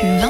presque 0.00 0.29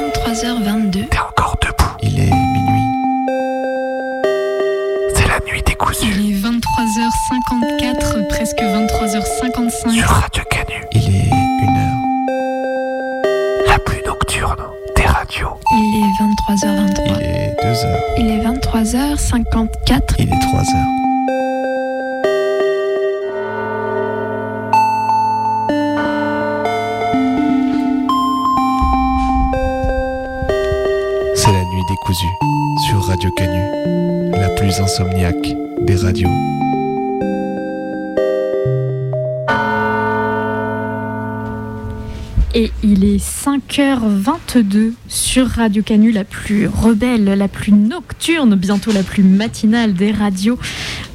5h22 43.69 44.93
sur 45.07 45.47
Radio 45.47 45.83
Canu, 45.83 46.11
la 46.11 46.23
plus 46.23 46.67
rebelle, 46.67 47.25
la 47.25 47.47
plus 47.47 47.71
nocturne, 47.71 48.55
bientôt 48.55 48.91
la 48.91 49.03
plus 49.03 49.23
matinale 49.23 49.93
des 49.93 50.11
radios. 50.11 50.59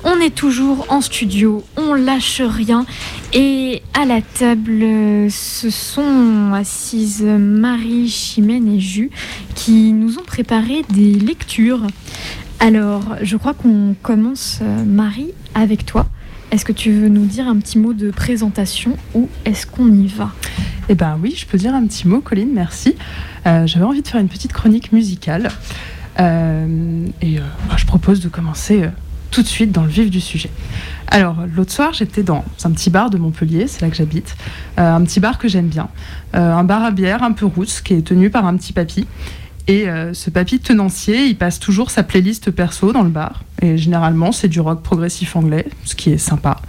On 0.04 0.20
est 0.20 0.34
toujours 0.34 0.86
en 0.88 1.00
studio, 1.00 1.64
on 1.76 1.94
lâche 1.94 2.40
rien. 2.40 2.86
Et 3.32 3.82
à 3.94 4.04
la 4.04 4.22
table, 4.22 5.30
ce 5.30 5.70
sont 5.70 6.52
assises 6.54 7.22
Marie, 7.22 8.08
Chimène 8.08 8.72
et 8.72 8.80
Jus 8.80 9.10
qui 9.54 9.92
nous 9.92 10.18
ont 10.18 10.24
préparé 10.24 10.82
des 10.90 11.14
lectures. 11.14 11.86
Alors, 12.58 13.16
je 13.20 13.36
crois 13.36 13.54
qu'on 13.54 13.94
commence, 14.02 14.60
euh, 14.62 14.84
Marie, 14.84 15.32
avec 15.54 15.84
toi. 15.84 16.06
Est-ce 16.56 16.64
que 16.64 16.72
tu 16.72 16.90
veux 16.90 17.10
nous 17.10 17.26
dire 17.26 17.48
un 17.48 17.58
petit 17.58 17.78
mot 17.78 17.92
de 17.92 18.10
présentation 18.10 18.96
ou 19.12 19.28
est-ce 19.44 19.66
qu'on 19.66 19.92
y 19.92 20.06
va? 20.06 20.32
Eh 20.88 20.94
ben 20.94 21.18
oui, 21.22 21.34
je 21.36 21.44
peux 21.44 21.58
dire 21.58 21.74
un 21.74 21.86
petit 21.86 22.08
mot, 22.08 22.22
Colline, 22.22 22.48
merci. 22.50 22.96
Euh, 23.46 23.66
J'avais 23.66 23.84
envie 23.84 24.00
de 24.00 24.08
faire 24.08 24.22
une 24.22 24.30
petite 24.30 24.54
chronique 24.54 24.90
musicale. 24.90 25.50
Euh, 26.18 27.06
et 27.20 27.36
euh, 27.36 27.42
bah, 27.68 27.74
je 27.76 27.84
propose 27.84 28.20
de 28.20 28.30
commencer 28.30 28.88
tout 29.30 29.42
de 29.42 29.46
suite 29.46 29.70
dans 29.70 29.82
le 29.82 29.90
vif 29.90 30.08
du 30.08 30.22
sujet. 30.22 30.48
Alors, 31.08 31.36
l'autre 31.54 31.72
soir, 31.72 31.92
j'étais 31.92 32.22
dans 32.22 32.42
un 32.64 32.70
petit 32.70 32.88
bar 32.88 33.10
de 33.10 33.18
Montpellier, 33.18 33.66
c'est 33.66 33.82
là 33.82 33.90
que 33.90 33.96
j'habite. 33.96 34.34
Un 34.78 35.04
petit 35.04 35.20
bar 35.20 35.36
que 35.36 35.48
j'aime 35.48 35.68
bien. 35.68 35.90
Un 36.32 36.64
bar 36.64 36.84
à 36.84 36.90
bière 36.90 37.22
un 37.22 37.32
peu 37.32 37.44
roots 37.44 37.82
qui 37.84 37.92
est 37.92 38.06
tenu 38.06 38.30
par 38.30 38.46
un 38.46 38.56
petit 38.56 38.72
papy. 38.72 39.06
Et 39.68 39.88
euh, 39.88 40.14
ce 40.14 40.30
papy 40.30 40.60
tenancier, 40.60 41.26
il 41.26 41.36
passe 41.36 41.58
toujours 41.58 41.90
sa 41.90 42.04
playlist 42.04 42.50
perso 42.52 42.92
dans 42.92 43.02
le 43.02 43.08
bar. 43.08 43.42
Et 43.60 43.76
généralement, 43.76 44.30
c'est 44.30 44.48
du 44.48 44.60
rock 44.60 44.82
progressif 44.82 45.34
anglais, 45.34 45.66
ce 45.84 45.96
qui 45.96 46.10
est 46.10 46.18
sympa. 46.18 46.60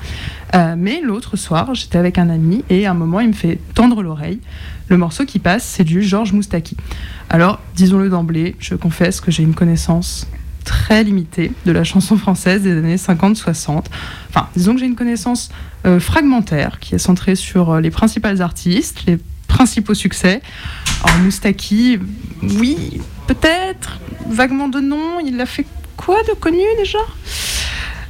Euh, 0.56 0.76
mais 0.78 1.02
l'autre 1.02 1.36
soir, 1.36 1.76
j'étais 1.76 2.00
avec 2.00 2.17
un 2.17 2.30
ami 2.30 2.64
et 2.70 2.88
à 2.88 2.92
un 2.92 2.95
moment, 2.95 3.20
il 3.20 3.28
me 3.28 3.34
fait 3.34 3.59
tendre 3.76 4.02
l'oreille. 4.02 4.39
Le 4.88 4.98
morceau 4.98 5.26
qui 5.26 5.38
passe, 5.38 5.64
c'est 5.64 5.84
du 5.84 6.02
Georges 6.02 6.34
Moustaki. 6.34 6.76
Alors, 7.30 7.59
disons-le 7.76 8.09
d'emblée, 8.09 8.56
je 8.59 8.73
confesse 8.73 9.22
que 9.22 9.30
j'ai 9.30 9.44
une 9.44 9.54
connaissance 9.54 10.26
très 10.64 11.04
limitée 11.04 11.52
de 11.66 11.72
la 11.72 11.84
chanson 11.84 12.17
française 12.17 12.64
des 12.64 12.72
années 12.72 12.95
50-60. 12.95 13.86
Enfin, 14.30 14.48
disons 14.56 14.73
que 14.73 14.80
j'ai 14.80 14.86
une 14.86 14.95
connaissance 14.95 15.50
euh, 15.86 16.00
fragmentaire 16.00 16.80
qui 16.80 16.95
est 16.95 17.00
centrée 17.00 17.36
sur 17.36 17.80
les 17.80 17.92
principales 17.92 18.42
artistes, 18.42 19.04
les 19.06 19.20
principaux 19.48 19.94
succès. 19.94 20.42
Alors, 21.03 21.20
Moustaki, 21.20 22.00
oui, 22.42 23.02
peut-être, 23.28 24.00
vaguement 24.30 24.67
de 24.67 24.80
nom, 24.80 25.20
il 25.26 25.39
a 25.42 25.45
fait 25.45 25.66
quoi 25.95 26.22
de 26.23 26.34
connu 26.34 26.59
déjà? 26.78 27.00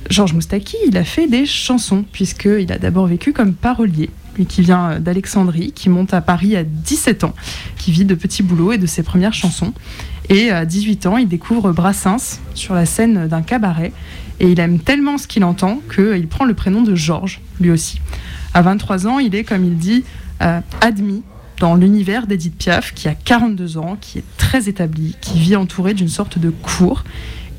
Georges 0.09 0.33
Moustaki, 0.33 0.77
il 0.87 0.97
a 0.97 1.03
fait 1.03 1.27
des 1.27 1.45
chansons, 1.45 2.05
puisqu'il 2.11 2.71
a 2.71 2.77
d'abord 2.77 3.07
vécu 3.07 3.33
comme 3.33 3.53
parolier, 3.53 4.09
lui 4.37 4.45
qui 4.45 4.61
vient 4.61 4.99
d'Alexandrie, 4.99 5.73
qui 5.73 5.89
monte 5.89 6.13
à 6.13 6.21
Paris 6.21 6.55
à 6.55 6.63
17 6.63 7.23
ans, 7.25 7.35
qui 7.77 7.91
vit 7.91 8.05
de 8.05 8.15
petits 8.15 8.43
boulots 8.43 8.71
et 8.71 8.77
de 8.77 8.85
ses 8.85 9.03
premières 9.03 9.33
chansons. 9.33 9.73
Et 10.29 10.49
à 10.51 10.65
18 10.65 11.07
ans, 11.07 11.17
il 11.17 11.27
découvre 11.27 11.71
Brassens 11.71 12.39
sur 12.53 12.73
la 12.73 12.85
scène 12.85 13.27
d'un 13.27 13.41
cabaret, 13.41 13.91
et 14.39 14.49
il 14.49 14.59
aime 14.59 14.79
tellement 14.79 15.17
ce 15.17 15.27
qu'il 15.27 15.43
entend 15.43 15.81
qu'il 15.93 16.27
prend 16.27 16.45
le 16.45 16.53
prénom 16.53 16.83
de 16.83 16.95
Georges, 16.95 17.41
lui 17.59 17.71
aussi. 17.71 17.99
À 18.53 18.61
23 18.61 19.07
ans, 19.07 19.19
il 19.19 19.35
est, 19.35 19.43
comme 19.43 19.65
il 19.65 19.77
dit, 19.77 20.03
admis 20.39 21.23
dans 21.59 21.75
l'univers 21.75 22.27
d'Edith 22.27 22.57
Piaf, 22.57 22.93
qui 22.93 23.07
a 23.07 23.15
42 23.15 23.77
ans, 23.77 23.97
qui 23.99 24.19
est 24.19 24.37
très 24.37 24.69
établi, 24.69 25.15
qui 25.21 25.39
vit 25.39 25.55
entouré 25.55 25.93
d'une 25.93 26.07
sorte 26.07 26.37
de 26.37 26.49
cour, 26.49 27.03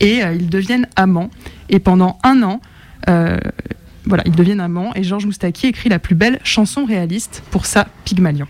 et 0.00 0.22
euh, 0.22 0.34
ils 0.34 0.48
deviennent 0.48 0.86
amants. 0.96 1.30
Et 1.68 1.80
pendant 1.80 2.18
un 2.22 2.42
an, 2.42 2.60
euh, 3.08 3.38
voilà, 4.04 4.22
ils 4.26 4.34
deviennent 4.34 4.60
amants, 4.60 4.92
et 4.94 5.02
Georges 5.02 5.26
Moustaki 5.26 5.66
écrit 5.66 5.88
la 5.88 5.98
plus 5.98 6.14
belle 6.14 6.38
chanson 6.44 6.84
réaliste 6.84 7.42
pour 7.50 7.66
sa 7.66 7.86
Pygmalion. 8.04 8.46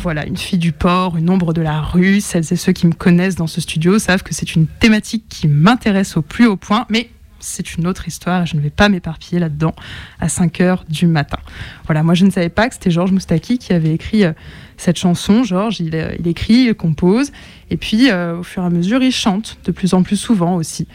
Voilà, 0.00 0.26
une 0.26 0.36
fille 0.36 0.58
du 0.58 0.72
port, 0.72 1.16
une 1.16 1.30
ombre 1.30 1.52
de 1.52 1.60
la 1.60 1.80
rue. 1.80 2.20
Celles 2.20 2.52
et 2.52 2.56
ceux 2.56 2.72
qui 2.72 2.86
me 2.86 2.92
connaissent 2.92 3.36
dans 3.36 3.46
ce 3.46 3.60
studio 3.60 3.98
savent 3.98 4.22
que 4.22 4.34
c'est 4.34 4.54
une 4.54 4.66
thématique 4.66 5.24
qui 5.28 5.46
m'intéresse 5.46 6.16
au 6.16 6.22
plus 6.22 6.46
haut 6.46 6.56
point, 6.56 6.86
mais 6.88 7.10
c'est 7.40 7.76
une 7.76 7.86
autre 7.86 8.06
histoire 8.06 8.42
et 8.42 8.46
je 8.46 8.56
ne 8.56 8.60
vais 8.60 8.70
pas 8.70 8.88
m'éparpiller 8.88 9.38
là-dedans 9.38 9.74
à 10.20 10.28
5 10.28 10.60
heures 10.60 10.84
du 10.88 11.06
matin. 11.06 11.38
Voilà, 11.86 12.02
moi 12.02 12.14
je 12.14 12.24
ne 12.24 12.30
savais 12.30 12.48
pas 12.48 12.68
que 12.68 12.74
c'était 12.74 12.90
Georges 12.90 13.12
Moustaki 13.12 13.58
qui 13.58 13.72
avait 13.72 13.92
écrit 13.92 14.24
euh, 14.24 14.32
cette 14.76 14.98
chanson. 14.98 15.42
Georges, 15.42 15.80
il, 15.80 15.94
euh, 15.94 16.14
il 16.18 16.28
écrit, 16.28 16.66
il 16.66 16.74
compose, 16.74 17.32
et 17.70 17.76
puis 17.76 18.10
euh, 18.10 18.38
au 18.38 18.42
fur 18.42 18.62
et 18.62 18.66
à 18.66 18.70
mesure, 18.70 19.02
il 19.02 19.12
chante 19.12 19.58
de 19.64 19.72
plus 19.72 19.94
en 19.94 20.02
plus 20.02 20.16
souvent 20.16 20.56
aussi. 20.56 20.86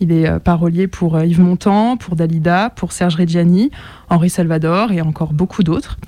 Il 0.00 0.10
est 0.10 0.40
parolier 0.40 0.88
pour 0.88 1.22
Yves 1.22 1.40
Montand, 1.40 1.96
pour 1.96 2.16
Dalida, 2.16 2.68
pour 2.70 2.90
Serge 2.90 3.14
Reggiani, 3.14 3.70
Henri 4.10 4.28
Salvador 4.28 4.90
et 4.90 5.00
encore 5.00 5.32
beaucoup 5.32 5.62
d'autres. 5.62 5.98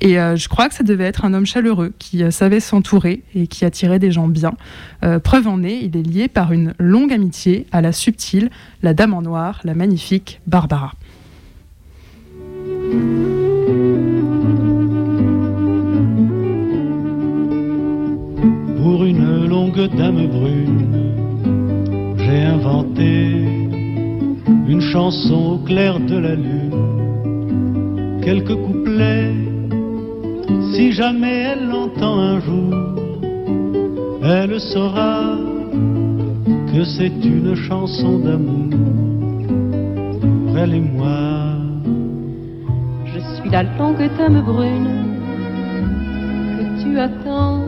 Et 0.00 0.18
euh, 0.18 0.36
je 0.36 0.48
crois 0.48 0.68
que 0.68 0.74
ça 0.74 0.82
devait 0.84 1.04
être 1.04 1.24
un 1.24 1.34
homme 1.34 1.46
chaleureux 1.46 1.92
qui 1.98 2.22
euh, 2.22 2.30
savait 2.30 2.60
s'entourer 2.60 3.22
et 3.34 3.46
qui 3.46 3.64
attirait 3.64 3.98
des 3.98 4.10
gens 4.10 4.28
bien. 4.28 4.54
Euh, 5.04 5.18
preuve 5.18 5.46
en 5.46 5.62
est, 5.62 5.78
il 5.78 5.96
est 5.96 6.02
lié 6.02 6.28
par 6.28 6.52
une 6.52 6.74
longue 6.78 7.12
amitié 7.12 7.66
à 7.72 7.80
la 7.80 7.92
subtile, 7.92 8.50
la 8.82 8.94
dame 8.94 9.14
en 9.14 9.22
noir, 9.22 9.60
la 9.64 9.74
magnifique 9.74 10.40
Barbara. 10.46 10.92
Pour 18.76 19.04
une 19.04 19.48
longue 19.48 19.88
dame 19.96 20.26
brune, 20.26 21.14
j'ai 22.18 22.42
inventé 22.42 23.44
une 24.68 24.80
chanson 24.80 25.52
au 25.52 25.58
clair 25.58 26.00
de 26.00 26.16
la 26.16 26.34
lune. 26.34 26.60
Quelques 28.22 28.56
couplets, 28.56 29.53
si 30.72 30.92
jamais 30.92 31.42
elle 31.50 31.68
l'entend 31.68 32.18
un 32.18 32.40
jour, 32.40 32.74
elle 34.22 34.60
saura 34.60 35.36
que 36.72 36.84
c'est 36.84 37.24
une 37.24 37.54
chanson 37.54 38.18
d'amour. 38.18 38.70
Pour 40.46 40.58
elle 40.58 40.74
et 40.74 40.80
moi, 40.80 41.54
Je 43.04 43.20
suis 43.36 43.50
la 43.50 43.62
longue 43.62 44.10
dame 44.18 44.42
brune 44.42 44.88
que 46.56 46.82
tu 46.82 46.98
attends. 46.98 47.64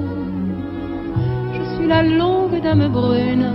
Je 1.55 1.77
suis 1.77 1.87
la 1.87 2.03
longue 2.03 2.61
dame 2.63 2.89
brune 2.89 3.53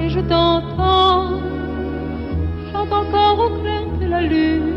et 0.00 0.08
je 0.08 0.20
t'entends. 0.20 1.40
Chante 2.72 2.92
encore 2.92 3.38
au 3.46 3.60
clair 3.60 3.82
de 4.00 4.06
la 4.06 4.22
lune. 4.22 4.74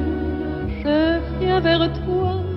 Je 0.83 1.19
viens 1.39 1.59
vers 1.59 1.91
toi. 2.05 2.50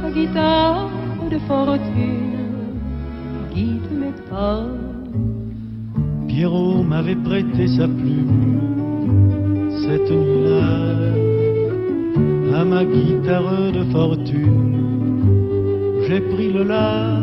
Ta 0.00 0.10
guitare 0.10 0.88
de 1.30 1.38
fortune 1.46 2.30
guide 3.54 3.90
mes 4.00 4.14
pas. 4.30 4.64
Pierrot 6.26 6.82
m'avait 6.82 7.16
prêté 7.16 7.68
sa 7.68 7.86
plume 7.86 8.60
cette 9.82 10.10
nuit-là 10.10 11.00
à 12.60 12.64
ma 12.64 12.84
guitare 12.84 13.72
de 13.72 13.84
fortune. 13.92 14.78
J'ai 16.06 16.20
pris 16.20 16.50
le 16.52 16.64
la, 16.64 17.20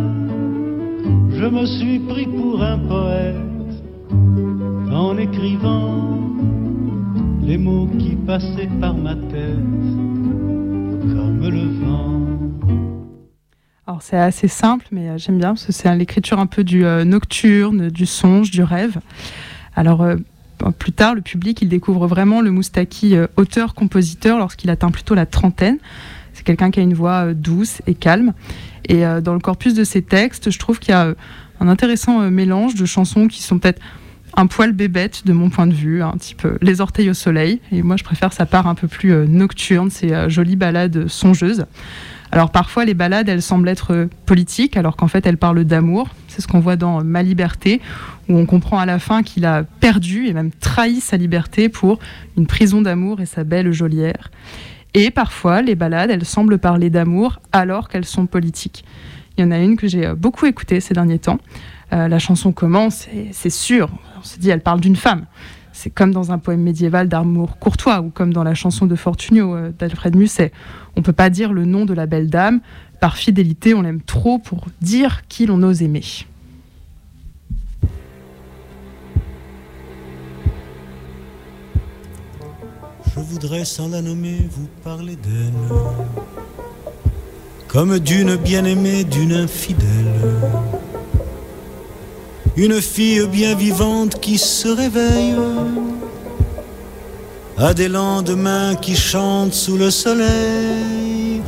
je 1.32 1.46
me 1.46 1.66
suis 1.66 2.00
pris 2.00 2.28
pour 2.28 2.62
un 2.62 2.78
poète 2.78 3.74
en 4.92 5.18
écrivant 5.18 6.20
les 7.42 7.58
mots 7.58 7.88
qui 7.98 8.16
passaient 8.16 8.70
par 8.80 8.96
ma 8.96 9.16
tête 9.16 9.88
comme 11.16 11.42
le 11.42 11.68
vent. 11.82 12.37
Alors 13.88 14.02
c'est 14.02 14.18
assez 14.18 14.50
simple, 14.50 14.86
mais 14.92 15.08
euh, 15.08 15.18
j'aime 15.18 15.38
bien 15.38 15.50
parce 15.50 15.66
que 15.66 15.72
c'est 15.72 15.94
l'écriture 15.96 16.40
un 16.40 16.46
peu 16.46 16.66
du 16.66 16.84
euh, 16.84 17.06
nocturne, 17.06 17.88
du 17.88 18.06
songe, 18.06 18.52
du 18.52 18.62
rêve. 18.62 18.98
Alors 19.78 20.02
euh, 20.02 20.18
plus 20.78 20.92
tard, 20.92 21.16
le 21.16 21.22
public, 21.22 21.62
il 21.62 21.70
découvre 21.70 22.06
vraiment 22.06 22.42
le 22.42 22.52
Moustaki 22.52 23.16
auteur-compositeur 23.38 24.40
lorsqu'il 24.40 24.70
atteint 24.72 24.92
plutôt 24.92 25.16
la 25.16 25.26
trentaine. 25.26 25.78
C'est 26.34 26.44
quelqu'un 26.44 26.70
qui 26.70 26.82
a 26.82 26.84
une 26.84 26.96
voix 26.96 27.34
douce 27.34 27.82
et 27.88 27.94
calme. 27.94 28.34
Et 28.90 29.04
dans 29.22 29.34
le 29.34 29.40
corpus 29.40 29.76
de 29.76 29.84
ses 29.84 30.02
textes, 30.02 30.50
je 30.50 30.58
trouve 30.58 30.80
qu'il 30.80 30.90
y 30.90 30.94
a 30.96 31.14
un 31.60 31.68
intéressant 31.68 32.22
mélange 32.32 32.74
de 32.74 32.86
chansons 32.86 33.28
qui 33.28 33.44
sont 33.44 33.60
peut-être 33.60 33.80
un 34.36 34.48
poil 34.48 34.72
bébête 34.72 35.28
de 35.28 35.34
mon 35.34 35.52
point 35.52 35.68
de 35.68 35.74
vue, 35.74 36.02
un 36.02 36.14
petit 36.14 36.34
peu 36.34 36.58
les 36.62 36.82
orteils 36.82 37.12
au 37.12 37.14
soleil. 37.14 37.62
Et 37.72 37.84
moi, 37.84 37.98
je 37.98 38.04
préfère 38.04 38.34
sa 38.34 38.48
part 38.48 38.66
un 38.66 38.76
peu 38.76 38.88
plus 38.88 39.14
nocturne, 39.28 39.92
ces 39.92 40.28
jolies 40.28 40.56
ballades 40.56 41.08
songeuses. 41.08 41.68
Alors 42.32 42.52
parfois, 42.52 42.86
les 42.86 42.94
ballades, 42.94 43.30
elles 43.30 43.42
semblent 43.42 43.70
être 43.70 44.10
politiques, 44.26 44.78
alors 44.78 44.96
qu'en 44.96 45.08
fait, 45.08 45.26
elles 45.26 45.38
parlent 45.38 45.64
d'amour. 45.64 46.10
C'est 46.28 46.42
ce 46.42 46.48
qu'on 46.48 46.60
voit 46.60 46.76
dans 46.76 47.04
Ma 47.04 47.24
liberté, 47.24 47.82
où 48.28 48.38
on 48.38 48.46
comprend 48.46 48.80
à 48.80 48.86
la 48.86 49.00
fin 49.00 49.24
qu'il 49.24 49.46
a 49.46 49.64
perdu 49.64 50.28
et 50.28 50.34
même 50.34 50.52
trahi 50.52 51.00
sa 51.00 51.18
liberté 51.18 51.70
pour 51.70 52.00
une 52.38 52.48
prison 52.48 52.82
d'amour 52.82 53.22
et 53.22 53.26
sa 53.26 53.44
belle 53.44 53.72
geôlière. 53.72 54.32
Et 54.94 55.12
parfois, 55.12 55.62
les 55.62 55.76
ballades, 55.76 56.10
elles 56.10 56.26
semblent 56.26 56.58
parler 56.58 56.90
d'amour 56.90 57.40
alors 57.52 57.88
qu'elles 57.88 58.06
sont 58.06 58.26
politiques. 58.26 58.84
Il 59.38 59.46
y 59.46 59.48
en 59.48 59.52
a 59.52 59.60
une 59.60 59.78
que 59.78 59.88
j'ai 59.88 60.14
beaucoup 60.14 60.46
écoutée 60.48 60.80
ces 60.80 60.94
derniers 60.94 61.20
temps. 61.20 61.40
Euh, 61.94 62.08
la 62.08 62.20
chanson 62.20 62.52
commence, 62.52 63.08
et 63.14 63.30
c'est 63.32 63.50
sûr, 63.50 63.90
on 64.20 64.24
se 64.24 64.40
dit, 64.40 64.50
elle 64.50 64.62
parle 64.62 64.82
d'une 64.82 64.96
femme. 64.96 65.26
C'est 65.80 65.92
comme 65.92 66.12
dans 66.12 66.32
un 66.32 66.40
poème 66.40 66.64
médiéval 66.64 67.08
d'amour 67.08 67.60
courtois 67.60 68.02
ou 68.02 68.10
comme 68.10 68.34
dans 68.34 68.44
la 68.44 68.56
chanson 68.56 68.88
de 68.88 68.96
Fortunio 68.96 69.56
euh, 69.56 69.72
d'Alfred 69.78 70.16
Musset. 70.16 70.52
On 70.96 71.02
ne 71.02 71.06
peut 71.06 71.14
pas 71.14 71.30
dire 71.30 71.54
le 71.54 71.66
nom 71.66 71.86
de 71.86 71.94
la 71.94 72.08
belle 72.08 72.32
dame. 72.32 72.62
Par 73.00 73.16
fidélité, 73.16 73.76
on 73.76 73.84
l'aime 73.84 74.02
trop 74.02 74.40
pour 74.40 74.66
dire 74.82 75.22
qui 75.28 75.46
l'on 75.46 75.62
ose 75.62 75.84
aimer. 75.84 76.02
Je 83.14 83.20
voudrais 83.20 83.64
sans 83.64 83.90
la 83.90 84.02
nommer 84.02 84.48
vous 84.50 84.68
parler 84.84 85.16
d'elle, 85.16 85.54
comme 87.68 88.00
d'une 88.00 88.36
bien-aimée, 88.36 89.04
d'une 89.04 89.34
infidèle. 89.34 90.16
Une 92.58 92.82
fille 92.82 93.28
bien 93.28 93.54
vivante 93.54 94.20
qui 94.20 94.40
se 94.40 94.68
réveille 94.68 95.36
à 97.56 97.72
des 97.76 97.88
lendemains 97.88 98.74
qui 98.76 98.96
chantent 98.96 99.54
sous 99.54 99.78
le 99.78 99.92
soleil. 99.92 101.44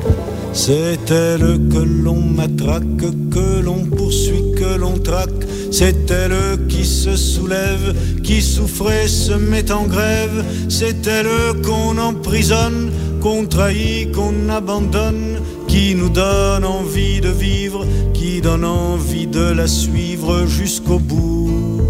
C'est 0.53 1.11
elle 1.11 1.59
que 1.69 1.77
l'on 1.77 2.21
matraque, 2.21 2.83
que 3.31 3.61
l'on 3.61 3.85
poursuit, 3.85 4.51
que 4.57 4.77
l'on 4.77 4.97
traque. 4.97 5.45
C'est 5.71 6.09
elle 6.09 6.67
qui 6.67 6.85
se 6.85 7.15
soulève, 7.15 7.95
qui 8.23 8.41
souffrait, 8.41 9.07
se 9.07 9.33
met 9.33 9.71
en 9.71 9.83
grève. 9.83 10.43
C'est 10.67 11.05
elle 11.07 11.61
qu'on 11.61 11.97
emprisonne, 11.97 12.91
qu'on 13.21 13.45
trahit, 13.45 14.11
qu'on 14.11 14.49
abandonne, 14.49 15.39
qui 15.67 15.95
nous 15.95 16.09
donne 16.09 16.65
envie 16.65 17.21
de 17.21 17.29
vivre, 17.29 17.85
qui 18.13 18.41
donne 18.41 18.65
envie 18.65 19.27
de 19.27 19.51
la 19.51 19.67
suivre 19.67 20.45
jusqu'au 20.47 20.99
bout, 20.99 21.81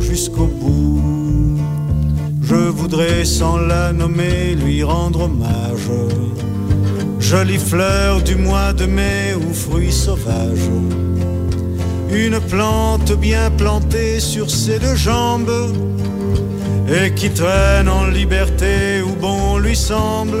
jusqu'au 0.00 0.46
bout. 0.46 1.00
Je 2.42 2.54
voudrais 2.54 3.24
sans 3.24 3.56
la 3.56 3.92
nommer 3.92 4.54
lui 4.54 4.82
rendre 4.82 5.22
hommage. 5.22 5.90
Jolie 7.28 7.58
fleur 7.58 8.22
du 8.22 8.36
mois 8.36 8.72
de 8.72 8.86
mai 8.86 9.34
ou 9.34 9.52
fruit 9.52 9.90
sauvage. 9.90 10.70
Une 12.08 12.38
plante 12.38 13.18
bien 13.18 13.50
plantée 13.50 14.20
sur 14.20 14.48
ses 14.48 14.78
deux 14.78 14.94
jambes 14.94 15.74
et 16.88 17.12
qui 17.14 17.30
traîne 17.30 17.88
en 17.88 18.06
liberté 18.06 19.02
où 19.02 19.10
bon 19.20 19.58
lui 19.58 19.74
semble. 19.74 20.40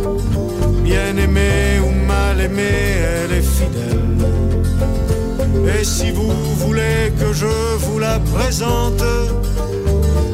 bien 0.91 1.15
aimée 1.15 1.79
ou 1.85 1.91
mal 2.05 2.37
aimée, 2.41 2.87
elle 3.13 3.37
est 3.39 3.47
fidèle. 3.57 4.19
Et 5.73 5.83
si 5.85 6.11
vous 6.11 6.33
voulez 6.63 7.13
que 7.19 7.31
je 7.31 7.53
vous 7.83 7.99
la 7.99 8.19
présente, 8.33 9.03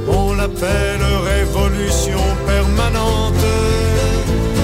on 0.08 0.34
l'appelle 0.34 1.06
révolution 1.34 2.24
permanente. 2.48 3.46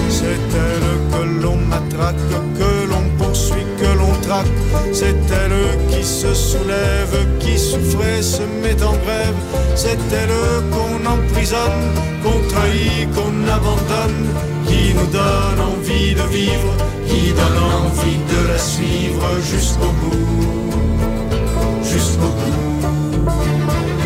C'est 0.10 0.44
elle 0.68 0.90
que 1.12 1.24
l'on 1.44 1.58
matraque, 1.74 2.26
que 2.60 2.72
l'on 2.92 3.06
poursuit, 3.20 3.68
que 3.82 3.92
l'on 4.00 4.14
traque. 4.28 4.58
C'est 4.92 5.22
elle 5.42 5.64
qui 5.92 6.04
se 6.04 6.34
soulève, 6.34 7.18
qui 7.40 7.56
souffrait, 7.58 8.22
se 8.22 8.44
met 8.64 8.82
en 8.92 8.96
grève. 9.06 9.40
C'est 9.76 10.04
elle 10.22 10.38
qu'on 10.74 10.96
emprisonne, 11.16 11.84
qu'on 12.24 12.40
trahit, 12.52 13.12
qu'on 13.14 13.36
abandonne 13.58 14.24
qui 14.94 15.00
nous 15.00 15.08
donne 15.08 15.60
envie 15.60 16.14
de 16.14 16.22
vivre, 16.30 16.72
qui 17.08 17.32
donne 17.34 17.60
envie 17.82 18.20
de 18.34 18.48
la 18.52 18.58
suivre 18.58 19.28
jusqu'au 19.52 19.92
bout, 20.02 20.72
jusqu'au 21.84 22.32
bout. 22.40 22.88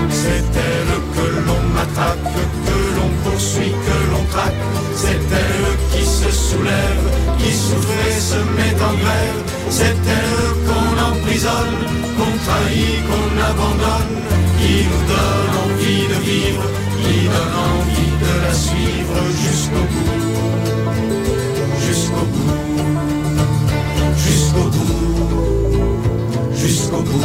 C'est 0.10 0.46
elle 0.68 0.94
que 1.16 1.28
l'on 1.46 1.62
matraque, 1.76 2.34
que 2.68 2.80
l'on 2.96 3.10
poursuit, 3.24 3.72
que 3.72 3.98
l'on 4.12 4.24
traque. 4.32 4.64
C'est 4.96 5.22
elle 5.44 5.70
qui 5.92 6.06
se 6.06 6.32
soulève, 6.32 7.08
qui 7.40 7.52
souffre 7.54 7.94
et 8.08 8.20
se 8.20 8.40
met 8.58 8.76
en 8.90 8.94
grève. 9.04 9.40
C'est 9.70 9.98
elle 10.20 10.48
qu'on 10.68 10.94
emprisonne, 11.12 11.80
qu'on 12.18 12.34
trahit, 12.46 13.00
qu'on 13.08 13.30
abandonne, 13.52 14.16
qui 14.60 14.86
nous 14.90 15.06
donne 15.14 15.54
envie 15.66 16.08
de 16.14 16.18
vivre, 16.30 16.64
qui 17.02 17.28
donne 17.34 17.56
envie 17.76 18.14
de 18.26 18.34
la 18.46 18.54
suivre 18.54 19.18
jusqu'au 19.44 19.86
bout. 19.92 20.27
Jusqu'au 26.88 27.04
bout, 27.04 27.22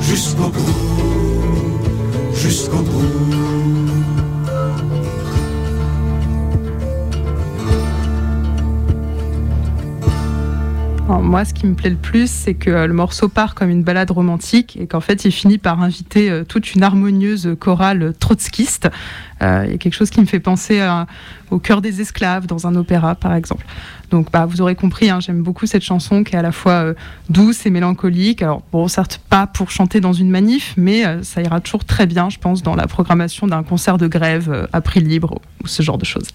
jusqu'au 0.00 0.48
bout, 0.48 2.34
jusqu'au 2.34 2.78
bout. 2.78 3.30
Moi, 11.22 11.44
ce 11.44 11.52
qui 11.54 11.66
me 11.66 11.74
plaît 11.74 11.90
le 11.90 11.96
plus, 11.96 12.30
c'est 12.30 12.54
que 12.54 12.70
euh, 12.70 12.86
le 12.86 12.92
morceau 12.94 13.28
part 13.28 13.54
comme 13.54 13.68
une 13.70 13.82
balade 13.82 14.10
romantique 14.10 14.76
et 14.80 14.86
qu'en 14.86 15.00
fait, 15.00 15.24
il 15.24 15.32
finit 15.32 15.58
par 15.58 15.82
inviter 15.82 16.30
euh, 16.30 16.44
toute 16.44 16.74
une 16.74 16.82
harmonieuse 16.82 17.54
chorale 17.58 18.14
trotskiste. 18.18 18.88
Euh, 19.42 19.64
il 19.66 19.72
y 19.72 19.74
a 19.74 19.78
quelque 19.78 19.94
chose 19.94 20.10
qui 20.10 20.20
me 20.20 20.26
fait 20.26 20.40
penser 20.40 20.82
au 21.50 21.58
cœur 21.58 21.80
des 21.80 22.00
esclaves 22.00 22.46
dans 22.46 22.66
un 22.66 22.74
opéra, 22.76 23.14
par 23.14 23.34
exemple. 23.34 23.64
Donc, 24.10 24.30
bah, 24.32 24.44
vous 24.44 24.60
aurez 24.60 24.74
compris, 24.74 25.08
hein, 25.08 25.20
j'aime 25.20 25.42
beaucoup 25.42 25.66
cette 25.66 25.84
chanson 25.84 26.24
qui 26.24 26.34
est 26.34 26.38
à 26.38 26.42
la 26.42 26.52
fois 26.52 26.72
euh, 26.72 26.94
douce 27.28 27.64
et 27.64 27.70
mélancolique. 27.70 28.42
Alors, 28.42 28.62
bon, 28.72 28.88
certes, 28.88 29.20
pas 29.28 29.46
pour 29.46 29.70
chanter 29.70 30.00
dans 30.00 30.12
une 30.12 30.30
manif, 30.30 30.74
mais 30.76 31.06
euh, 31.06 31.22
ça 31.22 31.42
ira 31.42 31.60
toujours 31.60 31.84
très 31.84 32.06
bien, 32.06 32.28
je 32.28 32.38
pense, 32.38 32.62
dans 32.62 32.74
la 32.74 32.88
programmation 32.88 33.46
d'un 33.46 33.62
concert 33.62 33.98
de 33.98 34.08
grève 34.08 34.68
à 34.72 34.80
prix 34.80 35.00
libre 35.00 35.40
ou, 35.62 35.68
ce 35.68 35.82
genre 35.82 35.98
de 35.98 36.04
choses. 36.04 36.28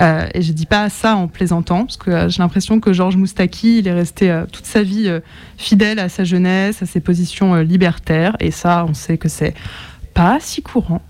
Et 0.00 0.42
je 0.42 0.52
dis 0.52 0.66
pas 0.66 0.88
ça 0.88 1.16
en 1.16 1.28
plaisantant, 1.28 1.84
parce 1.84 1.96
que 1.96 2.28
j'ai 2.28 2.42
l'impression 2.42 2.80
que 2.80 2.92
Georges 2.92 3.16
Moustaki, 3.16 3.78
il 3.78 3.88
est 3.88 3.92
resté 3.92 4.42
toute 4.50 4.66
sa 4.66 4.82
vie 4.82 5.10
fidèle 5.56 5.98
à 5.98 6.08
sa 6.08 6.24
jeunesse, 6.24 6.82
à 6.82 6.86
ses 6.86 7.00
positions 7.00 7.56
libertaires. 7.56 8.36
Et 8.40 8.50
ça, 8.50 8.86
on 8.88 8.94
sait 8.94 9.18
que 9.18 9.28
c'est 9.28 9.54
pas 10.14 10.38
si 10.40 10.62
courant. 10.62 11.02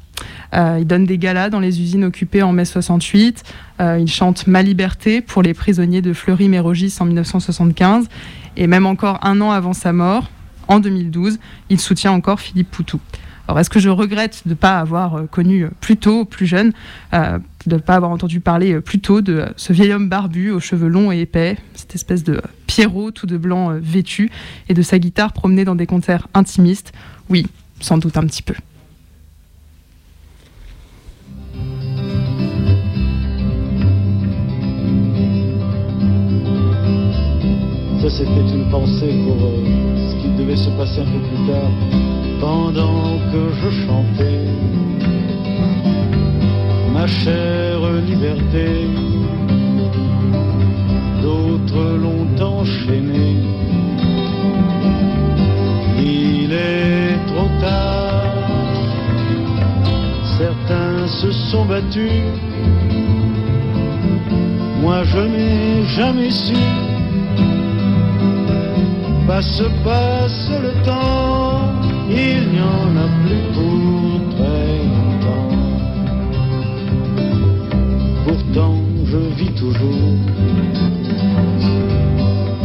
Euh, 0.55 0.79
il 0.81 0.87
donne 0.87 1.05
des 1.05 1.19
galas 1.19 1.51
dans 1.51 1.61
les 1.61 1.81
usines 1.81 2.05
occupées 2.05 2.43
en 2.43 2.53
mai 2.53 2.65
68. 2.65 3.43
Euh, 3.81 3.99
il 4.01 4.09
chante 4.09 4.47
Ma 4.47 4.63
liberté 4.63 5.21
pour 5.21 5.43
les 5.43 5.55
prisonniers 5.55 6.03
de 6.03 6.13
Fleury-Mérogis 6.13 6.97
en 7.01 7.07
1975. 7.07 8.07
Et 8.57 8.67
même 8.67 8.87
encore 8.87 9.19
un 9.23 9.41
an 9.41 9.51
avant 9.51 9.73
sa 9.73 9.93
mort, 9.93 10.31
en 10.69 10.81
2012, 10.81 11.39
il 11.71 11.81
soutient 11.81 12.13
encore 12.13 12.41
Philippe 12.41 12.71
Poutou. 12.71 13.01
Alors, 13.47 13.61
est-ce 13.61 13.69
que 13.69 13.81
je 13.81 13.91
regrette 13.91 14.43
de 14.47 14.51
ne 14.51 14.55
pas 14.55 14.79
avoir 14.79 15.17
euh, 15.17 15.27
connu 15.27 15.67
plus 15.81 15.99
tôt, 15.99 16.25
plus 16.25 16.47
jeune, 16.47 16.73
de 17.13 17.75
ne 17.75 17.81
pas 17.81 17.95
avoir 17.95 18.11
entendu 18.11 18.41
parler 18.41 18.81
plus 18.81 19.01
tôt 19.01 19.21
de 19.21 19.47
ce 19.57 19.73
vieil 19.73 19.93
homme 19.93 20.09
barbu 20.09 20.51
aux 20.51 20.61
cheveux 20.61 20.89
longs 20.89 21.13
et 21.13 21.21
épais, 21.21 21.59
cette 21.75 21.95
espèce 21.95 22.25
de 22.25 22.41
Pierrot 22.67 23.11
tout 23.11 23.27
de 23.27 23.37
blanc 23.37 23.77
vêtu, 23.79 24.31
et 24.69 24.75
de 24.75 24.83
sa 24.83 24.99
guitare 24.99 25.33
promenée 25.33 25.65
dans 25.65 25.75
des 25.75 25.87
concerts 25.87 26.29
intimistes? 26.33 26.93
Oui, 27.29 27.47
sans 27.81 27.99
doute 27.99 28.17
un 28.17 28.25
petit 28.25 28.43
peu. 28.43 28.55
C'était 38.07 38.55
une 38.55 38.69
pensée 38.71 39.15
pour 39.25 39.47
euh, 39.47 40.11
ce 40.11 40.15
qui 40.17 40.29
devait 40.37 40.57
se 40.57 40.69
passer 40.71 41.01
un 41.01 41.05
peu 41.05 41.21
plus 41.21 41.47
tard, 41.51 41.71
pendant 42.39 43.19
que 43.33 43.51
je 43.61 43.71
chantais 43.87 44.45
ma 46.93 47.07
chère 47.07 47.81
liberté. 48.07 48.87
D'autres 51.23 51.97
l'ont 52.03 52.45
enchaîné. 52.45 53.39
Il 55.99 56.53
est 56.53 57.17
trop 57.27 57.49
tard. 57.59 58.35
Certains 60.37 61.07
se 61.07 61.31
sont 61.33 61.65
battus. 61.65 62.21
Moi, 64.83 65.03
je 65.05 65.21
n'ai 65.21 65.85
jamais 65.97 66.31
su 66.31 66.55
Passe, 69.27 69.63
passe 69.83 70.51
le 70.51 70.73
temps, 70.85 71.73
il 72.11 72.51
n'y 72.53 72.61
en 72.61 72.95
a 73.05 73.09
plus 73.23 73.45
pour 73.55 74.37
très 74.37 74.77
longtemps. 74.95 75.49
Pourtant, 78.27 78.77
je 79.07 79.17
vis 79.39 79.55
toujours. 79.55 80.19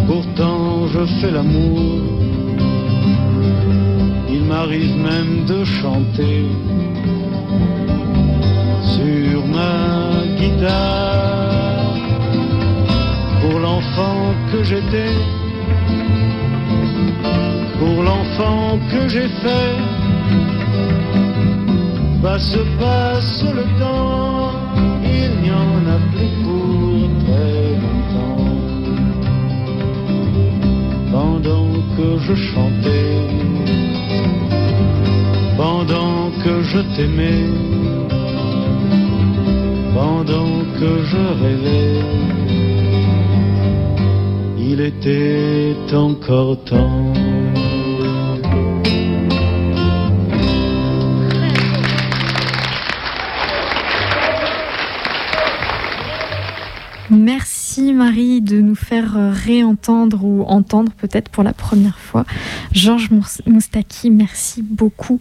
Pourtant, 0.05 0.87
je 0.87 1.05
fais 1.21 1.31
l'amour. 1.31 1.79
Il 4.29 4.43
m'arrive 4.43 4.97
même 4.97 5.45
de 5.45 5.63
chanter 5.63 6.45
sur 8.95 9.47
ma 9.47 10.25
guitare 10.37 11.95
pour 13.41 13.59
l'enfant 13.61 14.33
que 14.51 14.61
j'étais 14.61 15.38
l'enfant 18.09 18.79
que 18.91 19.01
j'ai 19.13 19.29
fait. 19.41 19.75
Passe, 22.23 22.57
passe 22.79 23.43
le 23.59 23.65
temps, 23.81 24.51
il 25.19 25.31
n'y 25.43 25.53
en 25.65 25.79
a 25.95 25.97
plus 26.11 26.33
pour 26.43 27.07
très 27.23 27.63
longtemps. 27.83 28.45
Pendant 31.15 31.69
que 31.95 32.07
je 32.25 32.35
chantais, 32.49 33.13
pendant 35.57 36.19
que 36.43 36.53
je 36.71 36.79
t'aimais, 36.93 37.45
pendant 39.99 40.53
que 40.79 40.89
je 41.11 41.23
rêvais, 41.43 41.99
il 44.69 44.79
était 44.81 45.75
encore 45.93 46.57
temps. 46.65 47.18
Merci 57.11 57.91
Marie 57.93 58.41
de 58.41 58.61
nous 58.61 58.75
faire 58.75 59.17
euh, 59.17 59.31
réentendre 59.31 60.23
ou 60.23 60.43
entendre 60.43 60.91
peut-être 60.91 61.29
pour 61.29 61.43
la 61.43 61.53
première 61.53 61.97
fois 61.97 62.23
Georges 62.71 63.09
Moustaki. 63.47 64.11
Merci 64.11 64.61
beaucoup. 64.61 65.19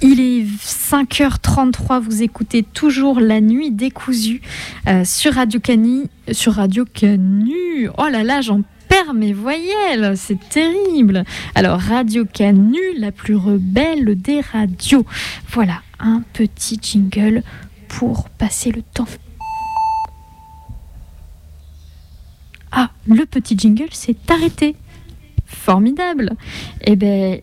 Il 0.00 0.18
est 0.18 0.44
5h33, 0.44 2.00
vous 2.00 2.22
écoutez 2.22 2.62
toujours 2.62 3.20
la 3.20 3.42
nuit 3.42 3.70
décousue 3.70 4.40
euh, 4.88 5.04
sur 5.04 5.34
Radio 5.34 5.60
Cani, 5.60 6.08
sur 6.32 6.54
Radio 6.54 6.86
Canu. 6.86 7.90
Oh 7.98 8.08
là 8.10 8.22
là, 8.22 8.40
j'en 8.40 8.62
perds 8.88 9.12
mes 9.12 9.34
voyelles, 9.34 10.14
c'est 10.16 10.48
terrible. 10.48 11.24
Alors 11.54 11.80
Radio 11.80 12.24
Canu, 12.24 12.80
la 12.96 13.12
plus 13.12 13.36
rebelle 13.36 14.14
des 14.20 14.40
radios. 14.40 15.04
Voilà, 15.50 15.82
un 15.98 16.22
petit 16.32 16.78
jingle 16.80 17.42
pour 17.88 18.30
passer 18.30 18.72
le 18.72 18.80
temps. 18.80 19.06
Ah, 22.72 22.90
le 23.06 23.24
petit 23.26 23.56
jingle 23.56 23.92
s'est 23.92 24.16
arrêté. 24.28 24.76
Formidable. 25.46 26.36
Eh 26.82 26.96
bien, 26.96 27.38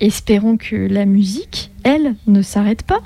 espérons 0.00 0.56
que 0.56 0.76
la 0.76 1.04
musique, 1.06 1.70
elle, 1.84 2.16
ne 2.26 2.42
s'arrête 2.42 2.82
pas. 2.82 3.00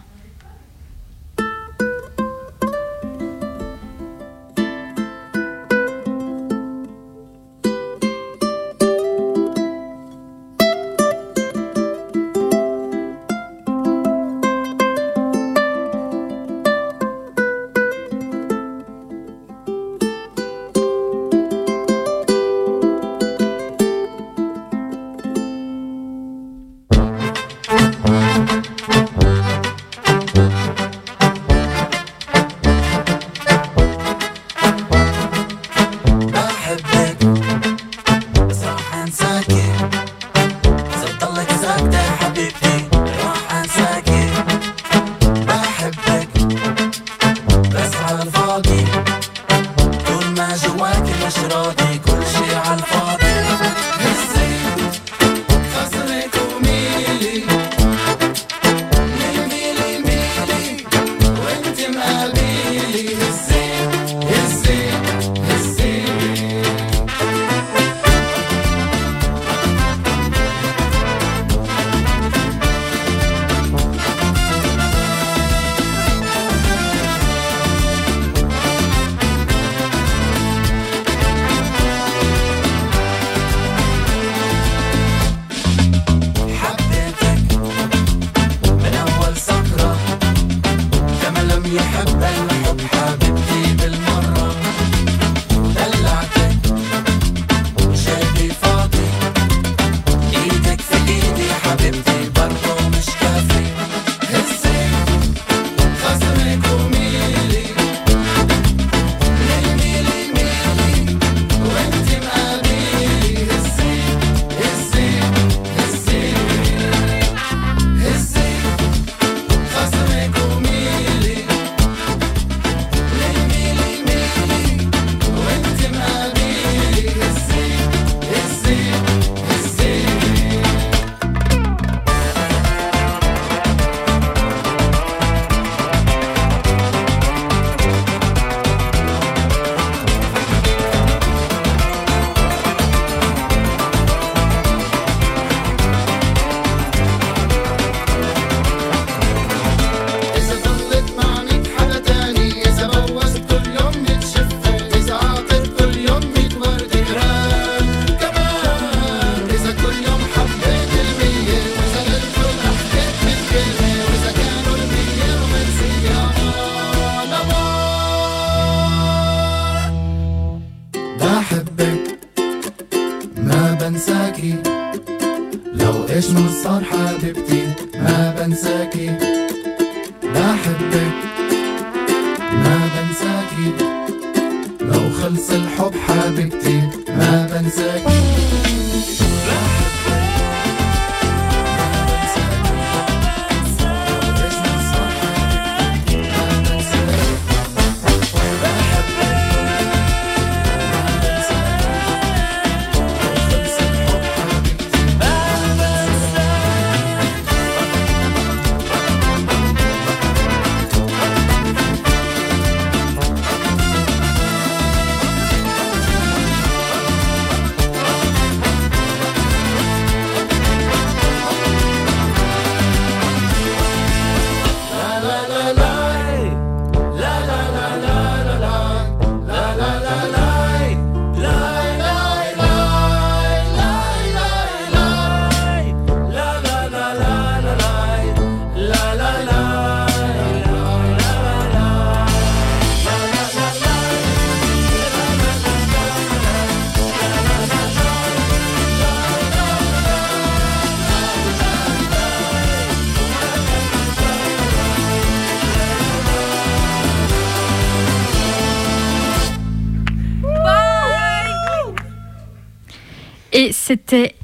Et 263.53 263.73
c'était 263.73 264.37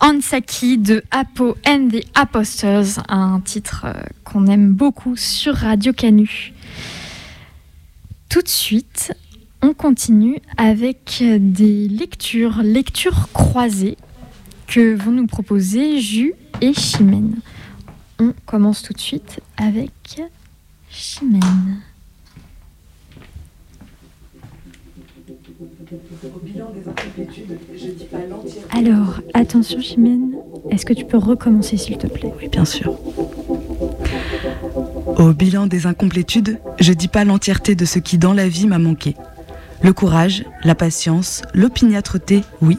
Ansaki 0.00 0.78
de 0.78 1.02
Apo 1.10 1.56
and 1.66 1.88
the 1.90 2.04
Apostles, 2.14 3.00
un 3.08 3.40
titre 3.40 3.86
euh, 3.86 3.92
qu'on 4.24 4.46
aime 4.46 4.72
beaucoup 4.72 5.16
sur 5.16 5.54
Radio 5.54 5.92
Canu. 5.92 6.52
Tout 8.28 8.42
de 8.42 8.48
suite, 8.48 9.14
on 9.62 9.72
continue 9.74 10.38
avec 10.56 11.22
des 11.22 11.88
lectures, 11.88 12.62
lectures 12.62 13.28
croisées 13.32 13.96
que 14.66 14.94
vont 14.94 15.12
nous 15.12 15.26
proposer 15.26 16.00
Jus 16.00 16.34
et 16.60 16.74
Chimène. 16.74 17.36
On 18.18 18.34
commence 18.44 18.82
tout 18.82 18.92
de 18.92 19.00
suite 19.00 19.40
avec 19.56 20.20
Chimène. 20.90 21.80
Alors, 28.70 29.20
attention 29.34 29.80
Chimène, 29.80 30.36
est-ce 30.70 30.86
que 30.86 30.92
tu 30.92 31.04
peux 31.04 31.18
recommencer 31.18 31.76
s'il 31.76 31.98
te 31.98 32.06
plaît? 32.06 32.32
Oui, 32.40 32.48
bien 32.48 32.64
sûr. 32.64 32.96
Au 35.18 35.32
bilan 35.32 35.66
des 35.66 35.86
incomplétudes, 35.86 36.58
je 36.80 36.92
dis 36.92 37.08
pas 37.08 37.24
l'entièreté 37.24 37.74
de 37.74 37.84
ce 37.84 37.98
qui 37.98 38.18
dans 38.18 38.32
la 38.32 38.48
vie 38.48 38.66
m'a 38.66 38.78
manqué. 38.78 39.16
Le 39.82 39.92
courage, 39.92 40.44
la 40.62 40.74
patience, 40.74 41.42
l'opiniâtreté, 41.54 42.42
oui. 42.60 42.78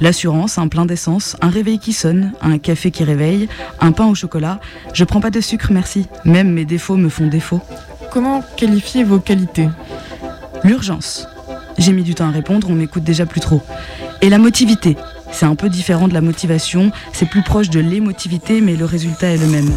L'assurance, 0.00 0.58
un 0.58 0.68
plein 0.68 0.84
d'essence, 0.84 1.36
un 1.40 1.48
réveil 1.48 1.78
qui 1.78 1.92
sonne, 1.92 2.32
un 2.42 2.58
café 2.58 2.90
qui 2.90 3.04
réveille, 3.04 3.48
un 3.80 3.92
pain 3.92 4.06
au 4.06 4.14
chocolat. 4.14 4.60
Je 4.92 5.04
prends 5.04 5.20
pas 5.20 5.30
de 5.30 5.40
sucre, 5.40 5.68
merci. 5.70 6.06
Même 6.24 6.50
mes 6.52 6.64
défauts 6.64 6.96
me 6.96 7.08
font 7.08 7.28
défaut. 7.28 7.60
Comment 8.10 8.42
qualifier 8.56 9.04
vos 9.04 9.20
qualités? 9.20 9.68
L'urgence. 10.64 11.28
J'ai 11.78 11.92
mis 11.92 12.02
du 12.02 12.14
temps 12.14 12.28
à 12.28 12.30
répondre, 12.30 12.68
on 12.70 12.74
m'écoute 12.74 13.04
déjà 13.04 13.26
plus 13.26 13.40
trop. 13.40 13.62
Et 14.20 14.28
la 14.28 14.38
motivité. 14.38 14.96
C'est 15.32 15.46
un 15.46 15.56
peu 15.56 15.68
différent 15.68 16.06
de 16.06 16.14
la 16.14 16.20
motivation, 16.20 16.92
c'est 17.12 17.28
plus 17.28 17.42
proche 17.42 17.68
de 17.68 17.80
l'émotivité, 17.80 18.60
mais 18.60 18.76
le 18.76 18.84
résultat 18.84 19.28
est 19.28 19.36
le 19.36 19.48
même. 19.48 19.72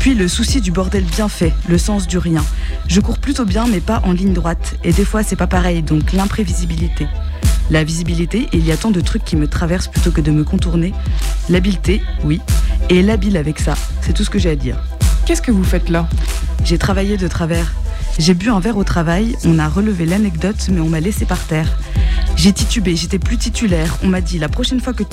Puis 0.00 0.14
le 0.14 0.28
souci 0.28 0.62
du 0.62 0.70
bordel 0.70 1.04
bien 1.04 1.28
fait, 1.28 1.52
le 1.68 1.76
sens 1.76 2.06
du 2.06 2.16
rien. 2.16 2.42
Je 2.86 3.00
cours 3.00 3.18
plutôt 3.18 3.44
bien, 3.44 3.66
mais 3.66 3.80
pas 3.80 4.00
en 4.04 4.12
ligne 4.12 4.32
droite. 4.32 4.76
Et 4.84 4.92
des 4.92 5.04
fois, 5.04 5.22
c'est 5.22 5.36
pas 5.36 5.46
pareil, 5.46 5.82
donc 5.82 6.12
l'imprévisibilité. 6.12 7.06
La 7.70 7.84
visibilité, 7.84 8.48
il 8.54 8.64
y 8.64 8.72
a 8.72 8.78
tant 8.78 8.90
de 8.90 9.00
trucs 9.02 9.24
qui 9.24 9.36
me 9.36 9.46
traversent 9.46 9.88
plutôt 9.88 10.10
que 10.10 10.22
de 10.22 10.30
me 10.30 10.44
contourner. 10.44 10.94
L'habileté, 11.50 12.00
oui. 12.24 12.40
Et 12.88 13.02
l'habile 13.02 13.36
avec 13.36 13.58
ça, 13.58 13.74
c'est 14.00 14.14
tout 14.14 14.24
ce 14.24 14.30
que 14.30 14.38
j'ai 14.38 14.50
à 14.50 14.56
dire. 14.56 14.78
Qu'est-ce 15.26 15.42
que 15.42 15.50
vous 15.50 15.64
faites 15.64 15.90
là? 15.90 16.08
J'ai 16.64 16.78
travaillé 16.78 17.18
de 17.18 17.28
travers. 17.28 17.74
J'ai 18.18 18.34
bu 18.34 18.50
un 18.50 18.58
verre 18.58 18.76
au 18.76 18.84
travail, 18.84 19.36
on 19.44 19.60
a 19.60 19.68
relevé 19.68 20.04
l'anecdote, 20.04 20.68
mais 20.72 20.80
on 20.80 20.88
m'a 20.88 20.98
laissé 20.98 21.24
par 21.24 21.38
terre. 21.38 21.78
J'ai 22.34 22.52
titubé, 22.52 22.96
j'étais 22.96 23.20
plus 23.20 23.36
titulaire. 23.36 23.96
On 24.02 24.08
m'a 24.08 24.20
dit 24.20 24.38
la 24.38 24.48
prochaine 24.48 24.80
fois 24.80 24.92
que 24.92 25.04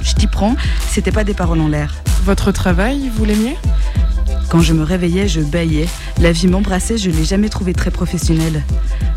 je 0.00 0.14
t'y 0.14 0.26
prends, 0.26 0.56
c'était 0.88 1.10
pas 1.10 1.24
des 1.24 1.32
paroles 1.32 1.60
en 1.60 1.68
l'air. 1.68 1.94
Votre 2.24 2.52
travail, 2.52 3.10
vous 3.16 3.24
l'aimiez? 3.24 3.56
Quand 4.50 4.60
je 4.60 4.74
me 4.74 4.82
réveillais, 4.82 5.26
je 5.26 5.40
baillais. 5.40 5.88
La 6.20 6.32
vie 6.32 6.48
m'embrassait, 6.48 6.98
je 6.98 7.10
l'ai 7.10 7.24
jamais 7.24 7.48
trouvé 7.48 7.72
très 7.72 7.90
professionnelle. 7.90 8.62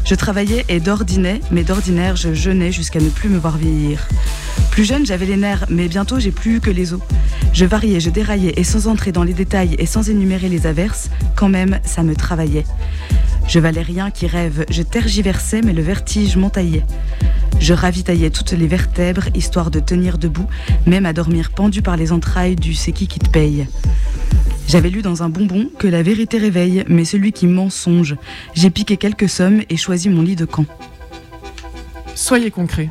Je 0.06 0.16
travaillais 0.16 0.66
et 0.70 0.80
d'ordinaire, 0.80 1.40
mais 1.52 1.64
d'ordinaire, 1.64 2.16
je 2.16 2.34
jeûnais 2.34 2.72
jusqu'à 2.72 3.00
ne 3.00 3.10
plus 3.10 3.30
me 3.30 3.38
voir 3.38 3.58
vieillir. 3.58 4.08
Plus 4.72 4.86
jeune, 4.86 5.06
j'avais 5.06 5.26
les 5.26 5.38
nerfs, 5.38 5.66
mais 5.70 5.88
bientôt 5.88 6.20
j'ai 6.20 6.32
plus 6.32 6.58
eu 6.58 6.60
que 6.62 6.70
les 6.70 6.94
os. 6.94 7.02
Je 7.52 7.66
variais, 7.66 8.00
je 8.00 8.10
déraillais, 8.10 8.54
et 8.56 8.64
sans 8.64 8.88
entrer 8.88 9.12
dans 9.12 9.24
les 9.24 9.34
détails 9.34 9.76
et 9.80 9.86
sans 9.86 10.10
énumérer 10.10 10.50
les 10.50 10.66
averses, 10.66 11.10
quand 11.36 11.50
même, 11.50 11.80
ça 11.84 12.04
me 12.04 12.16
travaillait. 12.16 12.66
Je 13.48 13.60
valais 13.60 13.82
rien 13.82 14.10
qui 14.10 14.28
rêve, 14.28 14.66
je 14.70 14.82
tergiversais, 14.82 15.62
mais 15.62 15.74
le 15.74 15.82
vertige 15.82 16.38
m'entaillait. 16.38 16.86
Je 17.60 17.74
ravitaillais 17.74 18.30
toutes 18.30 18.52
les 18.52 18.68
vertèbres, 18.68 19.26
histoire 19.36 19.72
de 19.72 19.80
tenir 19.80 20.18
debout, 20.18 20.48
même 20.86 21.06
à 21.06 21.14
dormir 21.14 21.52
pendu 21.52 21.82
par 21.82 21.98
les 21.98 22.12
entrailles 22.12 22.56
du 22.56 22.74
c'est 22.74 22.92
qui 22.92 23.08
qui 23.08 23.20
te 23.20 23.30
paye. 23.30 23.68
J'avais 24.68 24.90
lu 24.90 25.02
dans 25.02 25.24
un 25.24 25.30
bonbon 25.30 25.70
que 25.78 25.88
la 25.88 26.04
vérité 26.04 26.38
réveille, 26.38 26.84
mais 26.88 27.06
celui 27.06 27.32
qui 27.32 27.48
mensonge. 27.48 28.16
J'ai 28.54 28.70
piqué 28.70 28.98
quelques 28.98 29.30
sommes 29.30 29.62
et 29.70 29.78
choisi 29.78 30.10
mon 30.10 30.22
lit 30.22 30.36
de 30.36 30.46
camp. 30.46 30.66
Soyez 32.16 32.52
concret. 32.52 32.90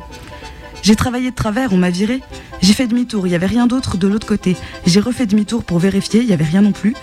J'ai 0.83 0.97
travaillé 0.97 1.31
de 1.31 1.35
travers, 1.35 1.71
on 1.71 1.77
m'a 1.77 1.89
viré. 1.89 2.21
J'ai 2.61 2.73
fait 2.73 2.87
demi-tour, 2.87 3.25
il 3.25 3.29
n'y 3.29 3.35
avait 3.35 3.47
rien 3.47 3.67
d'autre 3.67 3.97
de 3.97 4.05
l'autre 4.05 4.27
côté. 4.27 4.57
J'ai 4.85 4.99
refait 4.99 5.25
demi-tour 5.25 5.63
pour 5.63 5.79
vérifier, 5.79 6.19
il 6.19 6.27
n'y 6.27 6.33
avait 6.33 6.43
rien 6.43 6.61
non 6.61 6.73
plus. 6.73 6.93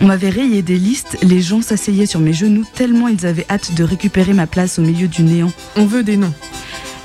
On 0.00 0.06
m'avait 0.06 0.30
rayé 0.30 0.62
des 0.62 0.78
listes, 0.78 1.18
les 1.22 1.42
gens 1.42 1.60
s'asseyaient 1.60 2.06
sur 2.06 2.20
mes 2.20 2.32
genoux 2.32 2.64
tellement 2.74 3.08
ils 3.08 3.26
avaient 3.26 3.46
hâte 3.50 3.74
de 3.74 3.84
récupérer 3.84 4.32
ma 4.32 4.46
place 4.46 4.78
au 4.78 4.82
milieu 4.82 5.06
du 5.06 5.22
néant. 5.22 5.52
On 5.76 5.84
veut 5.84 6.02
des 6.02 6.16
noms. 6.16 6.32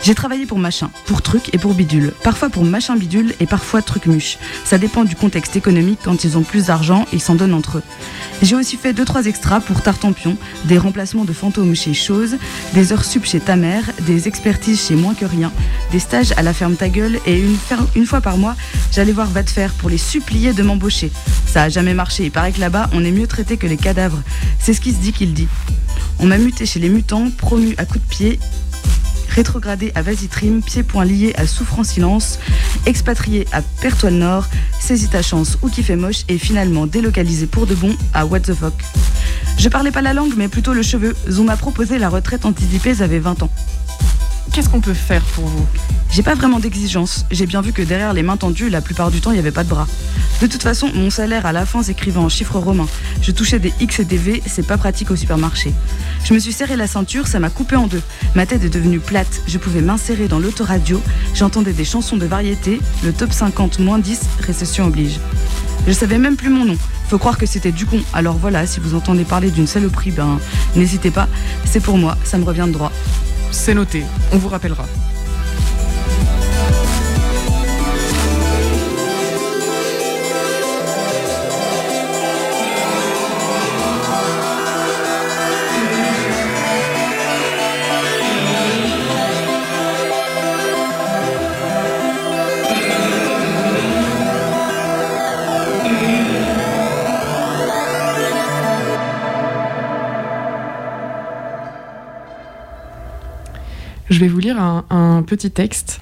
J'ai 0.03 0.15
travaillé 0.15 0.47
pour 0.47 0.57
machin, 0.57 0.89
pour 1.05 1.21
truc 1.21 1.53
et 1.53 1.59
pour 1.59 1.75
bidule. 1.75 2.11
Parfois 2.23 2.49
pour 2.49 2.63
machin 2.63 2.95
bidule 2.95 3.35
et 3.39 3.45
parfois 3.45 3.83
truc 3.83 4.07
muche. 4.07 4.39
Ça 4.65 4.79
dépend 4.79 5.03
du 5.03 5.15
contexte 5.15 5.55
économique. 5.55 5.99
Quand 6.03 6.23
ils 6.23 6.39
ont 6.39 6.41
plus 6.41 6.65
d'argent, 6.67 7.05
ils 7.13 7.21
s'en 7.21 7.35
donnent 7.35 7.53
entre 7.53 7.77
eux. 7.77 7.83
J'ai 8.41 8.55
aussi 8.55 8.77
fait 8.77 8.93
2-3 8.93 9.27
extras 9.27 9.59
pour 9.59 9.83
Tartampion, 9.83 10.37
des 10.65 10.79
remplacements 10.79 11.23
de 11.23 11.33
fantômes 11.33 11.75
chez 11.75 11.93
Chose, 11.93 12.37
des 12.73 12.93
heures 12.93 13.05
sup 13.05 13.25
chez 13.25 13.39
ta 13.39 13.55
mère, 13.55 13.83
des 14.01 14.27
expertises 14.27 14.87
chez 14.87 14.95
Moins 14.95 15.13
que 15.13 15.25
rien, 15.25 15.51
des 15.91 15.99
stages 15.99 16.31
à 16.35 16.41
la 16.41 16.53
ferme 16.53 16.75
Ta 16.75 16.89
Gueule 16.89 17.19
et 17.27 17.39
une, 17.39 18.05
fois 18.07 18.21
par 18.21 18.37
mois, 18.37 18.55
j'allais 18.91 19.11
voir 19.11 19.29
Va 19.29 19.43
de 19.43 19.49
faire 19.51 19.71
pour 19.73 19.91
les 19.91 19.99
supplier 19.99 20.53
de 20.53 20.63
m'embaucher. 20.63 21.11
Ça 21.45 21.63
a 21.63 21.69
jamais 21.69 21.93
marché. 21.93 22.25
Il 22.25 22.31
paraît 22.31 22.53
que 22.53 22.59
là-bas, 22.59 22.89
on 22.93 23.05
est 23.05 23.11
mieux 23.11 23.27
traité 23.27 23.57
que 23.57 23.67
les 23.67 23.77
cadavres. 23.77 24.23
C'est 24.57 24.73
ce 24.73 24.81
qui 24.81 24.93
se 24.93 24.99
dit 24.99 25.13
qu'il 25.13 25.35
dit. 25.35 25.47
On 26.17 26.25
m'a 26.25 26.39
muté 26.39 26.65
chez 26.65 26.79
les 26.79 26.89
mutants, 26.89 27.29
promu 27.37 27.75
à 27.77 27.85
coups 27.85 28.03
de 28.03 28.09
pied 28.09 28.39
rétrogradé 29.31 29.91
à 29.95 30.01
Vasitrim, 30.01 30.61
pieds-poings 30.61 31.05
liés 31.05 31.33
à 31.37 31.47
Souffre 31.47 31.79
en 31.79 31.83
silence, 31.83 32.37
expatrié 32.85 33.47
à 33.51 33.61
Pertoile 33.61 34.13
Nord, 34.13 34.47
saisi 34.79 35.07
ta 35.07 35.21
chance 35.21 35.57
ou 35.61 35.69
qui 35.69 35.83
fait 35.83 35.95
moche 35.95 36.23
et 36.27 36.37
finalement 36.37 36.85
délocalisé 36.85 37.47
pour 37.47 37.65
de 37.65 37.75
bon 37.75 37.95
à 38.13 38.25
What 38.25 38.41
the 38.41 38.53
fuck. 38.53 38.73
Je 39.57 39.69
parlais 39.69 39.91
pas 39.91 40.01
la 40.01 40.13
langue 40.13 40.33
mais 40.35 40.47
plutôt 40.47 40.73
le 40.73 40.81
cheveu. 40.81 41.15
On 41.39 41.43
m'a 41.43 41.57
proposé 41.57 41.97
la 41.97 42.09
retraite 42.09 42.45
anticipée, 42.45 42.93
j'avais 42.93 43.19
20 43.19 43.43
ans. 43.43 43.49
Qu'est-ce 44.51 44.69
qu'on 44.69 44.81
peut 44.81 44.93
faire 44.93 45.23
pour 45.23 45.45
vous 45.45 45.65
J'ai 46.09 46.23
pas 46.23 46.35
vraiment 46.35 46.59
d'exigence. 46.59 47.25
J'ai 47.31 47.45
bien 47.45 47.61
vu 47.61 47.73
que 47.73 47.81
derrière 47.81 48.13
les 48.13 48.23
mains 48.23 48.37
tendues, 48.37 48.69
la 48.69 48.81
plupart 48.81 49.11
du 49.11 49.21
temps, 49.21 49.31
il 49.31 49.35
n'y 49.35 49.39
avait 49.39 49.51
pas 49.51 49.63
de 49.63 49.69
bras. 49.69 49.87
De 50.41 50.47
toute 50.47 50.63
façon, 50.63 50.89
mon 50.93 51.09
salaire 51.09 51.45
à 51.45 51.51
la 51.51 51.65
fin 51.65 51.83
s'écrivait 51.83 52.19
en 52.19 52.29
chiffres 52.29 52.57
romains. 52.57 52.87
Je 53.21 53.31
touchais 53.31 53.59
des 53.59 53.73
X 53.79 53.99
et 53.99 54.05
des 54.05 54.17
V, 54.17 54.41
c'est 54.45 54.65
pas 54.65 54.77
pratique 54.77 55.11
au 55.11 55.15
supermarché. 55.15 55.73
Je 56.23 56.33
me 56.33 56.39
suis 56.39 56.53
serré 56.53 56.75
la 56.75 56.87
ceinture, 56.87 57.27
ça 57.27 57.39
m'a 57.39 57.49
coupé 57.49 57.75
en 57.75 57.87
deux. 57.87 58.01
Ma 58.35 58.45
tête 58.45 58.63
est 58.63 58.69
devenue 58.69 58.99
plate, 58.99 59.41
je 59.47 59.57
pouvais 59.57 59.81
m'insérer 59.81 60.27
dans 60.27 60.39
l'autoradio, 60.39 61.01
j'entendais 61.35 61.73
des 61.73 61.85
chansons 61.85 62.17
de 62.17 62.25
variété, 62.25 62.79
le 63.03 63.13
top 63.13 63.31
50 63.31 63.79
moins 63.79 63.99
10, 63.99 64.21
récession 64.41 64.85
oblige. 64.85 65.19
Je 65.87 65.93
savais 65.93 66.17
même 66.17 66.35
plus 66.35 66.49
mon 66.49 66.65
nom. 66.65 66.77
Faut 67.09 67.17
croire 67.17 67.37
que 67.37 67.45
c'était 67.45 67.71
du 67.71 67.85
con. 67.85 68.01
Alors 68.13 68.37
voilà, 68.37 68.65
si 68.65 68.79
vous 68.79 68.95
entendez 68.95 69.25
parler 69.25 69.51
d'une 69.51 69.67
saloperie, 69.67 70.11
ben 70.11 70.39
n'hésitez 70.75 71.11
pas, 71.11 71.27
c'est 71.65 71.81
pour 71.81 71.97
moi, 71.97 72.17
ça 72.23 72.37
me 72.37 72.45
revient 72.45 72.65
de 72.67 72.71
droit. 72.71 72.91
C'est 73.51 73.73
noté, 73.73 74.03
on 74.31 74.37
vous 74.37 74.47
rappellera. 74.47 74.85
Je 104.11 104.19
vais 104.19 104.27
vous 104.27 104.39
lire 104.39 104.59
un, 104.59 105.23
petit 105.25 105.51
texte 105.51 106.01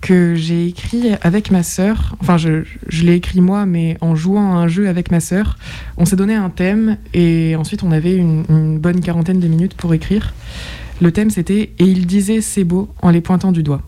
que 0.00 0.34
j'ai 0.34 0.66
écrit 0.66 1.12
avec 1.20 1.50
ma 1.50 1.62
sœur. 1.62 2.16
Enfin, 2.20 2.38
je, 2.38 2.64
je 2.88 3.04
l'ai 3.04 3.16
écrit 3.16 3.42
moi, 3.42 3.66
mais 3.66 3.98
en 4.00 4.16
jouant 4.16 4.54
à 4.54 4.56
un 4.56 4.66
jeu 4.66 4.88
avec 4.88 5.10
ma 5.10 5.20
sœur. 5.20 5.58
On 5.98 6.06
s'est 6.06 6.16
donné 6.16 6.34
un 6.34 6.48
thème 6.48 6.96
et 7.12 7.54
ensuite 7.56 7.82
on 7.82 7.92
avait 7.92 8.16
une, 8.16 8.44
une 8.48 8.78
bonne 8.78 9.02
quarantaine 9.02 9.40
de 9.40 9.46
minutes 9.46 9.74
pour 9.74 9.92
écrire. 9.92 10.32
Le 11.02 11.12
thème 11.12 11.28
c'était 11.28 11.74
Et 11.78 11.84
il 11.84 12.06
disait 12.06 12.40
c'est 12.40 12.64
beau 12.64 12.88
en 13.02 13.10
les 13.10 13.20
pointant 13.20 13.52
du 13.52 13.62
doigt. 13.62 13.82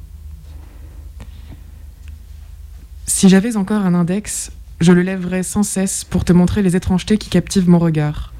Si 3.07 3.31
j'avais 3.31 3.57
encore 3.57 3.87
un 3.87 3.95
index, 3.95 4.53
je 4.83 4.93
le 4.93 5.01
lèverais 5.01 5.43
sans 5.43 5.63
cesse 5.63 6.05
pour 6.05 6.27
te 6.27 6.35
montrer 6.35 6.61
les 6.61 6.77
étrangetés 6.77 7.17
qui 7.17 7.31
captivent 7.31 7.71
mon 7.71 7.79
regard. 7.79 8.35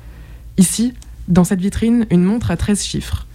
Ici, 0.59 0.93
dans 1.27 1.45
cette 1.45 1.63
vitrine, 1.63 2.07
une 2.11 2.23
montre 2.23 2.51
à 2.51 2.59
13 2.59 2.85
chiffres. 2.85 3.27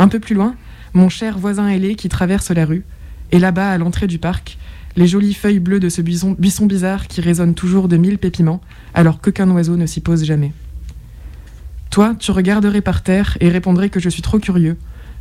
Un 0.00 0.08
peu 0.08 0.18
plus 0.18 0.34
loin, 0.34 0.56
mon 0.94 1.08
cher 1.08 1.38
voisin 1.38 1.68
ailé 1.68 1.94
qui 1.94 2.08
traverse 2.08 2.50
la 2.50 2.64
rue, 2.64 2.84
et 3.32 3.38
là-bas, 3.38 3.70
à 3.70 3.78
l'entrée 3.78 4.06
du 4.06 4.18
parc, 4.18 4.58
les 4.96 5.06
jolies 5.06 5.34
feuilles 5.34 5.60
bleues 5.60 5.80
de 5.80 5.88
ce 5.88 6.02
buisson, 6.02 6.36
bizarre 6.66 7.06
qui 7.06 7.20
résonne 7.20 7.54
toujours 7.54 7.88
de 7.88 7.96
mille 7.96 8.18
pépiments, 8.18 8.60
alors 8.94 9.20
qu'aucun 9.20 9.50
oiseau 9.50 9.76
ne 9.76 9.86
s'y 9.86 10.00
pose 10.00 10.24
jamais. 10.24 10.52
Toi, 11.90 12.14
tu 12.18 12.30
regarderais 12.30 12.80
par 12.80 13.02
terre 13.02 13.36
et 13.40 13.48
répondrais 13.48 13.90
que 13.90 14.00
je 14.00 14.08
suis 14.08 14.22
trop 14.22 14.38
curieux, 14.38 14.76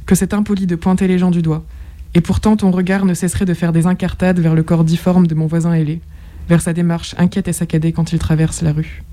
que 0.06 0.15
c'est 0.15 0.34
impoli 0.34 0.67
de 0.67 0.75
pointer 0.75 1.08
les 1.08 1.19
gens 1.19 1.32
du 1.32 1.41
doigt, 1.41 1.65
et 2.13 2.21
pourtant 2.21 2.58
ton 2.58 2.71
regard 2.71 3.06
ne 3.06 3.13
cesserait 3.13 3.45
de 3.45 3.53
faire 3.53 3.73
des 3.73 3.88
incartades 3.88 4.39
vers 4.39 4.56
le 4.56 4.63
corps 4.63 4.84
difforme 4.84 5.27
de 5.27 5.36
mon 5.36 5.47
voisin 5.47 5.73
ailé, 5.73 6.01
vers 6.49 6.62
sa 6.62 6.73
démarche 6.73 7.13
inquiète 7.17 7.47
et 7.47 7.53
saccadée 7.53 7.91
quand 7.91 8.13
il 8.13 8.19
traverse 8.19 8.62
la 8.62 8.71
rue. 8.71 9.03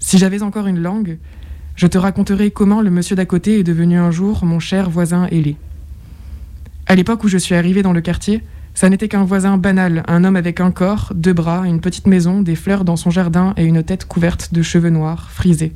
Si 0.00 0.18
j'avais 0.18 0.42
encore 0.42 0.66
une 0.66 0.80
langue, 0.80 1.18
je 1.80 1.86
te 1.86 1.96
raconterai 1.96 2.50
comment 2.50 2.82
le 2.82 2.90
monsieur 2.90 3.16
d'à 3.16 3.24
côté 3.24 3.58
est 3.58 3.64
devenu 3.64 3.98
un 3.98 4.10
jour 4.10 4.44
mon 4.44 4.60
cher 4.60 4.90
voisin 4.90 5.26
ailé. 5.30 5.56
À 6.84 6.94
l'époque 6.94 7.24
où 7.24 7.28
je 7.28 7.38
suis 7.38 7.54
arrivé 7.54 7.82
dans 7.82 7.94
le 7.94 8.02
quartier, 8.02 8.44
ça 8.74 8.90
n'était 8.90 9.08
qu'un 9.08 9.24
voisin 9.24 9.56
banal, 9.56 10.02
un 10.06 10.24
homme 10.24 10.36
avec 10.36 10.60
un 10.60 10.72
corps, 10.72 11.10
deux 11.14 11.32
bras, 11.32 11.66
une 11.66 11.80
petite 11.80 12.06
maison, 12.06 12.42
des 12.42 12.54
fleurs 12.54 12.84
dans 12.84 12.96
son 12.96 13.08
jardin 13.08 13.54
et 13.56 13.64
une 13.64 13.82
tête 13.82 14.04
couverte 14.04 14.52
de 14.52 14.60
cheveux 14.60 14.90
noirs, 14.90 15.30
frisés. 15.30 15.72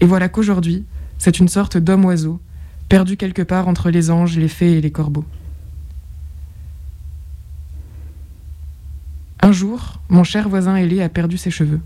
Et 0.00 0.04
voilà 0.04 0.28
qu'aujourd'hui, 0.28 0.84
c'est 1.16 1.38
une 1.38 1.46
sorte 1.46 1.76
d'homme-oiseau, 1.76 2.40
perdu 2.88 3.16
quelque 3.16 3.42
part 3.42 3.68
entre 3.68 3.90
les 3.90 4.10
anges, 4.10 4.36
les 4.36 4.48
fées 4.48 4.78
et 4.78 4.80
les 4.80 4.90
corbeaux. 4.90 5.24
Un 9.40 9.52
jour, 9.52 10.00
mon 10.08 10.24
cher 10.24 10.48
voisin 10.48 10.74
ailé 10.74 11.02
a 11.02 11.08
perdu 11.08 11.38
ses 11.38 11.52
cheveux. 11.52 11.80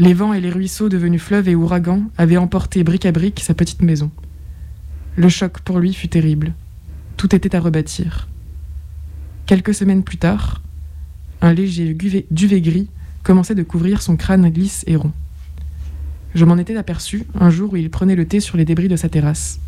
Les 0.00 0.14
vents 0.14 0.32
et 0.32 0.40
les 0.40 0.48
ruisseaux 0.48 0.88
devenus 0.88 1.20
fleuves 1.20 1.50
et 1.50 1.54
ouragans 1.54 2.04
avaient 2.16 2.38
emporté 2.38 2.82
brique 2.84 3.04
à 3.04 3.12
brique 3.12 3.40
sa 3.40 3.52
petite 3.52 3.82
maison. 3.82 4.10
Le 5.16 5.28
choc 5.28 5.60
pour 5.60 5.78
lui 5.78 5.92
fut 5.92 6.08
terrible. 6.08 6.54
Tout 7.18 7.34
était 7.34 7.54
à 7.54 7.60
rebâtir. 7.60 8.26
Quelques 9.44 9.74
semaines 9.74 10.02
plus 10.02 10.16
tard, 10.16 10.62
un 11.42 11.52
léger 11.52 11.92
duvet, 11.92 12.60
gris 12.62 12.88
commençait 13.22 13.54
de 13.54 13.62
couvrir 13.62 14.00
son 14.00 14.16
crâne 14.16 14.50
lisse 14.50 14.84
et 14.86 14.96
rond. 14.96 15.12
Je 16.34 16.46
m'en 16.46 16.56
étais 16.56 16.76
aperçu 16.76 17.26
un 17.38 17.50
jour 17.50 17.74
où 17.74 17.76
il 17.76 17.90
prenait 17.90 18.16
le 18.16 18.26
thé 18.26 18.40
sur 18.40 18.56
les 18.56 18.64
débris 18.64 18.88
de 18.88 18.96
sa 18.96 19.10
terrasse. 19.10 19.60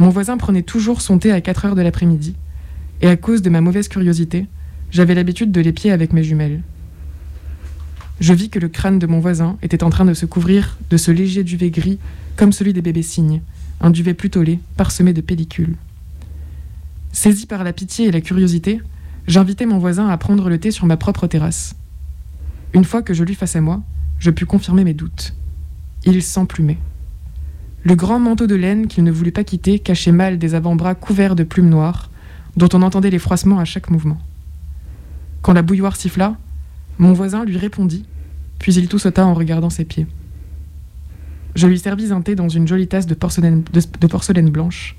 Mon 0.00 0.08
voisin 0.08 0.38
prenait 0.38 0.62
toujours 0.62 1.00
son 1.00 1.20
thé 1.20 1.30
à 1.30 1.40
4 1.40 1.66
heures 1.66 1.76
de 1.76 1.82
l'après-midi, 1.82 2.34
et 3.00 3.06
à 3.06 3.16
cause 3.16 3.42
de 3.42 3.50
ma 3.50 3.60
mauvaise 3.60 3.86
curiosité, 3.86 4.48
j'avais 4.90 5.14
l'habitude 5.14 5.52
de 5.52 5.60
l'épier 5.60 5.92
avec 5.92 6.12
mes 6.12 6.24
jumelles. 6.24 6.62
Je 8.20 8.34
vis 8.34 8.50
que 8.50 8.58
le 8.58 8.68
crâne 8.68 8.98
de 8.98 9.06
mon 9.06 9.18
voisin 9.18 9.56
était 9.62 9.82
en 9.82 9.88
train 9.88 10.04
de 10.04 10.12
se 10.12 10.26
couvrir 10.26 10.76
de 10.90 10.98
ce 10.98 11.10
léger 11.10 11.42
duvet 11.42 11.70
gris 11.70 11.98
comme 12.36 12.52
celui 12.52 12.74
des 12.74 12.82
bébés 12.82 13.02
cygnes, 13.02 13.40
un 13.80 13.88
duvet 13.88 14.12
plutôt 14.12 14.42
laid, 14.42 14.60
parsemé 14.76 15.14
de 15.14 15.22
pellicules. 15.22 15.76
Saisi 17.12 17.46
par 17.46 17.64
la 17.64 17.72
pitié 17.72 18.06
et 18.06 18.10
la 18.12 18.20
curiosité, 18.20 18.82
j'invitai 19.26 19.64
mon 19.64 19.78
voisin 19.78 20.08
à 20.08 20.18
prendre 20.18 20.50
le 20.50 20.58
thé 20.58 20.70
sur 20.70 20.84
ma 20.84 20.98
propre 20.98 21.26
terrasse. 21.26 21.74
Une 22.74 22.84
fois 22.84 23.02
que 23.02 23.14
je 23.14 23.24
l'eus 23.24 23.34
face 23.34 23.56
à 23.56 23.62
moi, 23.62 23.82
je 24.18 24.30
pus 24.30 24.46
confirmer 24.46 24.84
mes 24.84 24.94
doutes. 24.94 25.34
Il 26.04 26.22
s'emplumait. 26.22 26.78
Le 27.84 27.94
grand 27.94 28.20
manteau 28.20 28.46
de 28.46 28.54
laine 28.54 28.86
qu'il 28.86 29.02
ne 29.02 29.10
voulait 29.10 29.30
pas 29.30 29.44
quitter 29.44 29.78
cachait 29.78 30.12
mal 30.12 30.38
des 30.38 30.54
avant-bras 30.54 30.94
couverts 30.94 31.36
de 31.36 31.42
plumes 31.42 31.70
noires, 31.70 32.10
dont 32.56 32.68
on 32.74 32.82
entendait 32.82 33.10
les 33.10 33.18
froissements 33.18 33.58
à 33.58 33.64
chaque 33.64 33.88
mouvement. 33.88 34.18
Quand 35.40 35.54
la 35.54 35.62
bouilloire 35.62 35.96
siffla, 35.96 36.36
mon 37.00 37.14
voisin 37.14 37.46
lui 37.46 37.56
répondit, 37.56 38.04
puis 38.58 38.74
il 38.74 38.86
tout 38.86 38.98
sauta 38.98 39.24
en 39.24 39.32
regardant 39.32 39.70
ses 39.70 39.86
pieds. 39.86 40.06
Je 41.54 41.66
lui 41.66 41.78
servis 41.78 42.12
un 42.12 42.20
thé 42.20 42.34
dans 42.34 42.50
une 42.50 42.68
jolie 42.68 42.88
tasse 42.88 43.06
de 43.06 43.14
porcelaine, 43.14 43.64
de 43.72 44.06
porcelaine 44.06 44.50
blanche. 44.50 44.96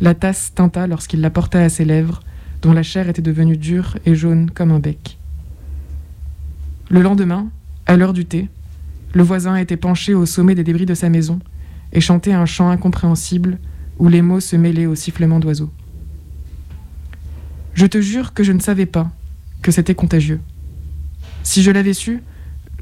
La 0.00 0.14
tasse 0.14 0.52
tinta 0.54 0.86
lorsqu'il 0.86 1.20
la 1.20 1.30
porta 1.30 1.60
à 1.60 1.68
ses 1.68 1.84
lèvres, 1.84 2.20
dont 2.62 2.72
la 2.72 2.84
chair 2.84 3.08
était 3.08 3.22
devenue 3.22 3.56
dure 3.56 3.98
et 4.06 4.14
jaune 4.14 4.52
comme 4.52 4.70
un 4.70 4.78
bec. 4.78 5.18
Le 6.90 7.02
lendemain, 7.02 7.48
à 7.86 7.96
l'heure 7.96 8.12
du 8.12 8.24
thé, 8.24 8.48
le 9.12 9.24
voisin 9.24 9.56
était 9.56 9.76
penché 9.76 10.14
au 10.14 10.26
sommet 10.26 10.54
des 10.54 10.62
débris 10.62 10.86
de 10.86 10.94
sa 10.94 11.08
maison 11.08 11.40
et 11.92 12.00
chantait 12.00 12.34
un 12.34 12.46
chant 12.46 12.70
incompréhensible 12.70 13.58
où 13.98 14.06
les 14.06 14.22
mots 14.22 14.40
se 14.40 14.54
mêlaient 14.54 14.86
au 14.86 14.94
sifflement 14.94 15.40
d'oiseaux. 15.40 15.72
Je 17.74 17.86
te 17.86 18.00
jure 18.00 18.32
que 18.32 18.44
je 18.44 18.52
ne 18.52 18.60
savais 18.60 18.86
pas 18.86 19.10
que 19.60 19.72
c'était 19.72 19.96
contagieux. 19.96 20.40
Si 21.46 21.62
je 21.62 21.70
l'avais 21.70 21.94
su, 21.94 22.24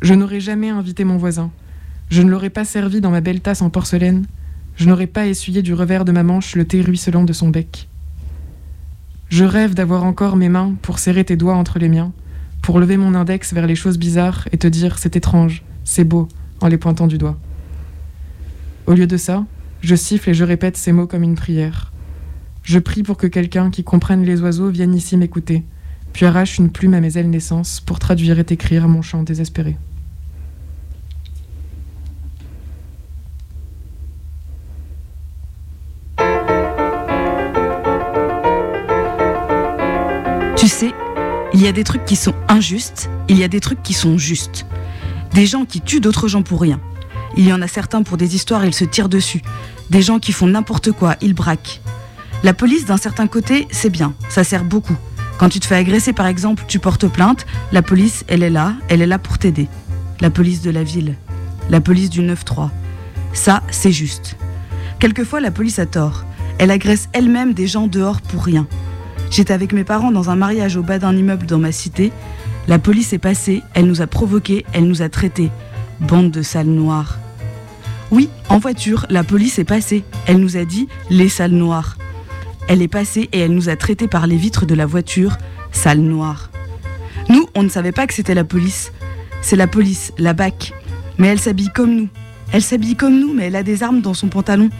je 0.01 0.15
n'aurais 0.15 0.41
jamais 0.41 0.71
invité 0.71 1.05
mon 1.05 1.19
voisin, 1.19 1.51
je 2.09 2.23
ne 2.23 2.31
l'aurais 2.31 2.49
pas 2.49 2.65
servi 2.65 3.03
dans 3.03 3.11
ma 3.11 3.21
belle 3.21 3.43
tasse 3.43 3.61
en 3.61 3.69
porcelaine, 3.69 4.25
je 4.77 4.89
n'aurais 4.89 5.07
pas 5.07 5.27
essuyé 5.27 5.61
du 5.61 5.75
revers 5.75 6.07
de 6.07 6.13
ma 6.13 6.23
manche 6.23 6.57
le 6.57 6.65
thé 6.65 6.81
ruisselant 6.81 7.25
de 7.25 7.35
son 7.35 7.51
bec. 7.51 7.91
Je 9.29 9.45
rêve 9.45 9.75
d'avoir 9.75 10.03
encore 10.05 10.37
mes 10.37 10.49
mains 10.49 10.77
pour 10.81 10.99
serrer 10.99 11.27
tes 11.27 11.37
doigts 11.37 11.57
entre 11.57 11.79
les 11.79 11.91
miens, 11.91 12.11
pour 12.63 12.81
lever 12.81 12.97
mon 12.97 13.15
index 13.15 13.53
vers 13.53 13.67
les 13.67 13.77
choses 13.77 13.99
bizarres 13.99 14.49
et 14.51 14.57
te 14.57 14.67
dire 14.67 14.97
c'est 14.99 15.15
étrange, 15.15 15.63
c'est 15.85 16.05
beau, 16.05 16.27
en 16.63 16.69
les 16.69 16.79
pointant 16.79 17.07
du 17.07 17.19
doigt. 17.19 17.39
Au 18.87 18.95
lieu 18.95 19.07
de 19.07 19.19
ça, 19.19 19.45
je 19.83 19.95
siffle 19.95 20.31
et 20.31 20.35
je 20.35 20.43
répète 20.43 20.79
ces 20.79 20.93
mots 20.93 21.07
comme 21.07 21.23
une 21.23 21.35
prière. 21.35 21.93
Je 22.63 22.79
prie 22.79 23.03
pour 23.03 23.19
que 23.19 23.27
quelqu'un 23.27 23.69
qui 23.71 23.85
comprenne 23.85 24.25
les 24.25 24.41
oiseaux 24.41 24.71
vienne 24.71 24.95
ici 24.95 25.19
m'écouter, 25.19 25.65
puis 26.15 26.27
arrache 26.27 26.59
une 26.59 26.71
plume 26.71 26.95
à 26.95 27.01
mes 27.01 27.19
ailes 27.19 27.29
naissances 27.29 27.81
pour 27.81 27.99
traduire 27.99 28.39
et 28.39 28.47
écrire 28.49 28.87
mon 28.87 29.03
chant 29.03 29.25
désespéré. 29.25 29.77
Tu 40.57 40.69
sais, 40.69 40.93
il 41.53 41.61
y 41.61 41.67
a 41.67 41.73
des 41.73 41.83
trucs 41.83 42.05
qui 42.05 42.15
sont 42.15 42.33
injustes, 42.49 43.11
il 43.29 43.37
y 43.37 43.43
a 43.43 43.49
des 43.49 43.61
trucs 43.61 43.83
qui 43.83 43.93
sont 43.93 44.17
justes. 44.17 44.67
Des 45.33 45.47
gens 45.47 45.65
qui 45.65 45.81
tuent 45.81 46.01
d'autres 46.01 46.29
gens 46.29 46.43
pour 46.43 46.61
rien. 46.61 46.81
Il 47.37 47.45
y 47.45 47.53
en 47.53 47.61
a 47.61 47.67
certains 47.67 48.05
pour 48.05 48.17
des 48.17 48.37
histoires, 48.37 48.65
ils 48.65 48.73
se 48.73 48.85
tirent 48.85 49.09
dessus. 49.09 49.43
Des 49.91 50.01
gens 50.01 50.21
qui 50.21 50.31
font 50.31 50.47
n'importe 50.47 50.93
quoi, 50.93 51.17
ils 51.21 51.35
braquent. 51.35 51.81
La 52.45 52.55
police, 52.55 52.85
d'un 52.85 52.99
certain 52.99 53.27
côté, 53.27 53.67
c'est 53.73 53.91
bien, 53.91 54.15
ça 54.29 54.45
sert 54.45 54.63
beaucoup. 54.63 54.97
Quand 55.39 55.49
tu 55.49 55.61
te 55.61 55.67
fais 55.67 55.77
agresser, 55.77 56.13
par 56.13 56.27
exemple, 56.27 56.65
tu 56.69 56.79
portes 56.79 57.09
plainte, 57.09 57.47
la 57.73 57.83
police, 57.83 58.25
elle 58.29 58.43
est 58.43 58.51
là, 58.51 58.75
elle 58.89 59.03
est 59.03 59.07
là 59.07 59.19
pour 59.19 59.39
t'aider. 59.39 59.69
La 60.21 60.31
police 60.31 60.63
de 60.63 60.71
la 60.71 60.85
ville, 60.85 61.17
la 61.71 61.81
police 61.81 62.09
du 62.09 62.23
9-3. 62.23 62.71
Ça, 63.33 63.63
c'est 63.71 63.93
juste. 63.93 64.37
Quelquefois, 65.01 65.41
la 65.41 65.51
police 65.51 65.79
a 65.81 65.87
tort. 65.87 66.25
Elle 66.59 66.71
agresse 66.71 67.09
elle-même 67.13 67.53
des 67.53 67.67
gens 67.67 67.89
dehors 67.89 68.21
pour 68.21 68.45
rien. 68.45 68.67
J'étais 69.31 69.53
avec 69.53 69.73
mes 69.73 69.83
parents 69.83 70.13
dans 70.13 70.31
un 70.31 70.37
mariage 70.37 70.77
au 70.77 70.83
bas 70.83 71.01
d'un 71.01 71.17
immeuble 71.17 71.47
dans 71.47 71.59
ma 71.59 71.73
cité. 71.73 72.13
La 72.69 72.79
police 72.79 73.13
est 73.13 73.19
passée, 73.19 73.63
elle 73.75 73.87
nous 73.87 74.01
a 74.01 74.07
provoqués, 74.07 74.65
elle 74.73 74.87
nous 74.87 75.03
a 75.03 75.09
traités. 75.09 75.51
Bande 76.01 76.31
de 76.31 76.43
sales 76.43 76.67
noires. 76.67 77.19
Oui, 78.13 78.29
en 78.49 78.59
voiture, 78.59 79.07
la 79.11 79.25
police 79.25 79.59
est 79.59 79.65
passée. 79.65 80.05
Elle 80.27 80.39
nous 80.39 80.57
a 80.57 80.65
dit 80.65 80.87
les 81.11 81.29
sales 81.29 81.51
noires. 81.51 81.97
Elle 82.69 82.83
est 82.83 82.89
passée 82.89 83.29
et 83.33 83.41
elle 83.41 83.55
nous 83.55 83.69
a 83.69 83.77
traités 83.77 84.09
par 84.09 84.27
les 84.27 84.37
vitres 84.37 84.67
de 84.67 84.75
la 84.75 84.87
voiture, 84.87 85.37
sales 85.71 86.01
noires. 86.01 86.51
Nous, 87.29 87.47
on 87.55 87.63
ne 87.63 87.69
savait 87.69 87.93
pas 87.93 88.07
que 88.07 88.15
c'était 88.15 88.35
la 88.35 88.45
police. 88.45 88.93
C'est 89.43 89.57
la 89.57 89.67
police, 89.67 90.13
la 90.19 90.33
BAC. 90.33 90.73
Mais 91.19 91.29
elle 91.29 91.41
s'habille 91.41 91.71
comme 91.75 91.95
nous. 91.95 92.09
Elle 92.53 92.63
s'habille 92.63 92.97
comme 92.97 93.19
nous, 93.19 93.33
mais 93.35 93.47
elle 93.47 93.57
a 93.57 93.63
des 93.63 93.83
armes 93.83 94.01
dans 94.01 94.15
son 94.15 94.29
pantalon. 94.29 94.71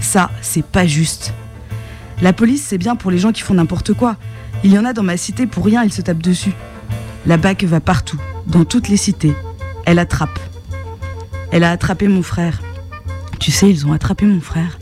Ça, 0.00 0.30
c'est 0.40 0.64
pas 0.64 0.86
juste. 0.86 1.34
La 2.22 2.32
police, 2.32 2.64
c'est 2.66 2.78
bien 2.78 2.96
pour 2.96 3.10
les 3.10 3.18
gens 3.18 3.32
qui 3.32 3.42
font 3.42 3.54
n'importe 3.54 3.92
quoi. 3.92 4.16
Il 4.64 4.72
y 4.72 4.78
en 4.78 4.84
a 4.84 4.92
dans 4.92 5.02
ma 5.02 5.16
cité, 5.16 5.46
pour 5.46 5.64
rien, 5.64 5.84
ils 5.84 5.92
se 5.92 6.02
tapent 6.02 6.22
dessus. 6.22 6.52
La 7.26 7.36
BAC 7.36 7.64
va 7.64 7.80
partout, 7.80 8.20
dans 8.46 8.64
toutes 8.64 8.88
les 8.88 8.96
cités. 8.96 9.34
Elle 9.84 9.98
attrape. 9.98 10.38
Elle 11.52 11.64
a 11.64 11.70
attrapé 11.70 12.08
mon 12.08 12.22
frère. 12.22 12.60
Tu 13.38 13.50
sais, 13.50 13.70
ils 13.70 13.86
ont 13.86 13.92
attrapé 13.92 14.26
mon 14.26 14.40
frère. 14.40 14.78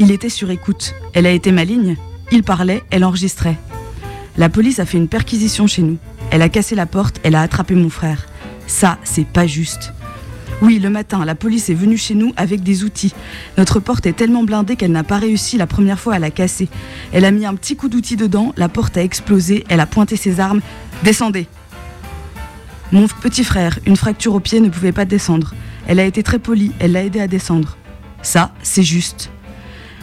Il 0.00 0.10
était 0.10 0.28
sur 0.28 0.50
écoute. 0.50 0.94
Elle 1.12 1.26
a 1.26 1.30
été 1.30 1.52
maligne. 1.52 1.96
Il 2.32 2.42
parlait, 2.42 2.82
elle 2.90 3.04
enregistrait. 3.04 3.56
La 4.36 4.48
police 4.48 4.80
a 4.80 4.86
fait 4.86 4.98
une 4.98 5.06
perquisition 5.06 5.68
chez 5.68 5.82
nous. 5.82 5.98
Elle 6.32 6.42
a 6.42 6.48
cassé 6.48 6.74
la 6.74 6.86
porte, 6.86 7.20
elle 7.22 7.36
a 7.36 7.42
attrapé 7.42 7.74
mon 7.74 7.90
frère. 7.90 8.26
Ça, 8.66 8.98
c'est 9.04 9.26
pas 9.26 9.46
juste. 9.46 9.92
Oui, 10.62 10.80
le 10.80 10.90
matin, 10.90 11.24
la 11.24 11.36
police 11.36 11.70
est 11.70 11.74
venue 11.74 11.96
chez 11.96 12.16
nous 12.16 12.32
avec 12.36 12.64
des 12.64 12.82
outils. 12.82 13.14
Notre 13.56 13.78
porte 13.78 14.06
est 14.06 14.14
tellement 14.14 14.42
blindée 14.42 14.74
qu'elle 14.74 14.90
n'a 14.90 15.04
pas 15.04 15.18
réussi 15.18 15.58
la 15.58 15.68
première 15.68 16.00
fois 16.00 16.14
à 16.14 16.18
la 16.18 16.30
casser. 16.30 16.68
Elle 17.12 17.24
a 17.24 17.30
mis 17.30 17.46
un 17.46 17.54
petit 17.54 17.76
coup 17.76 17.88
d'outil 17.88 18.16
dedans, 18.16 18.52
la 18.56 18.68
porte 18.68 18.96
a 18.96 19.02
explosé, 19.02 19.64
elle 19.68 19.80
a 19.80 19.86
pointé 19.86 20.16
ses 20.16 20.40
armes. 20.40 20.60
Descendez 21.04 21.46
Mon 22.90 23.06
petit 23.06 23.44
frère, 23.44 23.78
une 23.86 23.96
fracture 23.96 24.34
au 24.34 24.40
pied, 24.40 24.58
ne 24.58 24.70
pouvait 24.70 24.92
pas 24.92 25.04
descendre. 25.04 25.54
Elle 25.86 26.00
a 26.00 26.04
été 26.04 26.24
très 26.24 26.40
polie, 26.40 26.72
elle 26.80 26.92
l'a 26.92 27.04
aidé 27.04 27.20
à 27.20 27.28
descendre. 27.28 27.76
Ça, 28.22 28.52
c'est 28.62 28.82
juste. 28.82 29.30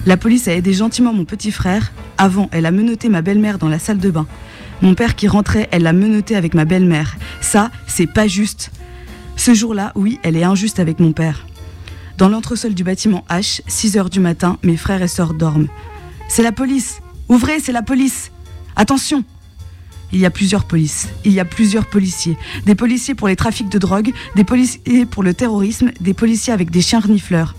La 0.07 0.17
police 0.17 0.47
a 0.47 0.55
aidé 0.55 0.73
gentiment 0.73 1.13
mon 1.13 1.25
petit 1.25 1.51
frère. 1.51 1.91
Avant, 2.17 2.49
elle 2.51 2.65
a 2.65 2.71
menotté 2.71 3.07
ma 3.07 3.21
belle-mère 3.21 3.59
dans 3.59 3.69
la 3.69 3.77
salle 3.77 3.99
de 3.99 4.09
bain. 4.09 4.25
Mon 4.81 4.95
père 4.95 5.15
qui 5.15 5.27
rentrait, 5.27 5.69
elle 5.71 5.83
l'a 5.83 5.93
menotté 5.93 6.35
avec 6.35 6.55
ma 6.55 6.65
belle-mère. 6.65 7.17
Ça, 7.39 7.69
c'est 7.85 8.07
pas 8.07 8.27
juste. 8.27 8.71
Ce 9.35 9.53
jour-là, 9.53 9.91
oui, 9.93 10.19
elle 10.23 10.35
est 10.35 10.43
injuste 10.43 10.79
avec 10.79 10.99
mon 10.99 11.11
père. 11.11 11.45
Dans 12.17 12.29
l'entresol 12.29 12.73
du 12.73 12.83
bâtiment 12.83 13.23
H, 13.29 13.61
6 13.67 13.97
heures 13.97 14.09
du 14.09 14.19
matin, 14.19 14.57
mes 14.63 14.75
frères 14.75 15.03
et 15.03 15.07
sœurs 15.07 15.35
dorment. 15.35 15.67
C'est 16.27 16.43
la 16.43 16.51
police 16.51 17.01
Ouvrez, 17.29 17.59
c'est 17.59 17.71
la 17.71 17.83
police 17.83 18.31
Attention 18.75 19.23
Il 20.11 20.19
y 20.19 20.25
a 20.25 20.31
plusieurs 20.31 20.65
polices, 20.65 21.09
il 21.25 21.31
y 21.31 21.39
a 21.39 21.45
plusieurs 21.45 21.85
policiers. 21.85 22.37
Des 22.65 22.75
policiers 22.75 23.13
pour 23.13 23.27
les 23.27 23.35
trafics 23.35 23.69
de 23.69 23.77
drogue, 23.77 24.11
des 24.35 24.43
policiers 24.43 25.05
pour 25.05 25.21
le 25.21 25.35
terrorisme, 25.35 25.91
des 25.99 26.15
policiers 26.15 26.53
avec 26.53 26.71
des 26.71 26.81
chiens 26.81 26.99
renifleurs. 26.99 27.55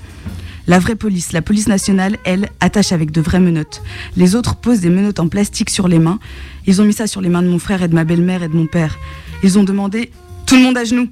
La 0.67 0.79
vraie 0.79 0.95
police, 0.95 1.33
la 1.33 1.43
police 1.43 1.67
nationale, 1.67 2.19
elle, 2.25 2.49
attache 2.61 2.93
avec 2.93 3.11
de 3.11 3.21
vraies 3.21 3.41
menottes. 3.41 3.83
Les 4.17 4.37
autres 4.37 4.57
posent 4.57 4.81
des 4.81 4.91
menottes 4.91 5.21
en 5.21 5.29
plastique 5.29 5.71
sur 5.71 5.89
les 5.89 5.99
mains. 5.99 6.19
Ils 6.67 6.81
ont 6.81 6.85
mis 6.85 6.93
ça 6.93 7.07
sur 7.07 7.21
les 7.21 7.29
mains 7.29 7.43
de 7.43 7.49
mon 7.49 7.59
frère 7.59 7.83
et 7.83 7.89
de 7.89 7.95
ma 7.95 8.05
belle-mère 8.05 8.43
et 8.43 8.49
de 8.49 8.55
mon 8.55 8.67
père. 8.67 8.99
Ils 9.43 9.59
ont 9.59 9.65
demandé 9.65 10.11
Tout 10.47 10.57
le 10.57 10.63
monde 10.63 10.77
à 10.77 10.85
genoux 10.85 11.09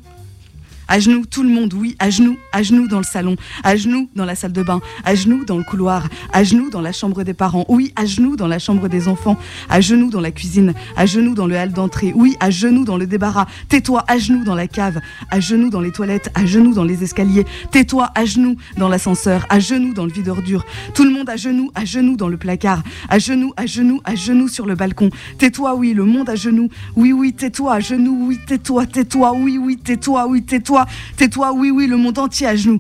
à 0.91 0.99
genoux, 0.99 1.25
tout 1.25 1.45
le 1.45 1.49
monde, 1.49 1.73
oui, 1.73 1.95
à 2.01 2.11
genoux, 2.11 2.37
à 2.53 2.65
genoux 2.65 2.89
dans 2.89 2.99
le 2.99 3.05
salon, 3.05 3.37
à 3.63 3.77
genoux 3.77 4.11
dans 4.17 4.25
la 4.25 4.35
salle 4.35 4.53
de 4.53 4.63
bain, 4.63 4.81
à 5.05 5.15
genoux 5.15 5.45
dans 5.45 5.57
le 5.57 5.63
couloir, 5.63 6.09
à 6.33 6.43
genoux 6.43 6.69
dans 6.69 6.81
la 6.81 6.91
chambre 6.91 7.23
des 7.23 7.33
parents, 7.33 7.65
oui, 7.69 7.93
à 7.95 8.05
genoux 8.07 8.35
dans 8.35 8.49
la 8.49 8.59
chambre 8.59 8.89
des 8.89 9.07
enfants, 9.07 9.39
à 9.69 9.81
genoux 9.81 10.11
dans 10.11 10.21
la 10.21 10.33
cuisine, 10.33 10.75
à 10.97 11.07
genoux 11.07 11.35
dans 11.35 11.47
le 11.47 11.57
hall 11.57 11.71
d'entrée, 11.71 12.13
oui, 12.17 12.37
à 12.41 12.51
genoux 12.51 12.85
dans 12.85 12.97
le 12.97 13.07
débarras, 13.07 13.47
tais-toi, 13.69 14.05
à 14.09 14.19
genoux 14.19 14.43
dans 14.43 14.57
la 14.57 14.67
cave, 14.67 15.01
à 15.31 15.39
genoux 15.39 15.71
dans 15.71 15.81
les 15.81 15.93
toilettes, 15.93 16.29
à 16.35 16.45
genoux 16.45 16.75
dans 16.75 16.83
les 16.83 17.05
escaliers, 17.05 17.47
tais-toi, 17.71 18.11
à 18.17 18.25
genoux 18.25 18.57
dans 18.77 18.89
l'ascenseur, 18.89 19.47
à 19.49 19.61
genoux 19.61 19.95
dans 19.95 20.07
le 20.07 20.13
vide 20.13 20.29
ordure, 20.29 20.67
tout 20.95 21.05
le 21.05 21.11
monde 21.11 21.31
à 21.31 21.37
genoux, 21.37 21.71
à 21.77 21.85
genoux 21.85 22.17
dans 22.17 22.29
le 22.29 22.37
placard, 22.37 22.83
à 23.09 23.21
genoux, 23.21 23.53
à 23.57 23.67
genoux, 23.67 24.01
à 24.05 24.17
genoux 24.17 24.49
sur 24.49 24.67
le 24.67 24.75
balcon, 24.75 25.11
tais-toi, 25.39 25.77
oui, 25.77 25.95
le 25.95 26.05
monde 26.05 26.29
à 26.29 26.35
genoux, 26.35 26.69
oui, 26.97 27.13
oui, 27.13 27.33
tais-toi, 27.33 27.75
à 27.75 27.81
genoux, 27.81 28.27
oui, 28.27 28.41
tais-toi, 28.45 28.87
tais-toi, 28.87 29.33
oui, 29.37 29.57
oui, 29.57 29.77
tais-toi, 29.77 30.27
oui, 30.27 30.43
tais-toi, 30.43 30.80
tais-toi, 31.17 31.53
oui, 31.53 31.71
oui, 31.71 31.87
le 31.87 31.97
monde 31.97 32.19
entier 32.19 32.47
à 32.47 32.57
genoux. 32.57 32.79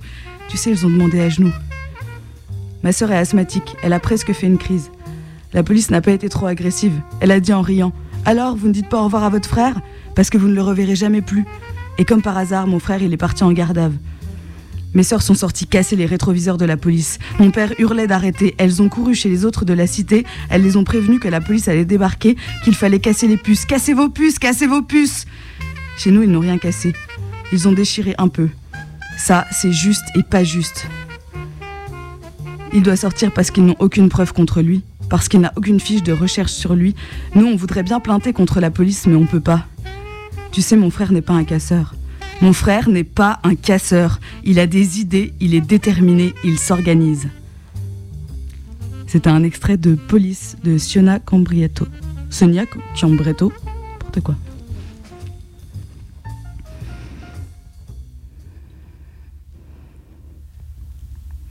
Tu 0.49 0.57
sais, 0.57 0.71
ils 0.71 0.87
ont 0.87 0.91
demandé 0.91 1.21
à 1.21 1.29
genoux. 1.29 1.53
Ma 2.83 2.93
sœur 2.93 3.13
est 3.13 3.17
asthmatique, 3.17 3.77
elle 3.83 3.93
a 3.93 4.01
presque 4.01 4.33
fait 4.33 4.47
une 4.47 4.59
crise. 4.59 4.91
La 5.53 5.63
police 5.63 5.91
n'a 5.91 6.01
pas 6.01 6.13
été 6.13 6.29
trop 6.29 6.47
agressive. 6.47 7.01
Elle 7.21 7.31
a 7.31 7.41
dit 7.41 7.53
en 7.53 7.61
riant 7.61 7.93
Alors, 8.25 8.57
vous 8.57 8.69
ne 8.69 8.73
dites 8.73 8.89
pas 8.89 9.01
au 9.01 9.05
revoir 9.05 9.25
à 9.25 9.29
votre 9.29 9.49
frère? 9.49 9.81
Parce 10.15 10.31
que 10.31 10.39
vous 10.39 10.49
ne 10.49 10.55
le 10.55 10.63
reverrez 10.63 10.95
jamais 10.95 11.23
plus. 11.23 11.45
Et 11.99 12.05
comme 12.05 12.23
par 12.23 12.39
hasard, 12.39 12.67
mon 12.67 12.79
frère, 12.79 13.03
il 13.03 13.13
est 13.13 13.19
parti 13.19 13.45
en 13.45 13.53
garde 13.53 13.79
à 13.79 13.89
vue. 13.89 13.99
Mes 14.95 15.03
sœurs 15.05 15.23
sont 15.23 15.35
sorties 15.35 15.67
casser 15.67 15.95
les 15.95 16.07
rétroviseurs 16.07 16.57
de 16.57 16.65
la 16.65 16.77
police. 16.77 17.19
Mon 17.39 17.51
père 17.51 17.73
hurlait 17.79 18.09
d'arrêter. 18.09 18.55
Elles 18.59 18.83
ont 18.83 18.89
couru 18.89 19.15
chez 19.15 19.29
les 19.29 19.45
autres 19.45 19.65
de 19.65 19.73
la 19.73 19.87
cité. 19.87 20.25
Elles 20.49 20.63
les 20.63 20.77
ont 20.77 20.85
prévenues 20.85 21.21
que 21.21 21.29
la 21.29 21.41
police 21.41 21.69
allait 21.69 21.85
débarquer, 21.85 22.37
qu'il 22.65 22.75
fallait 22.75 22.99
casser 22.99 23.29
les 23.29 23.37
puces. 23.37 23.67
Cassez 23.67 23.95
vos 23.95 24.09
puces, 24.09 24.39
cassez 24.39 24.67
vos 24.67 24.83
puces 24.83 25.27
Chez 25.97 26.11
nous, 26.11 26.23
ils 26.23 26.31
n'ont 26.31 26.41
rien 26.41 26.59
cassé. 26.59 26.93
Ils 27.53 27.69
ont 27.69 27.73
déchiré 27.73 28.15
un 28.19 28.29
peu. 28.29 28.49
Ça, 29.19 29.47
c'est 29.51 29.73
juste 29.73 30.05
et 30.15 30.23
pas 30.23 30.45
juste. 30.45 30.87
Il 32.73 32.83
doit 32.83 32.97
sortir 32.97 33.33
parce 33.33 33.51
qu'ils 33.51 33.67
n'ont 33.67 33.77
aucune 33.81 34.09
preuve 34.09 34.33
contre 34.33 34.63
lui, 34.63 34.83
parce 35.09 35.29
qu'il 35.29 35.41
n'a 35.41 35.53
aucune 35.57 35.81
fiche 35.81 36.03
de 36.03 36.13
recherche 36.13 36.53
sur 36.53 36.75
lui. 36.75 36.95
Nous, 37.35 37.47
on 37.47 37.57
voudrait 37.57 37.83
bien 37.83 38.01
planter 38.01 38.33
contre 38.33 38.61
la 38.61 38.71
police, 38.71 39.07
mais 39.07 39.17
on 39.17 39.27
peut 39.27 39.41
pas. 39.41 39.67
Tu 40.53 40.63
sais, 40.63 40.77
mon 40.77 40.91
frère 40.91 41.13
n'est 41.13 41.23
pas 41.23 41.33
un 41.33 41.45
casseur. 41.45 41.95
Mon 42.41 42.53
frère 42.53 42.89
n'est 42.89 43.05
pas 43.05 43.41
un 43.43 43.55
casseur. 43.55 44.21
Il 44.45 44.59
a 44.59 44.67
des 44.67 45.01
idées, 45.01 45.35
il 45.41 45.55
est 45.55 45.61
déterminé, 45.61 46.35
il 46.45 46.59
s'organise. 46.59 47.29
C'est 49.07 49.27
un 49.27 49.43
extrait 49.43 49.77
de 49.77 49.95
Police 49.95 50.57
de 50.63 50.79
Siona 50.79 51.19
Cambriato. 51.19 51.87
Sonia 52.31 52.65
Cambriato, 52.99 53.53
n'importe 53.67 54.21
quoi. 54.21 54.37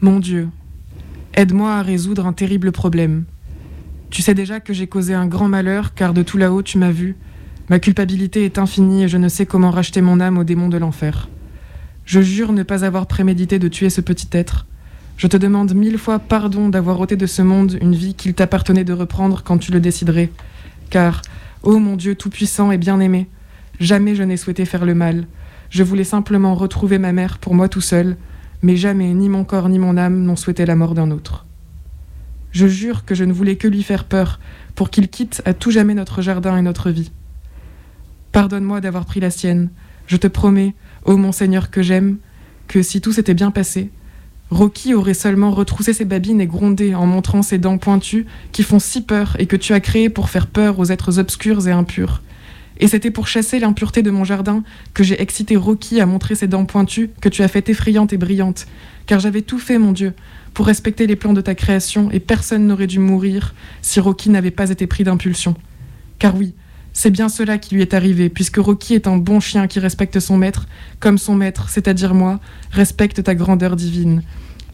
Mon 0.01 0.21
Dieu, 0.21 0.47
aide-moi 1.33 1.73
à 1.73 1.81
résoudre 1.81 2.25
un 2.25 2.31
terrible 2.31 2.71
problème. 2.71 3.25
Tu 4.09 4.21
sais 4.21 4.33
déjà 4.33 4.61
que 4.61 4.71
j'ai 4.71 4.87
causé 4.87 5.13
un 5.13 5.25
grand 5.25 5.49
malheur, 5.49 5.93
car 5.93 6.13
de 6.13 6.23
tout 6.23 6.37
là-haut 6.37 6.63
tu 6.63 6.77
m'as 6.77 6.89
vu. 6.89 7.17
Ma 7.67 7.79
culpabilité 7.79 8.45
est 8.45 8.57
infinie 8.57 9.03
et 9.03 9.07
je 9.09 9.17
ne 9.17 9.27
sais 9.27 9.45
comment 9.45 9.71
racheter 9.71 9.99
mon 9.99 10.21
âme 10.21 10.37
aux 10.37 10.45
démons 10.45 10.69
de 10.69 10.77
l'enfer. 10.77 11.27
Je 12.05 12.21
jure 12.21 12.53
ne 12.53 12.63
pas 12.63 12.85
avoir 12.85 13.07
prémédité 13.07 13.59
de 13.59 13.67
tuer 13.67 13.89
ce 13.89 13.99
petit 13.99 14.29
être. 14.31 14.67
Je 15.17 15.27
te 15.27 15.35
demande 15.35 15.75
mille 15.75 15.97
fois 15.97 16.17
pardon 16.17 16.69
d'avoir 16.69 16.97
ôté 17.01 17.17
de 17.17 17.25
ce 17.25 17.41
monde 17.41 17.77
une 17.81 17.93
vie 17.93 18.13
qu'il 18.13 18.33
t'appartenait 18.35 18.85
de 18.85 18.93
reprendre 18.93 19.43
quand 19.43 19.57
tu 19.57 19.73
le 19.73 19.81
déciderais. 19.81 20.29
Car, 20.89 21.23
ô 21.61 21.77
mon 21.77 21.97
Dieu 21.97 22.15
tout-puissant 22.15 22.71
et 22.71 22.77
bien-aimé, 22.77 23.27
jamais 23.81 24.15
je 24.15 24.23
n'ai 24.23 24.37
souhaité 24.37 24.63
faire 24.63 24.85
le 24.85 24.95
mal. 24.95 25.27
Je 25.69 25.83
voulais 25.83 26.05
simplement 26.05 26.55
retrouver 26.55 26.99
ma 26.99 27.11
mère 27.11 27.37
pour 27.37 27.53
moi 27.53 27.67
tout 27.67 27.81
seul, 27.81 28.15
mais 28.61 28.75
jamais 28.75 29.13
ni 29.13 29.29
mon 29.29 29.43
corps 29.43 29.69
ni 29.69 29.79
mon 29.79 29.97
âme 29.97 30.23
n'ont 30.23 30.35
souhaité 30.35 30.65
la 30.65 30.75
mort 30.75 30.93
d'un 30.93 31.11
autre. 31.11 31.45
Je 32.51 32.67
jure 32.67 33.05
que 33.05 33.15
je 33.15 33.23
ne 33.23 33.33
voulais 33.33 33.55
que 33.55 33.67
lui 33.67 33.83
faire 33.83 34.05
peur, 34.05 34.39
pour 34.75 34.89
qu'il 34.89 35.09
quitte 35.09 35.41
à 35.45 35.53
tout 35.53 35.71
jamais 35.71 35.93
notre 35.93 36.21
jardin 36.21 36.57
et 36.57 36.61
notre 36.61 36.89
vie. 36.89 37.11
Pardonne-moi 38.31 38.81
d'avoir 38.81 39.05
pris 39.05 39.19
la 39.19 39.29
sienne. 39.29 39.69
Je 40.07 40.17
te 40.17 40.27
promets, 40.27 40.73
ô 41.05 41.17
mon 41.17 41.31
Seigneur 41.31 41.69
que 41.69 41.81
j'aime, 41.81 42.17
que 42.67 42.81
si 42.81 43.01
tout 43.01 43.11
s'était 43.11 43.33
bien 43.33 43.51
passé, 43.51 43.91
Rocky 44.51 44.95
aurait 44.95 45.13
seulement 45.13 45.51
retroussé 45.51 45.93
ses 45.93 46.05
babines 46.05 46.41
et 46.41 46.47
grondé 46.47 46.95
en 46.95 47.05
montrant 47.05 47.43
ses 47.43 47.59
dents 47.59 47.77
pointues 47.77 48.25
qui 48.51 48.63
font 48.63 48.79
si 48.79 49.01
peur 49.01 49.35
et 49.37 49.45
que 49.45 49.55
tu 49.55 49.73
as 49.73 49.79
créées 49.79 50.09
pour 50.09 50.29
faire 50.29 50.47
peur 50.47 50.79
aux 50.79 50.85
êtres 50.85 51.19
obscurs 51.19 51.67
et 51.67 51.71
impurs. 51.71 52.23
Et 52.79 52.87
c'était 52.87 53.11
pour 53.11 53.27
chasser 53.27 53.59
l'impureté 53.59 54.01
de 54.03 54.11
mon 54.11 54.23
jardin 54.23 54.63
que 54.93 55.03
j'ai 55.03 55.21
excité 55.21 55.57
Rocky 55.57 55.99
à 55.99 56.05
montrer 56.05 56.35
ses 56.35 56.47
dents 56.47 56.65
pointues 56.65 57.09
que 57.21 57.27
tu 57.27 57.43
as 57.43 57.49
fait 57.49 57.67
effrayante 57.69 58.13
et 58.13 58.17
brillante. 58.17 58.67
Car 59.05 59.19
j'avais 59.19 59.41
tout 59.41 59.59
fait, 59.59 59.77
mon 59.77 59.91
Dieu, 59.91 60.13
pour 60.53 60.65
respecter 60.65 61.05
les 61.05 61.17
plans 61.17 61.33
de 61.33 61.41
ta 61.41 61.55
création 61.55 62.09
et 62.11 62.19
personne 62.19 62.67
n'aurait 62.67 62.87
dû 62.87 62.99
mourir 62.99 63.53
si 63.81 63.99
Rocky 63.99 64.29
n'avait 64.29 64.51
pas 64.51 64.69
été 64.69 64.87
pris 64.87 65.03
d'impulsion. 65.03 65.55
Car 66.19 66.35
oui, 66.37 66.53
c'est 66.93 67.11
bien 67.11 67.27
cela 67.27 67.57
qui 67.57 67.75
lui 67.75 67.81
est 67.81 67.93
arrivé, 67.93 68.29
puisque 68.29 68.57
Rocky 68.57 68.93
est 68.93 69.07
un 69.07 69.17
bon 69.17 69.39
chien 69.39 69.67
qui 69.67 69.79
respecte 69.79 70.19
son 70.19 70.37
maître, 70.37 70.67
comme 70.99 71.17
son 71.17 71.35
maître, 71.35 71.69
c'est-à-dire 71.69 72.13
moi, 72.13 72.39
respecte 72.71 73.23
ta 73.23 73.35
grandeur 73.35 73.75
divine. 73.75 74.23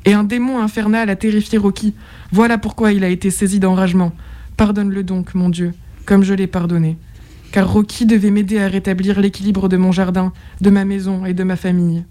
Et 0.06 0.13
un 0.13 0.24
démon 0.24 0.60
infernal 0.60 1.10
a 1.10 1.15
terrifié 1.15 1.58
Rocky. 1.58 1.96
Voilà 2.32 2.60
pourquoi 2.60 2.94
il 2.94 3.04
a 3.04 3.10
été 3.10 3.32
saisi 3.32 3.60
d'enragement. 3.60 4.12
Pardonne-le 4.58 5.04
donc, 5.04 5.34
mon 5.34 5.50
Dieu, 5.50 5.74
comme 6.06 6.24
je 6.24 6.36
l'ai 6.36 6.48
pardonné 6.48 6.98
car 7.56 7.72
Rocky 7.72 8.06
devait 8.06 8.32
m'aider 8.32 8.60
à 8.60 8.68
rétablir 8.68 9.22
l'équilibre 9.22 9.70
de 9.70 9.78
mon 9.78 9.94
jardin, 9.94 10.34
de 10.60 10.70
ma 10.70 10.84
maison 10.84 11.26
et 11.26 11.34
de 11.34 11.46
ma 11.46 11.56
famille. 11.56 12.04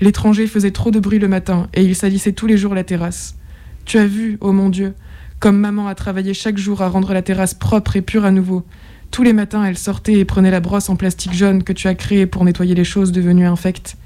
L'étranger 0.00 0.48
faisait 0.48 0.72
trop 0.72 0.90
de 0.90 0.98
bruit 0.98 1.20
le 1.20 1.28
matin 1.28 1.68
et 1.74 1.84
il 1.84 1.94
salissait 1.94 2.32
tous 2.32 2.48
les 2.48 2.58
jours 2.58 2.74
la 2.74 2.82
terrasse. 2.82 3.36
Tu 3.84 3.98
as 3.98 4.06
vu, 4.08 4.36
ô 4.40 4.50
mon 4.50 4.68
Dieu, 4.68 4.94
comme 5.38 5.60
maman 5.60 5.86
a 5.86 5.94
travaillé 5.94 6.34
chaque 6.34 6.58
jour 6.58 6.82
à 6.82 6.88
rendre 6.88 7.14
la 7.14 7.22
terrasse 7.22 7.54
propre 7.54 7.94
et 7.94 8.02
pure 8.02 8.24
à 8.24 8.32
nouveau. 8.32 8.64
Tous 9.12 9.22
les 9.22 9.32
matins, 9.32 9.64
elle 9.64 9.78
sortait 9.78 10.14
et 10.14 10.24
prenait 10.24 10.50
la 10.50 10.58
brosse 10.58 10.88
en 10.88 10.96
plastique 10.96 11.34
jaune 11.34 11.62
que 11.62 11.72
tu 11.72 11.86
as 11.86 11.94
créée 11.94 12.26
pour 12.26 12.44
nettoyer 12.44 12.74
les 12.74 12.82
choses 12.82 13.12
devenues 13.12 13.46
infectes. 13.46 13.96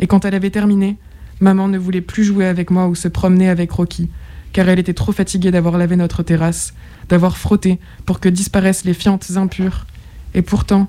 Et 0.00 0.06
quand 0.06 0.26
elle 0.26 0.34
avait 0.34 0.50
terminé, 0.50 0.98
maman 1.40 1.66
ne 1.66 1.78
voulait 1.78 2.02
plus 2.02 2.24
jouer 2.24 2.44
avec 2.44 2.70
moi 2.70 2.88
ou 2.88 2.94
se 2.94 3.08
promener 3.08 3.48
avec 3.48 3.70
Rocky, 3.70 4.10
car 4.52 4.68
elle 4.68 4.78
était 4.78 4.92
trop 4.92 5.12
fatiguée 5.12 5.50
d'avoir 5.50 5.78
lavé 5.78 5.96
notre 5.96 6.22
terrasse, 6.22 6.74
d'avoir 7.08 7.38
frotté 7.38 7.80
pour 8.04 8.20
que 8.20 8.28
disparaissent 8.28 8.84
les 8.84 8.92
fientes 8.92 9.30
impures. 9.36 9.86
Et 10.34 10.42
pourtant, 10.42 10.88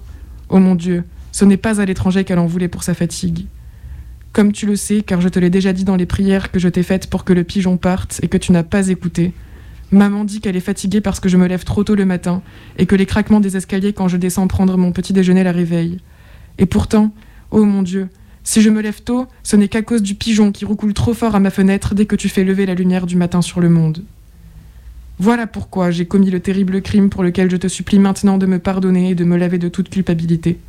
ô 0.50 0.60
mon 0.60 0.76
Dieu, 0.76 1.04
ce 1.32 1.46
n'est 1.46 1.58
pas 1.58 1.82
à 1.82 1.86
l'étranger 1.86 2.24
qu'elle 2.24 2.40
en 2.40 2.48
voulait 2.48 2.68
pour 2.68 2.84
sa 2.84 2.94
fatigue. 2.94 3.46
Comme 4.34 4.52
tu 4.52 4.66
le 4.66 4.76
sais, 4.76 5.02
car 5.02 5.22
je 5.22 5.30
te 5.30 5.40
l'ai 5.40 5.50
déjà 5.50 5.72
dit 5.72 5.86
dans 5.86 5.96
les 5.96 6.06
prières 6.06 6.52
que 6.52 6.60
je 6.60 6.68
t'ai 6.68 6.84
faites 6.84 7.10
pour 7.10 7.24
que 7.24 7.34
le 7.34 7.44
pigeon 7.44 7.78
parte 7.78 8.20
et 8.22 8.28
que 8.28 8.38
tu 8.38 8.52
n'as 8.52 8.64
pas 8.64 8.90
écouté, 8.90 9.34
maman 9.92 10.26
dit 10.26 10.42
qu'elle 10.42 10.58
est 10.58 10.62
fatiguée 10.62 11.00
parce 11.00 11.20
que 11.20 11.30
je 11.30 11.38
me 11.38 11.48
lève 11.48 11.64
trop 11.64 11.84
tôt 11.84 11.96
le 11.96 12.06
matin 12.06 12.42
et 12.78 12.86
que 12.86 12.96
les 12.96 13.06
craquements 13.06 13.40
des 13.40 13.56
escaliers 13.56 13.94
quand 13.94 14.08
je 14.08 14.18
descends 14.18 14.48
prendre 14.48 14.78
mon 14.78 14.92
petit 14.92 15.14
déjeuner 15.14 15.44
la 15.44 15.52
réveillent. 15.52 16.00
Et 16.58 16.66
pourtant, 16.66 17.14
ô 17.52 17.64
mon 17.64 17.82
Dieu, 17.82 18.10
si 18.44 18.62
je 18.62 18.70
me 18.70 18.82
lève 18.82 19.02
tôt, 19.02 19.28
ce 19.44 19.56
n'est 19.56 19.68
qu'à 19.68 19.82
cause 19.82 20.02
du 20.02 20.16
pigeon 20.16 20.52
qui 20.52 20.66
roucoule 20.66 20.94
trop 20.94 21.14
fort 21.14 21.36
à 21.36 21.40
ma 21.40 21.50
fenêtre 21.50 21.96
dès 21.96 22.06
que 22.06 22.16
tu 22.16 22.30
fais 22.30 22.44
lever 22.44 22.66
la 22.66 22.76
lumière 22.76 23.06
du 23.06 23.16
matin 23.16 23.42
sur 23.42 23.60
le 23.60 23.70
monde. 23.70 24.04
Voilà 25.18 25.48
pourquoi 25.48 25.92
j'ai 25.92 26.06
commis 26.06 26.30
le 26.30 26.42
terrible 26.42 26.82
crime 26.82 27.10
pour 27.10 27.24
lequel 27.24 27.50
je 27.50 27.56
te 27.56 27.70
supplie 27.70 28.00
maintenant 28.00 28.38
de 28.38 28.46
me 28.46 28.60
pardonner 28.60 29.12
et 29.12 29.16
de 29.16 29.24
me 29.24 29.38
laver 29.38 29.58
de 29.58 29.70
toute 29.70 29.90
culpabilité. 29.90 30.60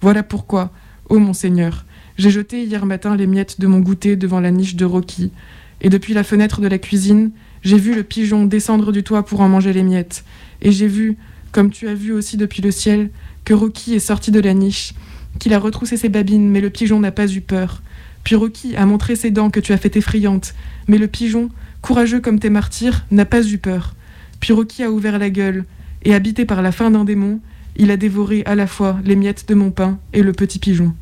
Voilà 0.00 0.22
pourquoi, 0.22 0.70
ô 1.08 1.18
mon 1.18 1.32
Seigneur, 1.32 1.84
j'ai 2.16 2.30
jeté 2.30 2.62
hier 2.62 2.86
matin 2.86 3.16
les 3.16 3.26
miettes 3.26 3.60
de 3.60 3.66
mon 3.66 3.80
goûter 3.80 4.14
devant 4.14 4.38
la 4.38 4.52
niche 4.52 4.76
de 4.76 4.84
Rocky, 4.84 5.32
et 5.80 5.88
depuis 5.88 6.14
la 6.14 6.22
fenêtre 6.22 6.60
de 6.60 6.68
la 6.68 6.78
cuisine, 6.78 7.32
j'ai 7.62 7.78
vu 7.78 7.94
le 7.94 8.04
pigeon 8.04 8.46
descendre 8.46 8.92
du 8.92 9.02
toit 9.02 9.24
pour 9.24 9.40
en 9.40 9.48
manger 9.48 9.72
les 9.72 9.82
miettes, 9.82 10.24
et 10.62 10.70
j'ai 10.70 10.86
vu, 10.86 11.16
comme 11.50 11.70
tu 11.70 11.88
as 11.88 11.94
vu 11.94 12.12
aussi 12.12 12.36
depuis 12.36 12.62
le 12.62 12.70
ciel, 12.70 13.10
que 13.44 13.54
Rocky 13.54 13.94
est 13.94 13.98
sorti 13.98 14.30
de 14.30 14.40
la 14.40 14.54
niche, 14.54 14.94
qu'il 15.40 15.52
a 15.52 15.58
retroussé 15.58 15.96
ses 15.96 16.08
babines, 16.08 16.48
mais 16.48 16.60
le 16.60 16.70
pigeon 16.70 17.00
n'a 17.00 17.10
pas 17.10 17.30
eu 17.32 17.40
peur. 17.40 17.82
Puis 18.22 18.36
Rocky 18.36 18.76
a 18.76 18.86
montré 18.86 19.16
ses 19.16 19.30
dents 19.30 19.50
que 19.50 19.60
tu 19.60 19.72
as 19.72 19.78
fait 19.78 19.96
effrayantes, 19.96 20.54
mais 20.86 20.98
le 20.98 21.08
pigeon, 21.08 21.50
courageux 21.82 22.20
comme 22.20 22.38
tes 22.38 22.50
martyrs, 22.50 23.04
n'a 23.10 23.24
pas 23.24 23.46
eu 23.46 23.58
peur. 23.58 23.94
Puis 24.40 24.52
Rocky 24.52 24.82
a 24.82 24.90
ouvert 24.90 25.18
la 25.18 25.30
gueule, 25.30 25.64
et 26.02 26.14
habité 26.14 26.44
par 26.44 26.62
la 26.62 26.72
faim 26.72 26.90
d'un 26.90 27.04
démon, 27.04 27.40
il 27.76 27.90
a 27.90 27.96
dévoré 27.96 28.42
à 28.46 28.54
la 28.54 28.66
fois 28.66 28.98
les 29.04 29.16
miettes 29.16 29.46
de 29.48 29.54
mon 29.54 29.70
pain 29.70 29.98
et 30.12 30.22
le 30.22 30.32
petit 30.32 30.58
pigeon. 30.58 30.94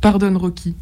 Pardonne 0.00 0.36
Rocky, 0.36 0.74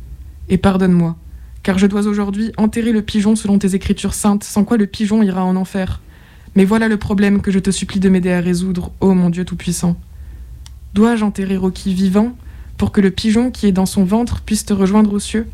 et 0.48 0.58
pardonne-moi, 0.58 1.16
car 1.62 1.78
je 1.78 1.86
dois 1.86 2.06
aujourd'hui 2.06 2.52
enterrer 2.56 2.92
le 2.92 3.02
pigeon 3.02 3.36
selon 3.36 3.58
tes 3.58 3.74
écritures 3.74 4.14
saintes, 4.14 4.44
sans 4.44 4.64
quoi 4.64 4.76
le 4.76 4.86
pigeon 4.86 5.22
ira 5.22 5.44
en 5.44 5.56
enfer. 5.56 6.00
Mais 6.56 6.64
voilà 6.64 6.88
le 6.88 6.96
problème 6.96 7.40
que 7.40 7.50
je 7.50 7.58
te 7.58 7.70
supplie 7.70 8.00
de 8.00 8.08
m'aider 8.08 8.32
à 8.32 8.40
résoudre, 8.40 8.92
ô 9.00 9.14
mon 9.14 9.30
Dieu 9.30 9.44
Tout-Puissant. 9.44 9.96
Dois-je 10.94 11.24
enterrer 11.24 11.56
Rocky 11.56 11.94
vivant 11.94 12.36
pour 12.76 12.92
que 12.92 13.00
le 13.00 13.10
pigeon 13.10 13.50
qui 13.50 13.66
est 13.66 13.72
dans 13.72 13.86
son 13.86 14.04
ventre 14.04 14.42
puisse 14.42 14.64
te 14.64 14.72
rejoindre 14.72 15.12
aux 15.12 15.18
cieux? 15.18 15.46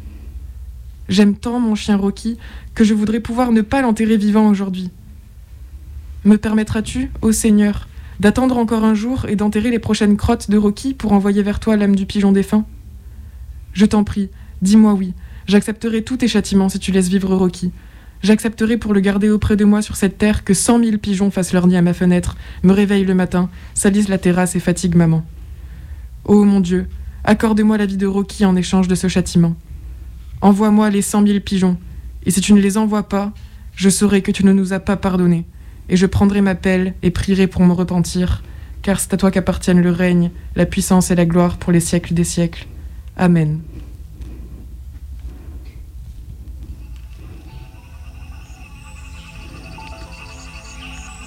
J'aime 1.11 1.35
tant 1.35 1.59
mon 1.59 1.75
chien 1.75 1.97
Rocky 1.97 2.39
que 2.73 2.85
je 2.85 2.95
voudrais 2.95 3.19
pouvoir 3.19 3.51
ne 3.51 3.63
pas 3.63 3.83
l'enterrer 3.83 4.17
vivant 4.17 4.49
aujourd'hui. 4.49 4.91
Me 6.25 6.37
permettras-tu, 6.37 7.11
ô 7.21 7.33
Seigneur, 7.33 7.89
d'attendre 8.21 8.57
encore 8.57 8.85
un 8.85 8.95
jour 8.95 9.27
et 9.29 9.35
d'enterrer 9.35 9.73
les 9.73 9.81
prochaines 9.81 10.17
crottes 10.17 10.51
de 10.51 10.57
Rocky 10.57 10.95
pour 10.95 11.13
envoyer 11.13 11.43
vers 11.43 11.59
toi 11.59 11.77
l'âme 11.77 11.97
du 11.97 12.07
pigeon 12.07 12.31
défunt? 12.31 12.65
Je 13.73 13.87
t'en 13.87 14.05
prie, 14.05 14.31
dis-moi 14.63 14.95
oui, 14.95 15.15
j'accepterai 15.49 16.05
tous 16.05 16.19
tes 16.19 16.29
châtiments 16.29 16.69
si 16.69 16.79
tu 16.79 16.93
laisses 16.93 17.09
vivre 17.09 17.35
Rocky. 17.35 17.73
J'accepterai 18.23 18.77
pour 18.77 18.95
le 18.95 19.01
garder 19.01 19.31
auprès 19.31 19.57
de 19.57 19.65
moi 19.65 19.83
sur 19.83 19.97
cette 19.97 20.17
terre 20.17 20.45
que 20.45 20.55
cent 20.55 20.79
mille 20.79 21.01
pigeons 21.01 21.33
fassent 21.33 21.53
leur 21.53 21.67
nid 21.67 21.77
à 21.77 21.83
ma 21.83 21.93
fenêtre, 21.93 22.37
me 22.63 22.73
réveillent 22.73 23.05
le 23.05 23.15
matin, 23.15 23.51
salissent 23.75 24.09
la 24.09 24.19
terrasse 24.19 24.55
et 24.55 24.61
fatiguent 24.61 24.95
maman. 24.95 25.25
Ô 26.25 26.45
mon 26.45 26.61
Dieu, 26.61 26.87
accorde-moi 27.25 27.79
la 27.79 27.87
vie 27.87 27.97
de 27.97 28.07
Rocky 28.07 28.45
en 28.45 28.55
échange 28.55 28.87
de 28.87 28.95
ce 28.95 29.09
châtiment. 29.09 29.57
Envoie-moi 30.43 30.89
les 30.91 31.03
cent 31.03 31.21
mille 31.21 31.43
pigeons, 31.43 31.77
et 32.25 32.31
si 32.31 32.41
tu 32.41 32.55
ne 32.55 32.61
les 32.61 32.79
envoies 32.79 33.09
pas, 33.09 33.33
je 33.75 33.91
saurai 33.91 34.23
que 34.23 34.31
tu 34.31 34.45
ne 34.45 34.53
nous 34.53 34.73
as 34.73 34.81
pas 34.81 34.97
pardonné, 34.97 35.45
et 35.89 35.97
je 35.97 36.07
prendrai 36.07 36.41
ma 36.41 36.55
pelle 36.55 36.95
et 37.03 37.11
prierai 37.11 37.47
pour 37.47 37.63
me 37.63 37.73
repentir, 37.73 38.43
car 38.83 39.01
c'est 39.01 39.13
à 39.13 39.17
toi 39.17 39.31
qu'appartiennent 39.31 39.83
le 39.83 39.91
règne, 39.91 40.31
la 40.57 40.67
puissance 40.67 41.11
et 41.11 41.15
la 41.15 41.27
gloire 41.27 41.59
pour 41.59 41.73
les 41.73 41.81
siècles 41.81 42.15
des 42.15 42.25
siècles. 42.25 42.67
Amen. 43.17 43.61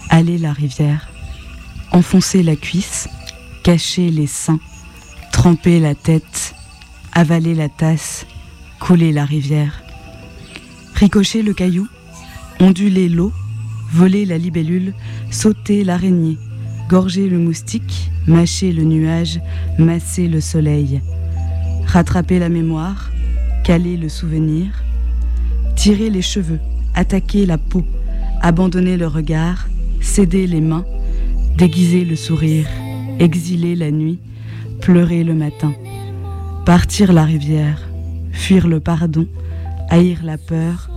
Aller 0.09 0.37
la 0.37 0.53
rivière, 0.53 1.09
enfoncer 1.91 2.43
la 2.43 2.55
cuisse, 2.55 3.07
cacher 3.63 4.09
les 4.09 4.27
seins, 4.27 4.59
tremper 5.31 5.79
la 5.79 5.95
tête, 5.95 6.53
avaler 7.13 7.55
la 7.55 7.69
tasse, 7.69 8.25
couler 8.85 9.13
la 9.13 9.23
rivière, 9.23 9.81
ricocher 10.95 11.41
le 11.41 11.53
caillou, 11.53 11.87
onduler 12.59 13.07
l'eau, 13.07 13.31
voler 13.93 14.25
la 14.25 14.37
libellule, 14.37 14.93
sauter 15.31 15.85
l'araignée, 15.85 16.37
gorger 16.89 17.29
le 17.29 17.37
moustique, 17.37 18.11
mâcher 18.27 18.73
le 18.73 18.83
nuage, 18.83 19.39
masser 19.79 20.27
le 20.27 20.41
soleil, 20.41 20.99
rattraper 21.85 22.39
la 22.39 22.49
mémoire, 22.49 23.09
caler 23.63 23.95
le 23.95 24.09
souvenir, 24.09 24.83
tirer 25.77 26.09
les 26.09 26.21
cheveux, 26.21 26.59
attaquer 26.93 27.45
la 27.45 27.57
peau, 27.57 27.85
abandonner 28.41 28.97
le 28.97 29.07
regard, 29.07 29.69
céder 30.01 30.45
les 30.45 30.59
mains, 30.59 30.83
déguiser 31.57 32.03
le 32.03 32.17
sourire, 32.17 32.67
exiler 33.17 33.77
la 33.77 33.91
nuit, 33.91 34.19
pleurer 34.81 35.23
le 35.23 35.35
matin, 35.35 35.73
partir 36.65 37.13
la 37.13 37.23
rivière, 37.23 37.79
fuir 38.33 38.67
le 38.67 38.81
pardon, 38.81 39.27
haïr 39.89 40.19
la 40.23 40.37
peur, 40.37 40.89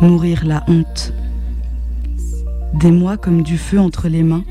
mourir 0.00 0.44
la 0.46 0.64
honte. 0.68 1.12
Des 2.74 2.90
mois 2.90 3.18
comme 3.18 3.42
du 3.42 3.58
feu 3.58 3.78
entre 3.78 4.08
les 4.08 4.22
mains, 4.22 4.44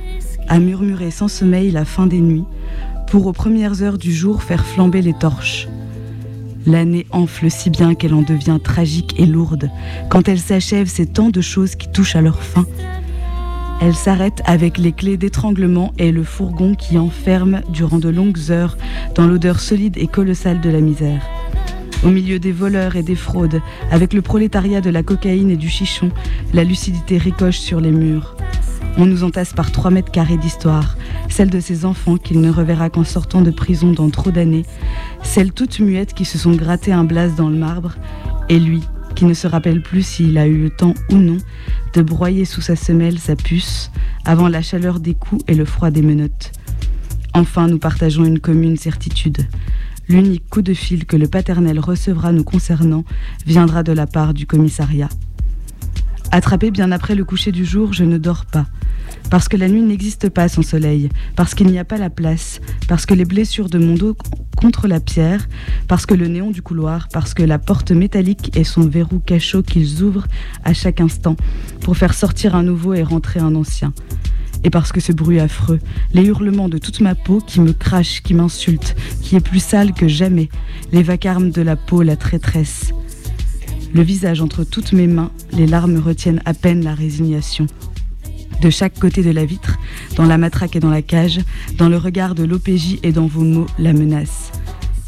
à 0.47 0.59
murmurer 0.59 1.09
sans 1.09 1.27
sommeil 1.27 1.71
la 1.71 1.85
fin 1.85 2.05
des 2.05 2.21
nuits, 2.21 2.45
pour 3.07 3.25
aux 3.25 3.33
premières 3.33 3.81
heures 3.81 3.97
du 3.97 4.13
jour 4.13 4.43
faire 4.43 4.65
flamber 4.65 5.01
les 5.01 5.13
torches. 5.13 5.67
L'année 6.67 7.05
enfle 7.11 7.49
si 7.51 7.69
bien 7.69 7.93
qu'elle 7.93 8.13
en 8.13 8.21
devient 8.21 8.59
tragique 8.63 9.19
et 9.19 9.25
lourde. 9.25 9.69
Quand 10.09 10.27
elle 10.27 10.39
s'achève, 10.39 10.87
c'est 10.87 11.13
tant 11.13 11.29
de 11.29 11.41
choses 11.41 11.75
qui 11.75 11.89
touchent 11.91 12.15
à 12.15 12.21
leur 12.21 12.41
fin. 12.41 12.65
Elle 13.81 13.93
s'arrête 13.93 14.41
avec 14.45 14.77
les 14.77 14.91
clés 14.91 15.17
d'étranglement 15.17 15.93
et 15.97 16.11
le 16.11 16.23
fourgon 16.23 16.75
qui 16.75 16.97
enferme 16.97 17.61
durant 17.69 17.99
de 17.99 18.09
longues 18.09 18.49
heures 18.49 18.77
dans 19.15 19.27
l'odeur 19.27 19.59
solide 19.59 19.97
et 19.97 20.07
colossale 20.07 20.61
de 20.61 20.69
la 20.69 20.79
misère. 20.79 21.21
Au 22.03 22.09
milieu 22.09 22.39
des 22.39 22.51
voleurs 22.51 22.95
et 22.95 23.03
des 23.03 23.15
fraudes, 23.15 23.61
avec 23.91 24.13
le 24.13 24.21
prolétariat 24.21 24.81
de 24.81 24.89
la 24.89 25.03
cocaïne 25.03 25.49
et 25.49 25.57
du 25.57 25.69
chichon, 25.69 26.11
la 26.53 26.63
lucidité 26.63 27.17
ricoche 27.17 27.57
sur 27.57 27.79
les 27.79 27.91
murs. 27.91 28.35
On 28.97 29.05
nous 29.05 29.23
entasse 29.23 29.53
par 29.53 29.71
trois 29.71 29.91
mètres 29.91 30.11
carrés 30.11 30.37
d'histoire, 30.37 30.97
celle 31.29 31.49
de 31.49 31.59
ces 31.59 31.83
enfants 31.83 32.17
qu'il 32.17 32.41
ne 32.41 32.51
reverra 32.51 32.89
qu'en 32.89 33.03
sortant 33.03 33.41
de 33.41 33.51
prison 33.51 33.91
dans 33.91 34.09
trop 34.09 34.31
d'années, 34.31 34.65
celles 35.23 35.51
toutes 35.51 35.79
muettes 35.79 36.13
qui 36.13 36.25
se 36.25 36.37
sont 36.37 36.53
grattées 36.53 36.93
un 36.93 37.03
blaze 37.03 37.35
dans 37.35 37.49
le 37.49 37.57
marbre, 37.57 37.95
et 38.49 38.59
lui, 38.59 38.83
qui 39.15 39.25
ne 39.25 39.33
se 39.33 39.47
rappelle 39.47 39.81
plus 39.81 40.05
s'il 40.05 40.37
a 40.37 40.47
eu 40.47 40.57
le 40.57 40.69
temps 40.69 40.93
ou 41.09 41.15
non 41.15 41.37
de 41.93 42.01
broyer 42.01 42.45
sous 42.45 42.61
sa 42.61 42.75
semelle 42.75 43.17
sa 43.19 43.35
puce 43.35 43.89
avant 44.25 44.49
la 44.49 44.61
chaleur 44.61 44.99
des 44.99 45.13
coups 45.13 45.43
et 45.47 45.55
le 45.55 45.65
froid 45.65 45.89
des 45.89 46.01
menottes. 46.01 46.51
Enfin, 47.33 47.67
nous 47.67 47.79
partageons 47.79 48.25
une 48.25 48.39
commune 48.39 48.77
certitude. 48.77 49.47
L'unique 50.07 50.47
coup 50.49 50.61
de 50.61 50.73
fil 50.73 51.05
que 51.05 51.17
le 51.17 51.27
paternel 51.27 51.79
recevra 51.79 52.31
nous 52.31 52.43
concernant 52.43 53.03
viendra 53.45 53.81
de 53.81 53.91
la 53.91 54.05
part 54.05 54.33
du 54.33 54.45
commissariat. 54.45 55.09
Attrapé 56.31 56.69
bien 56.69 56.91
après 56.91 57.15
le 57.15 57.23
coucher 57.23 57.51
du 57.51 57.65
jour, 57.65 57.93
je 57.93 58.03
ne 58.03 58.17
dors 58.17 58.45
pas. 58.45 58.65
Parce 59.29 59.47
que 59.47 59.57
la 59.57 59.67
nuit 59.67 59.81
n'existe 59.81 60.29
pas 60.29 60.47
sans 60.47 60.61
soleil, 60.61 61.09
parce 61.35 61.55
qu'il 61.55 61.67
n'y 61.67 61.79
a 61.79 61.85
pas 61.85 61.97
la 61.97 62.09
place, 62.09 62.61
parce 62.87 63.05
que 63.05 63.13
les 63.13 63.25
blessures 63.25 63.69
de 63.69 63.79
mon 63.79 63.95
dos 63.95 64.15
contre 64.55 64.87
la 64.87 64.99
pierre, 64.99 65.47
parce 65.87 66.05
que 66.05 66.13
le 66.13 66.27
néon 66.27 66.51
du 66.51 66.61
couloir, 66.61 67.07
parce 67.11 67.33
que 67.33 67.43
la 67.43 67.57
porte 67.57 67.91
métallique 67.91 68.55
et 68.55 68.63
son 68.63 68.81
verrou 68.81 69.19
cachot 69.19 69.63
qu'ils 69.63 70.03
ouvrent 70.03 70.27
à 70.63 70.73
chaque 70.73 71.01
instant 71.01 71.35
pour 71.81 71.97
faire 71.97 72.13
sortir 72.13 72.55
un 72.55 72.63
nouveau 72.63 72.93
et 72.93 73.03
rentrer 73.03 73.39
un 73.39 73.55
ancien. 73.55 73.93
Et 74.65 74.71
parce 74.71 74.91
que 74.91 74.99
ce 74.99 75.11
bruit 75.11 75.39
affreux, 75.39 75.79
les 76.11 76.25
hurlements 76.25 76.69
de 76.69 76.79
toute 76.79 76.99
ma 76.99 77.13
peau 77.13 77.39
qui 77.39 77.61
me 77.61 77.71
crache, 77.71 78.23
qui 78.23 78.33
m'insulte, 78.33 78.95
qui 79.21 79.35
est 79.35 79.39
plus 79.39 79.63
sale 79.63 79.93
que 79.93 80.07
jamais, 80.07 80.49
les 80.91 81.03
vacarmes 81.03 81.51
de 81.51 81.61
la 81.61 81.75
peau, 81.75 82.01
la 82.01 82.15
traîtresse. 82.15 82.91
Le 83.93 84.01
visage 84.01 84.41
entre 84.41 84.63
toutes 84.63 84.91
mes 84.91 85.05
mains, 85.05 85.31
les 85.51 85.67
larmes 85.67 85.99
retiennent 85.99 86.41
à 86.45 86.55
peine 86.55 86.83
la 86.83 86.95
résignation. 86.95 87.67
De 88.59 88.71
chaque 88.71 88.99
côté 88.99 89.21
de 89.21 89.29
la 89.29 89.45
vitre, 89.45 89.77
dans 90.15 90.25
la 90.25 90.39
matraque 90.39 90.75
et 90.75 90.79
dans 90.79 90.89
la 90.89 91.03
cage, 91.03 91.41
dans 91.77 91.87
le 91.87 91.97
regard 91.97 92.33
de 92.33 92.43
l'OPJ 92.43 92.97
et 93.03 93.11
dans 93.11 93.27
vos 93.27 93.43
mots, 93.43 93.67
la 93.77 93.93
menace. 93.93 94.51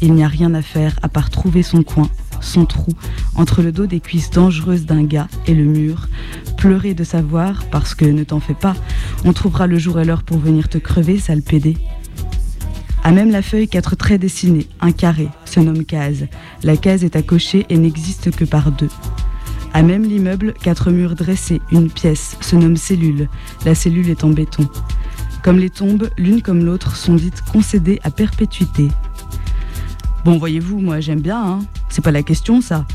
il 0.00 0.14
n'y 0.14 0.22
a 0.22 0.28
rien 0.28 0.54
à 0.54 0.62
faire 0.62 0.96
à 1.02 1.08
part 1.08 1.30
trouver 1.30 1.64
son 1.64 1.82
coin, 1.82 2.08
son 2.40 2.66
trou, 2.66 2.92
entre 3.34 3.62
le 3.62 3.72
dos 3.72 3.86
des 3.86 4.00
cuisses 4.00 4.30
dangereuses 4.30 4.86
d'un 4.86 5.04
gars 5.04 5.28
et 5.46 5.54
le 5.54 5.64
mur, 5.64 6.08
pleurer 6.56 6.94
de 6.94 7.04
savoir, 7.04 7.64
parce 7.70 7.94
que 7.94 8.04
ne 8.04 8.24
t'en 8.24 8.40
fais 8.40 8.54
pas, 8.54 8.74
on 9.24 9.32
trouvera 9.32 9.66
le 9.66 9.78
jour 9.78 10.00
et 10.00 10.04
l'heure 10.04 10.22
pour 10.22 10.38
venir 10.38 10.68
te 10.68 10.78
crever, 10.78 11.18
sale 11.18 11.42
pédé. 11.42 11.76
À 13.04 13.12
même 13.12 13.30
la 13.30 13.42
feuille, 13.42 13.68
quatre 13.68 13.96
traits 13.96 14.20
dessinés, 14.20 14.66
un 14.80 14.92
carré, 14.92 15.28
se 15.44 15.60
nomme 15.60 15.84
case. 15.84 16.26
La 16.62 16.76
case 16.76 17.04
est 17.04 17.16
à 17.16 17.22
cocher 17.22 17.64
et 17.68 17.78
n'existe 17.78 18.34
que 18.34 18.44
par 18.44 18.72
deux. 18.72 18.90
À 19.72 19.82
même 19.82 20.02
l'immeuble, 20.02 20.54
quatre 20.54 20.90
murs 20.90 21.14
dressés, 21.14 21.60
une 21.70 21.90
pièce, 21.90 22.36
se 22.40 22.56
nomme 22.56 22.76
cellule. 22.76 23.28
La 23.64 23.74
cellule 23.74 24.10
est 24.10 24.24
en 24.24 24.30
béton. 24.30 24.68
Comme 25.42 25.58
les 25.58 25.70
tombes, 25.70 26.10
l'une 26.18 26.42
comme 26.42 26.64
l'autre 26.64 26.96
sont 26.96 27.14
dites 27.14 27.42
concédées 27.52 28.00
à 28.02 28.10
perpétuité. 28.10 28.88
Bon, 30.24 30.36
voyez-vous, 30.36 30.80
moi 30.80 31.00
j'aime 31.00 31.20
bien, 31.20 31.40
hein. 31.40 31.58
C'est 31.90 32.02
pas 32.02 32.10
la 32.10 32.22
question, 32.22 32.60
ça. 32.60 32.86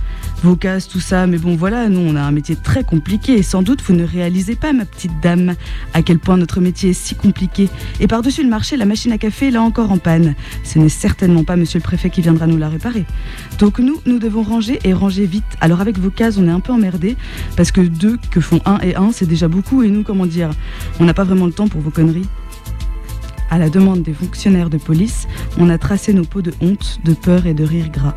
Vos 0.44 0.56
cases, 0.56 0.88
tout 0.88 1.00
ça, 1.00 1.26
mais 1.26 1.38
bon, 1.38 1.56
voilà, 1.56 1.90
nous, 1.90 2.00
on 2.00 2.16
a 2.16 2.22
un 2.22 2.32
métier 2.32 2.56
très 2.56 2.84
compliqué 2.84 3.34
et 3.34 3.44
sans 3.44 3.64
doute 3.64 3.82
vous 3.82 3.94
ne 3.94 4.04
réalisez 4.04 4.56
pas, 4.56 4.72
ma 4.74 4.86
petite 4.86 5.14
dame, 5.22 5.56
à 5.94 6.02
quel 6.02 6.20
point 6.20 6.38
notre 6.38 6.60
métier 6.60 6.92
est 6.92 6.94
si 6.94 7.16
compliqué. 7.16 7.70
Et 8.00 8.08
par-dessus 8.08 8.44
le 8.44 8.50
marché, 8.50 8.78
la 8.78 8.86
machine 8.86 9.12
à 9.14 9.18
café 9.18 9.48
est 9.48 9.52
là 9.52 9.64
encore 9.64 9.92
en 9.92 9.98
panne. 9.98 10.36
Ce 10.64 10.78
n'est 10.78 10.90
certainement 10.90 11.44
pas 11.44 11.56
monsieur 11.56 11.80
le 11.80 11.84
préfet 11.84 12.10
qui 12.10 12.22
viendra 12.22 12.46
nous 12.46 12.58
la 12.58 12.70
réparer. 12.70 13.06
Donc 13.58 13.80
nous, 13.80 14.02
nous 14.06 14.20
devons 14.20 14.44
ranger 14.44 14.80
et 14.84 14.94
ranger 14.94 15.26
vite. 15.26 15.44
Alors 15.62 15.82
avec 15.82 15.98
vos 15.98 16.12
cases, 16.12 16.38
on 16.38 16.48
est 16.48 16.52
un 16.52 16.60
peu 16.60 16.74
emmerdés 16.74 17.16
parce 17.56 17.72
que 17.72 17.82
deux 17.82 18.20
que 18.32 18.42
font 18.42 18.60
un 18.66 18.80
et 18.82 18.96
un, 18.96 19.12
c'est 19.12 19.28
déjà 19.28 19.48
beaucoup 19.48 19.82
et 19.82 19.90
nous, 19.90 20.04
comment 20.04 20.26
dire, 20.26 20.50
on 21.00 21.06
n'a 21.06 21.14
pas 21.14 21.24
vraiment 21.24 21.46
le 21.46 21.54
temps 21.54 21.68
pour 21.68 21.82
vos 21.82 21.90
conneries. 21.90 22.28
À 23.50 23.58
la 23.58 23.70
demande 23.70 24.02
des 24.02 24.14
fonctionnaires 24.14 24.70
de 24.70 24.78
police, 24.78 25.28
on 25.58 25.70
a 25.70 25.78
tracé 25.78 26.14
nos 26.14 26.26
peaux 26.26 26.42
de 26.42 26.54
honte, 26.62 27.00
de 27.04 27.14
peur 27.14 27.46
et 27.46 27.54
de 27.54 27.64
rire 27.64 27.90
gras. 27.90 28.16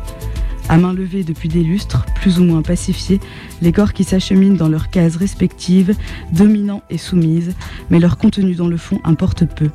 À 0.69 0.77
main 0.77 0.93
levée 0.93 1.23
depuis 1.23 1.47
des 1.47 1.63
lustres, 1.63 2.05
plus 2.15 2.39
ou 2.39 2.43
moins 2.43 2.61
pacifiés, 2.61 3.19
les 3.61 3.71
corps 3.71 3.93
qui 3.93 4.03
s'acheminent 4.03 4.57
dans 4.57 4.67
leurs 4.67 4.89
cases 4.89 5.15
respectives, 5.15 5.95
dominants 6.33 6.83
et 6.89 6.97
soumises, 6.97 7.55
mais 7.89 7.99
leur 7.99 8.17
contenu 8.17 8.53
dans 8.55 8.67
le 8.67 8.77
fond 8.77 8.99
importe 9.03 9.45
peu. 9.45 9.69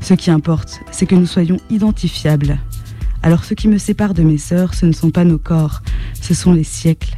Ce 0.00 0.14
qui 0.14 0.30
importe, 0.30 0.80
c'est 0.90 1.06
que 1.06 1.14
nous 1.14 1.26
soyons 1.26 1.58
identifiables. 1.70 2.58
Alors 3.22 3.44
ce 3.44 3.54
qui 3.54 3.68
me 3.68 3.78
sépare 3.78 4.14
de 4.14 4.22
mes 4.22 4.38
sœurs, 4.38 4.74
ce 4.74 4.86
ne 4.86 4.92
sont 4.92 5.10
pas 5.10 5.24
nos 5.24 5.38
corps, 5.38 5.82
ce 6.20 6.34
sont 6.34 6.52
les 6.52 6.64
siècles. 6.64 7.16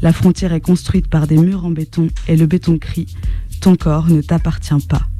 La 0.00 0.12
frontière 0.12 0.52
est 0.54 0.60
construite 0.60 1.08
par 1.08 1.26
des 1.26 1.36
murs 1.36 1.66
en 1.66 1.70
béton 1.70 2.08
et 2.26 2.36
le 2.36 2.46
béton 2.46 2.78
crie⁇ 2.78 3.14
Ton 3.60 3.76
corps 3.76 4.08
ne 4.08 4.22
t'appartient 4.22 4.86
pas 4.88 5.02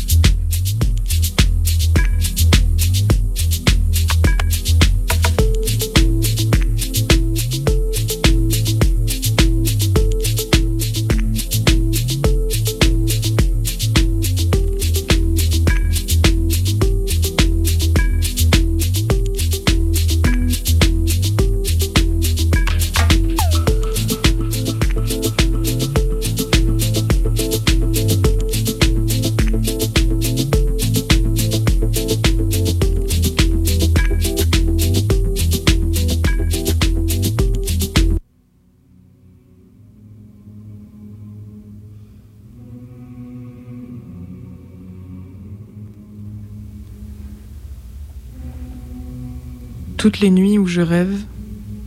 Toutes 50.01 50.19
les 50.19 50.31
nuits 50.31 50.57
où 50.57 50.65
je 50.65 50.81
rêve, 50.81 51.15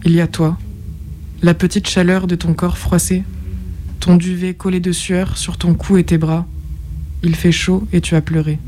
il 0.04 0.12
y 0.12 0.20
a 0.20 0.28
toi, 0.28 0.56
la 1.42 1.52
petite 1.52 1.88
chaleur 1.88 2.28
de 2.28 2.36
ton 2.36 2.54
corps 2.54 2.78
froissé, 2.78 3.24
ton 3.98 4.14
duvet 4.14 4.54
collé 4.54 4.78
de 4.78 4.92
sueur 4.92 5.36
sur 5.36 5.56
ton 5.56 5.74
cou 5.74 5.96
et 5.96 6.04
tes 6.04 6.16
bras. 6.16 6.46
Il 7.24 7.34
fait 7.34 7.50
chaud 7.50 7.88
et 7.92 8.00
tu 8.00 8.14
as 8.14 8.20
pleuré. 8.20 8.60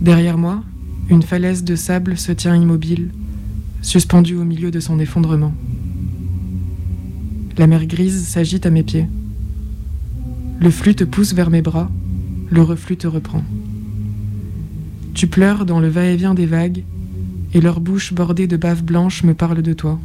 Derrière 0.00 0.38
moi, 0.38 0.62
une 1.10 1.20
falaise 1.20 1.64
de 1.64 1.76
sable 1.76 2.16
se 2.16 2.32
tient 2.32 2.56
immobile, 2.56 3.10
suspendue 3.82 4.36
au 4.36 4.44
milieu 4.44 4.70
de 4.70 4.80
son 4.80 4.98
effondrement. 4.98 5.52
La 7.58 7.66
mer 7.66 7.84
grise 7.84 8.26
s'agite 8.26 8.64
à 8.64 8.70
mes 8.70 8.84
pieds. 8.84 9.06
Le 10.60 10.70
flux 10.70 10.94
te 10.94 11.04
pousse 11.04 11.34
vers 11.34 11.50
mes 11.50 11.60
bras, 11.60 11.90
le 12.48 12.62
reflux 12.62 12.96
te 12.96 13.06
reprend. 13.06 13.44
Tu 15.12 15.26
pleures 15.26 15.66
dans 15.66 15.78
le 15.78 15.88
va-et-vient 15.88 16.32
des 16.32 16.46
vagues, 16.46 16.84
et 17.54 17.60
leur 17.60 17.80
bouche 17.80 18.12
bordée 18.12 18.46
de 18.46 18.56
bave 18.56 18.82
blanche 18.82 19.24
me 19.24 19.34
parle 19.34 19.62
de 19.62 19.72
toi. 19.72 19.98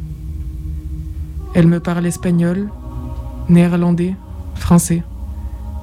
Elle 1.54 1.66
me 1.66 1.80
parle 1.80 2.06
espagnol, 2.06 2.68
néerlandais, 3.48 4.14
français. 4.54 5.02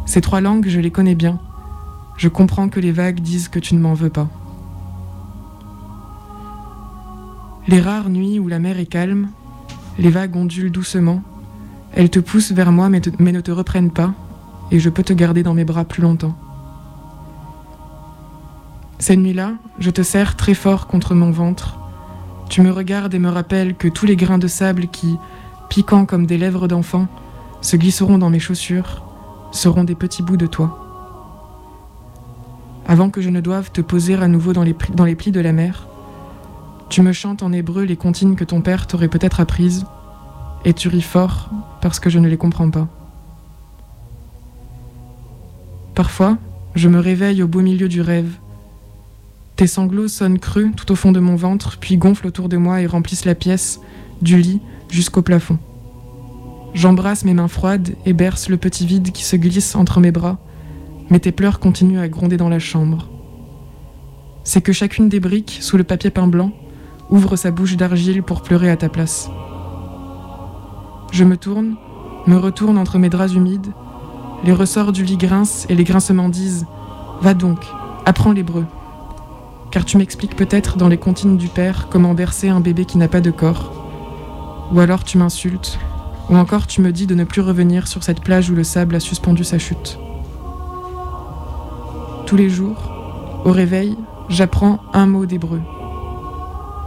Ces 0.06 0.22
trois 0.22 0.42
langues, 0.42 0.68
je 0.68 0.80
les 0.80 0.92
connais 0.92 1.16
bien. 1.16 1.40
Je 2.18 2.30
comprends 2.30 2.70
que 2.70 2.80
les 2.80 2.92
vagues 2.92 3.20
disent 3.20 3.50
que 3.50 3.60
tu 3.60 3.76
ne 3.76 3.80
m'en 3.80 3.94
veux 3.94 4.10
pas. 4.10 4.30
Les 7.68 7.82
rares 7.82 8.10
nuits 8.10 8.40
où 8.40 8.48
la 8.48 8.60
mer 8.60 8.80
est 8.80 8.86
calme, 8.86 9.30
les 9.98 10.12
vagues 10.12 10.36
ondulent 10.36 10.72
doucement, 10.72 11.24
elles 11.94 12.12
te 12.12 12.20
poussent 12.20 12.52
vers 12.52 12.72
moi 12.72 12.90
mais 12.90 13.02
ne 13.32 13.42
te 13.42 13.52
reprennent 13.52 13.92
pas, 13.92 14.14
et 14.70 14.80
je 14.80 14.90
peux 14.90 15.04
te 15.04 15.14
garder 15.14 15.42
dans 15.42 15.56
mes 15.56 15.66
bras 15.66 15.84
plus 15.84 16.04
longtemps. 16.04 16.38
Cette 18.98 19.20
nuit-là, 19.20 19.54
je 19.80 19.90
te 19.90 20.02
serre 20.02 20.36
très 20.36 20.54
fort 20.54 20.88
contre 20.88 21.16
mon 21.16 21.32
ventre. 21.32 21.78
Tu 22.50 22.62
me 22.62 22.72
regardes 22.72 23.14
et 23.14 23.20
me 23.20 23.30
rappelles 23.30 23.76
que 23.76 23.88
tous 23.88 24.06
les 24.06 24.16
grains 24.16 24.38
de 24.38 24.48
sable 24.48 24.88
qui, 24.88 25.18
piquant 25.70 26.06
comme 26.06 26.26
des 26.26 26.38
lèvres 26.38 26.68
d'enfant, 26.68 27.08
se 27.62 27.76
glisseront 27.76 28.18
dans 28.18 28.30
mes 28.30 28.40
chaussures, 28.40 29.04
seront 29.52 29.84
des 29.84 29.96
petits 29.96 30.24
bouts 30.24 30.38
de 30.38 30.48
toi. 30.48 30.82
Avant 32.88 33.10
que 33.10 33.22
je 33.22 33.30
ne 33.30 33.42
doive 33.42 33.72
te 33.72 33.82
poser 33.82 34.16
à 34.16 34.28
nouveau 34.28 34.54
dans 34.54 34.64
les, 34.64 34.76
dans 34.94 35.06
les 35.06 35.16
plis 35.16 35.32
de 35.32 35.40
la 35.40 35.52
mer, 35.52 35.88
tu 36.90 37.02
me 37.02 37.12
chantes 37.12 37.42
en 37.42 37.52
hébreu 37.52 37.84
les 37.84 37.98
comptines 37.98 38.36
que 38.36 38.44
ton 38.44 38.62
père 38.62 38.86
t'aurait 38.86 39.08
peut-être 39.08 39.40
apprises, 39.40 39.86
et 40.64 40.74
tu 40.74 40.88
ris 40.88 41.02
fort 41.02 41.50
parce 41.82 42.00
que 42.00 42.10
je 42.10 42.20
ne 42.20 42.28
les 42.28 42.38
comprends 42.38 42.70
pas. 42.70 42.88
Parfois, 45.96 46.38
je 46.76 46.90
me 46.90 47.00
réveille 47.00 47.42
au 47.42 47.48
beau 47.48 47.62
milieu 47.62 47.88
du 47.88 48.02
rêve. 48.02 48.38
Tes 49.56 49.68
sanglots 49.68 50.10
sonnent 50.10 50.40
creux 50.40 50.72
tout 50.76 50.92
au 50.92 50.96
fond 50.96 51.14
de 51.14 51.20
mon 51.20 51.36
ventre, 51.36 51.78
puis 51.80 51.96
gonflent 51.98 52.28
autour 52.28 52.50
de 52.50 52.58
moi 52.58 52.82
et 52.82 52.88
remplissent 52.88 53.26
la 53.26 53.36
pièce, 53.36 53.80
du 54.22 54.38
lit 54.38 54.62
jusqu'au 54.90 55.22
plafond. 55.22 55.58
J'embrasse 56.74 57.24
mes 57.24 57.34
mains 57.34 57.48
froides 57.48 57.96
et 58.06 58.12
berce 58.12 58.50
le 58.50 58.58
petit 58.58 58.86
vide 58.86 59.14
qui 59.14 59.24
se 59.24 59.38
glisse 59.38 59.76
entre 59.76 60.02
mes 60.02 60.12
bras, 60.12 60.40
mais 61.10 61.20
tes 61.20 61.32
pleurs 61.32 61.60
continuent 61.60 62.02
à 62.02 62.10
gronder 62.10 62.36
dans 62.36 62.50
la 62.50 62.60
chambre. 62.60 63.08
C'est 64.44 64.62
que 64.62 64.74
chacune 64.74 65.08
des 65.08 65.22
briques, 65.22 65.58
sous 65.62 65.78
le 65.78 65.86
papier 65.86 66.10
peint 66.10 66.28
blanc, 66.28 66.52
ouvre 67.10 67.38
sa 67.38 67.52
bouche 67.52 67.78
d'argile 67.78 68.24
pour 68.24 68.42
pleurer 68.42 68.70
à 68.70 68.76
ta 68.76 68.90
place. 68.90 69.30
Je 71.12 71.24
me 71.24 71.38
tourne, 71.38 71.78
me 72.28 72.36
retourne 72.36 72.78
entre 72.78 73.00
mes 73.00 73.10
draps 73.10 73.34
humides, 73.34 73.72
les 74.44 74.52
ressorts 74.52 74.92
du 74.92 75.04
lit 75.04 75.18
grincent 75.18 75.66
et 75.70 75.76
les 75.76 75.86
grincements 75.86 76.30
disent 76.30 76.66
Va 77.22 77.34
donc, 77.34 77.66
apprends 78.06 78.34
l'hébreu. 78.34 78.66
Car 79.76 79.84
tu 79.84 79.98
m'expliques 79.98 80.38
peut-être 80.38 80.78
dans 80.78 80.88
les 80.88 80.98
comptines 80.98 81.36
du 81.36 81.50
père 81.50 81.90
comment 81.92 82.14
bercer 82.14 82.48
un 82.48 82.62
bébé 82.62 82.86
qui 82.86 82.98
n'a 82.98 83.10
pas 83.10 83.20
de 83.20 83.30
corps. 83.30 83.74
Ou 84.72 84.80
alors 84.80 85.04
tu 85.04 85.18
m'insultes, 85.18 85.78
ou 86.30 86.38
encore 86.38 86.66
tu 86.66 86.80
me 86.80 86.94
dis 86.94 87.08
de 87.08 87.14
ne 87.14 87.26
plus 87.26 87.42
revenir 87.42 87.90
sur 87.90 88.02
cette 88.02 88.22
plage 88.22 88.50
où 88.50 88.56
le 88.56 88.64
sable 88.64 88.96
a 88.96 89.02
suspendu 89.02 89.44
sa 89.44 89.60
chute. 89.60 90.00
Tous 92.26 92.38
les 92.38 92.50
jours, 92.50 93.42
au 93.44 93.52
réveil, 93.52 93.98
j'apprends 94.30 94.80
un 94.94 95.08
mot 95.08 95.26
d'hébreu. 95.26 95.60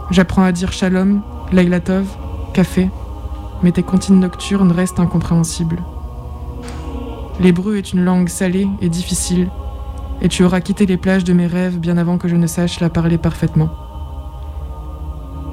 J'apprends 0.09 0.41
à 0.43 0.51
dire 0.51 0.71
shalom, 0.73 1.21
lailatov, 1.51 2.07
café, 2.55 2.89
mais 3.61 3.71
tes 3.71 3.83
comptines 3.83 4.19
nocturnes 4.19 4.71
restent 4.71 4.99
incompréhensibles. 4.99 5.83
L'hébreu 7.39 7.77
est 7.77 7.93
une 7.93 8.03
langue 8.03 8.29
salée 8.29 8.67
et 8.81 8.89
difficile, 8.89 9.47
et 10.21 10.29
tu 10.29 10.43
auras 10.43 10.61
quitté 10.61 10.85
les 10.85 10.97
plages 10.97 11.23
de 11.23 11.33
mes 11.33 11.47
rêves 11.47 11.79
bien 11.79 11.97
avant 11.97 12.17
que 12.17 12.27
je 12.27 12.35
ne 12.35 12.47
sache 12.47 12.79
la 12.79 12.89
parler 12.89 13.17
parfaitement. 13.17 13.69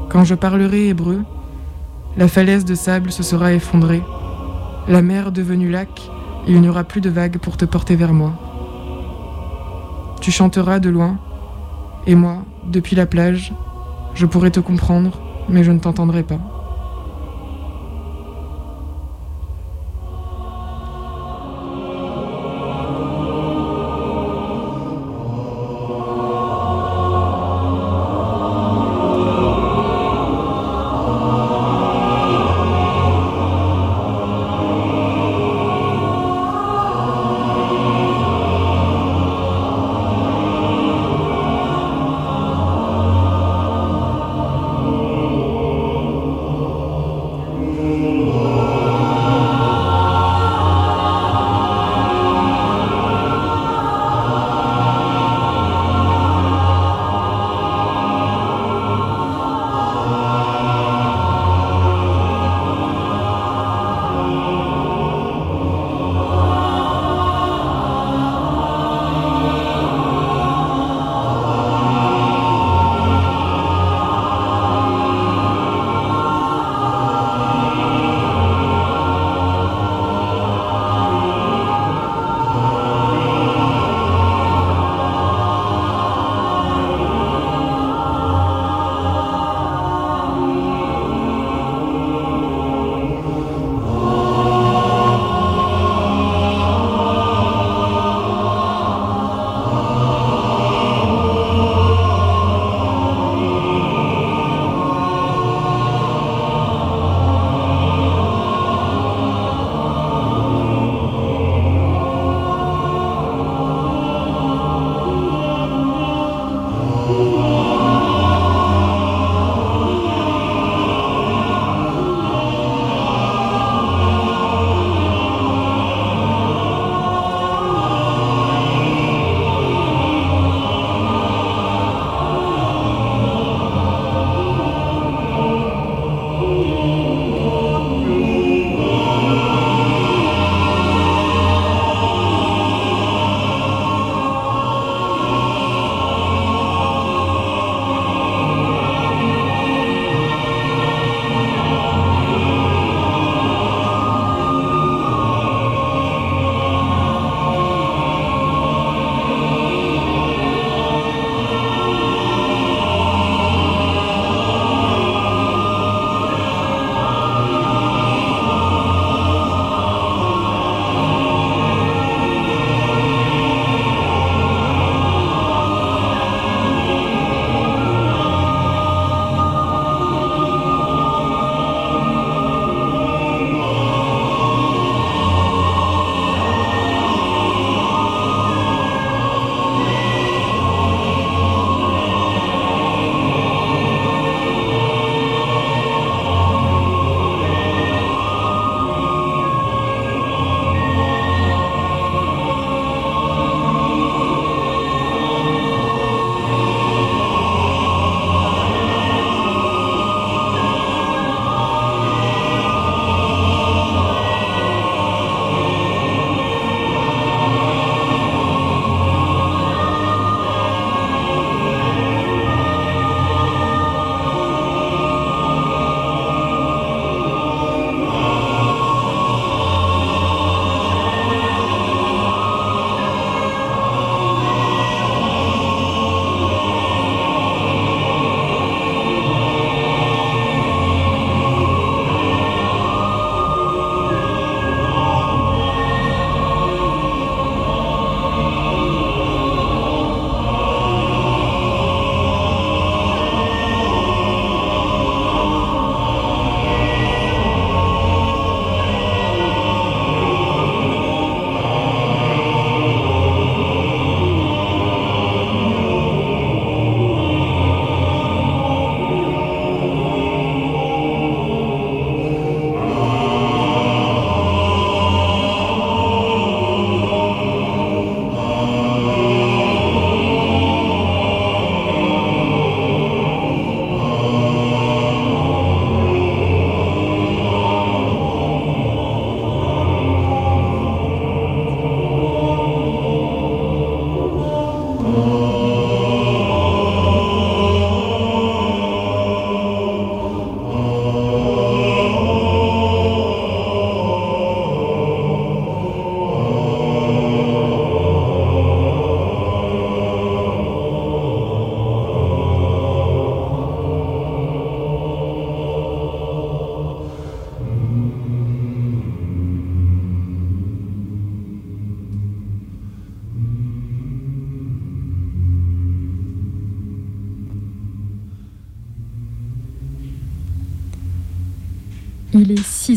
Quand 0.08 0.24
je 0.24 0.34
parlerai 0.34 0.88
hébreu, 0.88 1.22
la 2.16 2.28
falaise 2.28 2.64
de 2.64 2.74
sable 2.74 3.12
se 3.12 3.22
sera 3.22 3.52
effondrée, 3.52 4.02
la 4.88 5.02
mer 5.02 5.32
devenue 5.32 5.70
lac, 5.70 6.10
et 6.46 6.52
il 6.52 6.60
n'y 6.60 6.68
aura 6.68 6.84
plus 6.84 7.00
de 7.00 7.10
vagues 7.10 7.38
pour 7.38 7.56
te 7.56 7.64
porter 7.64 7.96
vers 7.96 8.12
moi. 8.12 8.32
Tu 10.20 10.30
chanteras 10.30 10.78
de 10.78 10.88
loin, 10.88 11.18
Et 12.08 12.14
moi, 12.14 12.44
depuis 12.64 12.94
la 12.94 13.04
plage, 13.04 13.52
je 14.14 14.26
pourrais 14.26 14.52
te 14.52 14.60
comprendre, 14.60 15.18
mais 15.48 15.64
je 15.64 15.72
ne 15.72 15.80
t'entendrai 15.80 16.22
pas. 16.22 16.38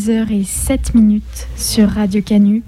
22h07 0.09 1.21
sur 1.55 1.87
Radio 1.89 2.21
Canu. 2.23 2.63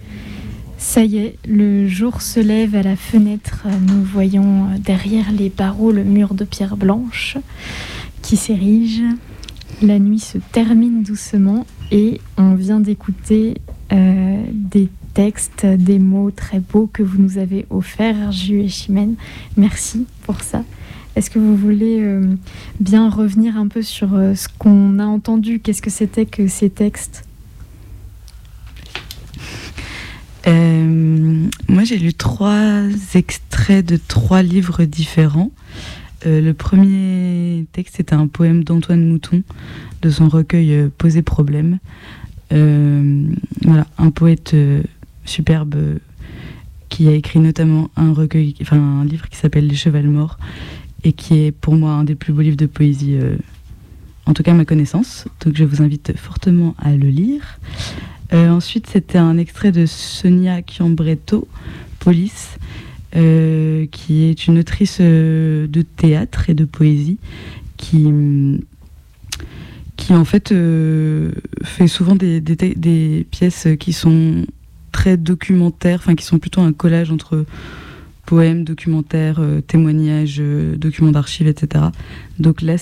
Ça 0.78 1.04
y 1.04 1.18
est, 1.18 1.38
le 1.48 1.88
jour 1.88 2.22
se 2.22 2.39
lève 2.39 2.76
à 2.76 2.84
la 2.84 2.96
fenêtre. 2.96 3.66
Nous 3.88 4.04
voyons 4.04 4.68
derrière 4.80 5.32
les 5.32 5.50
barreaux 5.50 5.92
le 5.92 6.04
mur 6.04 6.36
de 6.36 6.44
pierre 6.44 6.78
blanche 6.78 7.38
qui 8.22 8.38
s'érige. 8.38 9.02
La 9.82 9.98
nuit 9.98 10.20
se 10.20 10.38
termine 10.52 11.02
doucement 11.02 11.66
et 11.92 12.22
on 12.38 12.54
vient 12.54 12.80
d'écouter 12.80 13.56
euh, 13.92 14.44
des 14.54 14.89
textes, 15.16 15.66
des 15.66 15.98
mots 15.98 16.30
très 16.30 16.60
beaux 16.60 16.88
que 16.94 17.02
vous 17.02 17.20
nous 17.20 17.39
avez 17.39 17.66
offerts, 17.72 18.32
Jus 18.32 18.62
et 18.62 18.68
Chimène. 18.68 19.16
Merci 19.58 20.06
pour 20.26 20.42
ça. 20.42 20.64
Est-ce 21.16 21.32
que 21.32 21.39
vous 21.39 21.58
voulez 21.58 22.02
euh, 22.02 22.36
bien 22.80 23.10
revenir 23.10 23.58
un 23.58 23.68
peu 23.68 23.82
sur 23.82 24.14
euh, 24.14 24.36
ce 24.36 24.48
qu'on 24.60 25.00
a 25.00 25.06
entendu? 25.06 25.60
Qu'est-ce 25.60 25.82
que 25.82 25.89
c'était 25.89 26.28
que 26.28 26.48
ces 26.48 26.70
textes? 26.70 27.26
Euh, 30.48 31.48
moi, 31.68 31.84
j'ai 31.84 31.98
lu 31.98 32.14
trois 32.14 32.84
extraits 33.14 33.86
de 33.86 34.00
trois 34.08 34.42
livres 34.42 34.84
différents. 34.86 35.52
Euh, 36.26 36.42
le 36.42 36.54
premier 36.54 37.66
texte 37.72 38.00
était 38.00 38.14
un 38.14 38.28
poème 38.28 38.64
d'Antoine 38.64 39.08
Mouton 39.08 39.44
de 40.02 40.10
son 40.10 40.30
recueil 40.30 40.74
euh, 40.74 40.89
Poser 40.98 41.22
problème. 41.22 41.80
Voilà, 42.52 43.88
un 43.98 44.12
poète 44.12 44.54
superbe 45.24 45.76
qui 46.89 47.08
a 47.08 47.14
écrit 47.14 47.39
notamment 47.39 47.89
un 47.96 48.12
recueil, 48.12 48.56
enfin 48.62 48.78
un 48.78 49.06
livre 49.06 49.30
qui 49.30 49.38
s'appelle 49.38 49.68
Les 49.68 49.76
Chevals 49.76 50.10
morts 50.10 50.38
et 51.06 51.14
qui 51.14 51.46
est 51.46 51.54
pour 51.54 51.76
moi 51.76 51.92
un 51.92 52.04
des 52.04 52.16
plus 52.16 52.34
beaux 52.34 52.42
livres 52.42 52.58
de 52.58 52.66
poésie, 52.66 53.16
en 54.26 54.34
tout 54.34 54.44
cas 54.44 54.52
à 54.52 54.54
ma 54.54 54.66
connaissance. 54.66 55.30
Donc 55.46 55.56
je 55.56 55.64
vous 55.64 55.82
invite 55.82 56.12
fortement 56.18 56.76
à 56.78 56.92
le 56.92 57.08
lire. 57.08 57.58
Euh, 58.34 58.49
ensuite, 58.49 58.88
c'était 58.88 59.17
un 59.17 59.38
extrait 59.38 59.71
de 59.71 59.86
Sonia 59.86 60.61
Chiambretto, 60.65 61.47
Police, 61.99 62.57
euh, 63.15 63.86
qui 63.91 64.23
est 64.23 64.47
une 64.47 64.59
autrice 64.59 64.99
euh, 65.01 65.67
de 65.67 65.82
théâtre 65.82 66.49
et 66.49 66.53
de 66.53 66.65
poésie, 66.65 67.17
qui, 67.75 68.09
qui 69.97 70.13
en 70.13 70.23
fait 70.23 70.53
fait 71.63 71.88
souvent 71.88 72.15
des, 72.15 73.27
pièces 73.29 73.67
qui 73.79 73.91
sont 73.91 74.45
très 74.91 75.17
documentaires, 75.17 75.99
enfin 75.99 76.15
qui 76.15 76.25
sont 76.25 76.39
plutôt 76.39 76.61
un 76.61 76.73
collage 76.73 77.11
entre 77.11 77.45
poèmes, 78.25 78.63
documentaires, 78.63 79.41
témoignages, 79.67 80.41
documents 80.77 81.11
d'archives, 81.11 81.47
etc. 81.47 81.86
Donc 82.39 82.61
là, 82.61 82.75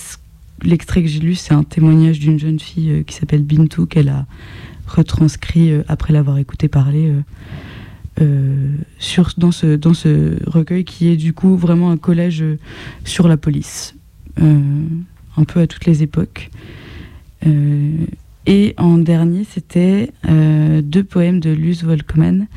l'extrait 0.63 1.01
que 1.01 1.07
j'ai 1.07 1.19
lu, 1.19 1.33
c'est 1.33 1.53
un 1.53 1.63
témoignage 1.63 2.19
d'une 2.19 2.37
jeune 2.37 2.59
fille 2.59 3.03
qui 3.07 3.15
s'appelle 3.15 3.43
Bintou, 3.43 3.85
qu'elle 3.87 4.09
a 4.09 4.27
retranscrit 4.89 5.71
euh, 5.71 5.83
après 5.87 6.13
l'avoir 6.13 6.37
écouté 6.37 6.67
parler 6.67 7.09
euh, 7.09 7.21
euh, 8.21 8.75
sur, 8.97 9.31
dans, 9.37 9.51
ce, 9.51 9.75
dans 9.75 9.93
ce 9.93 10.37
recueil 10.49 10.83
qui 10.83 11.07
est 11.07 11.15
du 11.15 11.33
coup 11.33 11.55
vraiment 11.55 11.91
un 11.91 11.97
collège 11.97 12.43
sur 13.05 13.27
la 13.27 13.37
police, 13.37 13.95
un 14.37 15.43
peu 15.47 15.61
à 15.61 15.67
toutes 15.67 15.85
les 15.85 16.03
époques. 16.03 16.49
Et 18.45 18.73
en 18.77 18.97
dernier, 18.97 19.45
c'était 19.45 20.11
deux 20.27 21.03
poèmes 21.05 21.39
de 21.39 21.51
Luz 21.51 21.83
Volkmann, 21.85 22.47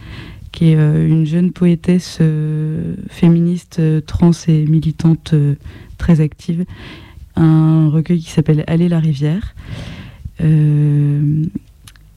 qui 0.51 0.71
est 0.71 0.75
une 0.75 1.27
jeune 1.27 1.53
poétesse 1.53 2.19
féministe, 3.09 3.81
trans 4.07 4.33
et 4.49 4.65
militante 4.65 5.35
très 5.97 6.21
active. 6.21 6.65
Un 7.37 7.89
recueil 7.89 8.19
qui 8.19 8.31
s'appelle 8.31 8.65
Aller 8.67 8.89
la 8.89 8.99
rivière. 8.99 9.55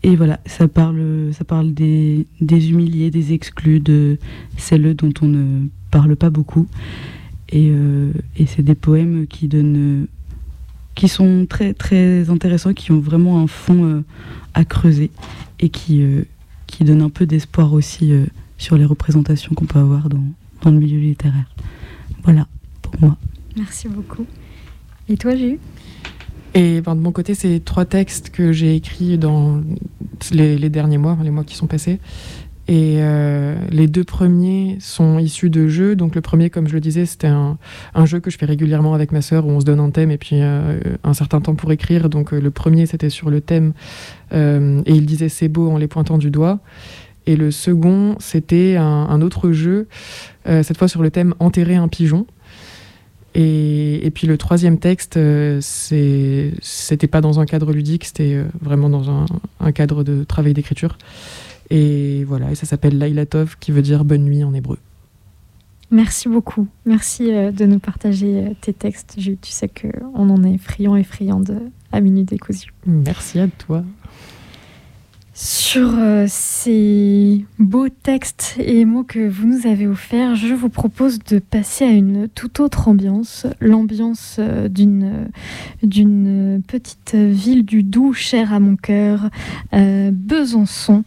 Et 0.06 0.16
voilà, 0.16 0.40
ça 0.46 0.68
parle, 0.68 1.32
ça 1.34 1.46
parle 1.46 1.74
des, 1.74 2.28
humiliés, 2.40 3.10
des 3.10 3.34
exclus, 3.34 3.80
de 3.80 4.20
celles 4.56 4.96
dont 4.96 5.12
on 5.24 5.26
ne 5.26 5.68
parle 5.90 6.16
pas 6.16 6.30
beaucoup. 6.30 6.68
Et, 7.50 7.72
euh, 7.72 8.12
et 8.38 8.46
c'est 8.46 8.62
des 8.62 8.76
poèmes 8.76 9.26
qui 9.26 9.48
donnent, 9.48 10.06
qui 10.94 11.08
sont 11.08 11.48
très 11.50 11.74
très 11.74 12.30
intéressants, 12.30 12.74
qui 12.74 12.92
ont 12.92 13.00
vraiment 13.00 13.42
un 13.42 13.48
fond 13.48 13.84
euh, 13.84 14.02
à 14.54 14.64
creuser 14.64 15.10
et 15.60 15.70
qui, 15.70 16.04
euh, 16.04 16.22
qui 16.68 16.84
donnent 16.84 17.02
un 17.02 17.10
peu 17.10 17.26
d'espoir 17.26 17.74
aussi 17.74 18.14
sur 18.60 18.78
les 18.78 18.86
représentations 18.86 19.56
qu'on 19.56 19.66
peut 19.66 19.80
avoir 19.80 20.08
dans, 20.08 20.24
dans 20.62 20.70
le 20.70 20.78
milieu 20.78 21.00
littéraire. 21.00 21.50
Voilà 22.24 22.48
pour 22.84 22.94
moi. 23.02 23.18
Merci 23.58 23.88
beaucoup. 23.88 24.28
Et 25.10 25.18
toi, 25.18 25.36
eu 25.36 25.58
Et 26.56 26.80
ben, 26.80 26.96
de 26.96 27.02
mon 27.02 27.12
côté, 27.12 27.36
c'est 27.36 27.60
trois 27.64 27.84
textes 27.84 28.30
que 28.30 28.54
j'ai 28.54 28.76
écrits 28.76 29.18
dans 29.18 29.62
les, 30.32 30.70
derniers 30.70 30.98
mois, 30.98 31.18
les 31.22 31.30
mois 31.30 31.44
qui 31.44 31.56
sont 31.56 31.68
passés. 31.68 32.00
Et 32.68 32.98
euh, 33.00 33.56
les 33.70 33.88
deux 33.88 34.06
premiers 34.06 34.78
sont 34.80 35.20
issus 35.20 35.50
de 35.50 35.68
jeux. 35.68 35.98
Donc 35.98 36.16
le 36.16 36.22
premier, 36.22 36.50
comme 36.50 36.68
je 36.68 36.74
le 36.74 36.80
disais, 36.80 37.06
c'était 37.06 37.28
un, 37.28 37.58
jeu 38.06 38.22
que 38.22 38.32
je 38.32 38.38
fais 38.38 38.46
régulièrement 38.46 38.94
avec 38.94 39.12
ma 39.12 39.22
sœur 39.22 39.46
où 39.46 39.52
on 39.52 39.60
se 39.60 39.66
donne 39.66 39.82
un 39.82 39.92
thème 39.92 40.12
et 40.12 40.18
puis 40.18 40.38
euh, 40.42 40.80
un 41.04 41.14
certain 41.14 41.42
temps 41.42 41.56
pour 41.56 41.74
écrire. 41.74 42.10
Donc 42.10 42.34
euh, 42.34 42.40
le 42.40 42.52
premier, 42.52 42.86
c'était 42.86 43.10
sur 43.10 43.30
le 43.30 43.42
thème 43.42 43.74
et 44.32 44.92
il 44.92 45.06
disait 45.06 45.30
c'est 45.30 45.48
beau 45.48 45.70
en 45.70 45.78
les 45.78 45.88
pointant 45.88 46.18
du 46.18 46.32
doigt. 46.32 46.60
Et 47.28 47.36
le 47.36 47.52
second, 47.52 48.16
c'était 48.20 48.76
un, 48.78 49.22
autre 49.22 49.52
jeu, 49.52 49.88
cette 50.46 50.78
fois 50.78 50.88
sur 50.88 51.02
le 51.02 51.10
thème 51.10 51.34
enterrer 51.40 51.76
un 51.76 51.88
pigeon. 51.88 52.28
Et, 53.38 54.06
et 54.06 54.12
puis 54.12 54.28
le 54.28 54.38
troisième 54.38 54.80
texte, 54.80 55.18
euh, 55.18 55.60
c'est- 55.62 56.54
c'était 56.62 57.08
pas 57.08 57.20
dans 57.22 57.40
un 57.42 57.46
cadre 57.46 57.74
ludique, 57.74 58.06
c'était 58.06 58.34
euh, 58.34 58.46
vraiment 58.62 58.90
dans 58.90 59.10
un, 59.12 59.26
un 59.60 59.72
cadre 59.74 60.04
de 60.06 60.24
travail 60.24 60.54
d'écriture. 60.54 60.98
Et 61.70 62.24
voilà, 62.24 62.52
et 62.52 62.56
ça 62.56 62.66
s'appelle 62.66 62.98
Lailatov, 62.98 63.58
qui 63.60 63.72
veut 63.72 63.82
dire 63.82 64.06
bonne 64.06 64.24
nuit 64.24 64.44
en 64.44 64.54
hébreu. 64.54 64.78
Merci 65.92 66.30
beaucoup. 66.30 66.68
Merci 66.86 67.32
euh, 67.34 67.52
de 67.52 67.66
nous 67.66 67.80
partager 67.80 68.54
tes 68.62 68.74
textes. 68.74 69.16
Jules. 69.18 69.38
Tu 69.42 69.52
sais 69.52 69.68
qu'on 69.70 70.30
en 70.30 70.44
est 70.44 70.58
friand 70.58 70.96
et 70.96 71.04
friande 71.04 71.60
à 71.92 72.00
Minute 72.02 72.30
Décousu. 72.30 72.70
Merci 72.86 73.40
à 73.40 73.48
toi. 73.48 73.84
Sur 75.38 75.96
euh, 76.00 76.28
ces 76.30 77.44
beaux 77.60 77.90
textes 77.90 78.56
et 78.58 78.86
mots 78.86 79.04
que 79.04 79.28
vous 79.28 79.46
nous 79.46 79.68
avez 79.68 79.86
offerts, 79.86 80.36
je 80.38 80.54
vous 80.54 80.70
propose 80.70 81.20
de 81.20 81.40
passer 81.40 81.84
à 81.84 81.90
une 81.92 82.30
toute 82.30 82.62
autre 82.62 82.88
ambiance, 82.88 83.46
l'ambiance 83.60 84.38
euh, 84.40 84.70
d'une 84.70 85.28
d'une 85.84 86.62
petite 86.66 87.16
ville 87.16 87.66
du 87.66 87.84
Doubs 87.84 88.14
chère 88.14 88.54
à 88.54 88.62
mon 88.62 88.78
cœur, 88.78 89.30
euh, 89.74 90.10
Besançon. 90.14 91.04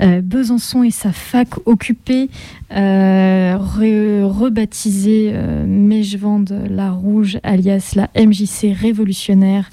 Besançon 0.00 0.84
et 0.84 0.92
sa 0.92 1.10
fac 1.10 1.48
occupée, 1.66 2.30
re- 2.70 4.22
rebaptisée 4.22 5.32
Mejvande 5.66 6.66
la 6.70 6.90
Rouge, 6.92 7.38
alias 7.42 7.94
la 7.96 8.08
MJC 8.16 8.72
révolutionnaire. 8.74 9.68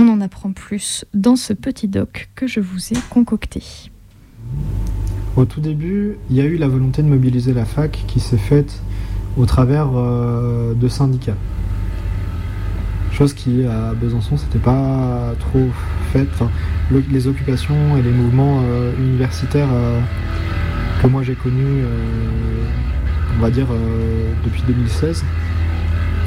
On 0.00 0.08
en 0.08 0.20
apprend 0.20 0.52
plus 0.52 1.04
dans 1.12 1.34
ce 1.34 1.52
petit 1.52 1.88
doc 1.88 2.28
que 2.36 2.46
je 2.46 2.60
vous 2.60 2.92
ai 2.92 2.96
concocté. 3.10 3.64
Au 5.36 5.44
tout 5.44 5.60
début, 5.60 6.16
il 6.30 6.36
y 6.36 6.40
a 6.40 6.44
eu 6.44 6.56
la 6.56 6.68
volonté 6.68 7.02
de 7.02 7.08
mobiliser 7.08 7.52
la 7.52 7.64
fac 7.64 8.04
qui 8.06 8.20
s'est 8.20 8.36
faite 8.38 8.80
au 9.36 9.44
travers 9.44 9.88
euh, 9.96 10.72
de 10.74 10.86
syndicats. 10.86 11.34
Chose 13.10 13.32
qui, 13.34 13.64
à 13.64 13.92
Besançon, 13.94 14.36
c'était 14.36 14.60
pas 14.60 15.32
trop 15.40 15.66
faite. 16.12 16.28
Enfin, 16.34 16.48
le- 16.92 17.02
les 17.10 17.26
occupations 17.26 17.96
et 17.96 18.02
les 18.02 18.12
mouvements 18.12 18.60
euh, 18.62 18.92
universitaires 19.00 19.66
euh, 19.72 20.00
que 21.02 21.08
moi 21.08 21.24
j'ai 21.24 21.34
connus, 21.34 21.82
on 23.36 23.40
va 23.42 23.50
dire, 23.50 23.66
depuis 24.44 24.62
2016, 24.66 25.24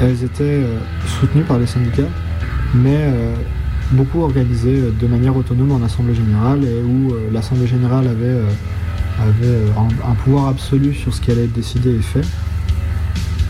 elles 0.02 0.24
étaient 0.24 0.62
soutenues 1.06 1.44
par 1.44 1.58
les 1.58 1.66
syndicats, 1.66 2.08
mais 2.74 3.10
beaucoup 3.92 4.22
organisées 4.22 4.78
euh, 4.78 4.90
de 4.90 5.06
manière 5.06 5.36
autonome 5.36 5.72
en 5.72 5.82
assemblée 5.82 6.14
générale 6.14 6.64
et 6.64 6.82
où 6.82 7.12
euh, 7.12 7.30
l'assemblée 7.32 7.66
générale 7.66 8.08
avait, 8.08 8.26
euh, 8.26 9.66
un, 10.04 10.14
pouvoir 10.14 10.48
absolu 10.48 10.94
sur 10.94 11.14
ce 11.14 11.20
qui 11.20 11.30
allait 11.30 11.44
être 11.44 11.52
décidé 11.52 11.90
et 11.90 12.02
fait. 12.02 12.26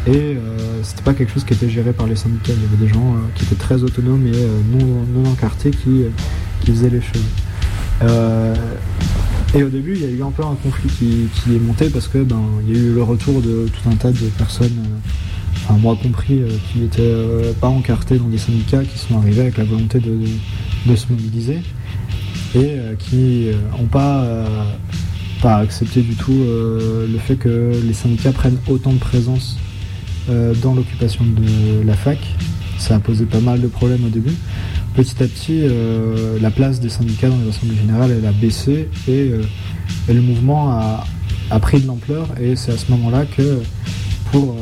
Et 0.04 0.36
c'était 0.82 1.02
pas 1.02 1.14
quelque 1.14 1.32
chose 1.32 1.44
qui 1.44 1.54
était 1.54 1.68
géré 1.68 1.92
par 1.92 2.08
les 2.08 2.16
syndicats. 2.16 2.52
Il 2.52 2.60
y 2.60 2.66
avait 2.66 2.88
des 2.88 2.92
gens 2.92 3.14
qui 3.36 3.44
étaient 3.44 3.54
très 3.54 3.84
autonomes 3.84 4.26
et 4.26 4.32
non, 4.76 5.30
encartés 5.30 5.70
qui, 5.70 6.06
faisaient 6.66 6.90
les 6.90 7.00
choses. 7.00 7.22
Et 9.54 9.62
au 9.62 9.68
début, 9.68 9.94
il 9.94 10.02
y 10.02 10.04
a 10.04 10.08
eu 10.08 10.22
un 10.24 10.32
peu 10.32 10.42
un 10.42 10.56
conflit 10.60 10.88
qui, 10.88 11.28
qui 11.32 11.54
est 11.54 11.60
monté 11.60 11.88
parce 11.88 12.08
que 12.08 12.18
ben 12.18 12.40
il 12.66 12.74
y 12.74 12.76
a 12.76 12.82
eu 12.82 12.94
le 12.94 13.02
retour 13.04 13.40
de 13.40 13.68
tout 13.68 13.88
un 13.88 13.94
tas 13.94 14.10
de 14.10 14.26
personnes, 14.36 14.82
enfin 15.64 15.78
moi 15.78 15.96
compris, 16.00 16.40
euh, 16.40 16.48
qui 16.70 16.80
n'étaient 16.80 17.02
euh, 17.02 17.52
pas 17.60 17.68
encartées 17.68 18.18
dans 18.18 18.28
des 18.28 18.38
syndicats, 18.38 18.84
qui 18.84 18.98
sont 18.98 19.16
arrivés 19.18 19.42
avec 19.42 19.58
la 19.58 19.64
volonté 19.64 20.00
de, 20.00 20.18
de 20.86 20.96
se 20.96 21.06
mobiliser 21.08 21.60
et 22.54 22.58
euh, 22.58 22.94
qui 22.96 23.46
n'ont 23.78 23.86
pas, 23.86 24.26
pas 25.40 25.56
accepté 25.56 26.02
du 26.02 26.14
tout 26.14 26.44
le 26.44 27.18
fait 27.18 27.36
que 27.36 27.72
les 27.82 27.94
syndicats 27.94 28.32
prennent 28.32 28.58
autant 28.68 28.92
de 28.92 28.98
présence 28.98 29.56
dans 30.28 30.74
l'occupation 30.74 31.24
de 31.24 31.86
la 31.86 31.94
fac. 31.94 32.18
Ça 32.78 32.96
a 32.96 32.98
posé 32.98 33.24
pas 33.24 33.40
mal 33.40 33.60
de 33.60 33.68
problèmes 33.68 34.04
au 34.04 34.08
début. 34.08 34.34
petit 34.94 35.22
à 35.22 35.26
petit, 35.26 35.62
la 36.40 36.50
place 36.50 36.80
des 36.80 36.90
syndicats 36.90 37.28
dans 37.28 37.38
les 37.38 37.48
assemblées 37.48 37.76
générales, 37.76 38.10
elle 38.18 38.26
a 38.26 38.32
baissé 38.32 38.88
et, 39.08 39.30
et 40.08 40.12
le 40.12 40.20
mouvement 40.20 40.70
a, 40.72 41.06
a 41.50 41.58
pris 41.58 41.80
de 41.80 41.86
l'ampleur. 41.86 42.28
Et 42.40 42.54
c'est 42.54 42.72
à 42.72 42.76
ce 42.76 42.90
moment-là 42.90 43.24
que 43.24 43.60
pour, 44.30 44.56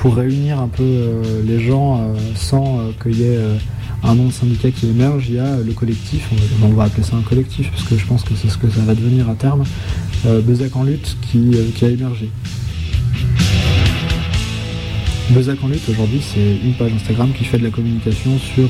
pour 0.00 0.16
réunir 0.16 0.58
un 0.58 0.68
peu 0.68 0.82
euh, 0.82 1.42
les 1.44 1.60
gens 1.60 1.98
euh, 2.00 2.14
sans 2.34 2.78
euh, 2.78 2.90
qu'il 3.02 3.20
y 3.20 3.24
ait 3.24 3.38
un 4.02 4.14
nom 4.14 4.28
de 4.28 4.32
syndicat 4.32 4.70
qui 4.70 4.88
émerge, 4.88 5.26
il 5.28 5.34
y 5.34 5.38
a 5.38 5.58
le 5.58 5.72
collectif, 5.72 6.26
on 6.62 6.68
va, 6.68 6.84
appeler 6.84 7.02
ça 7.02 7.16
un 7.16 7.20
collectif, 7.20 7.70
parce 7.70 7.82
que 7.82 7.98
je 7.98 8.06
pense 8.06 8.24
que 8.24 8.34
c'est 8.34 8.48
ce 8.48 8.56
que 8.56 8.70
ça 8.70 8.80
va 8.80 8.94
devenir 8.94 9.28
à 9.28 9.34
terme, 9.34 9.62
Bezac 10.24 10.74
en 10.74 10.84
lutte 10.84 11.18
qui, 11.20 11.50
a 11.82 11.88
émergé. 11.88 12.30
Bezac 15.30 15.62
en 15.62 15.68
lutte 15.68 15.86
aujourd'hui 15.88 16.20
c'est 16.22 16.56
une 16.64 16.72
page 16.72 16.92
Instagram 16.92 17.30
qui 17.36 17.44
fait 17.44 17.58
de 17.58 17.64
la 17.64 17.70
communication 17.70 18.38
sur, 18.38 18.68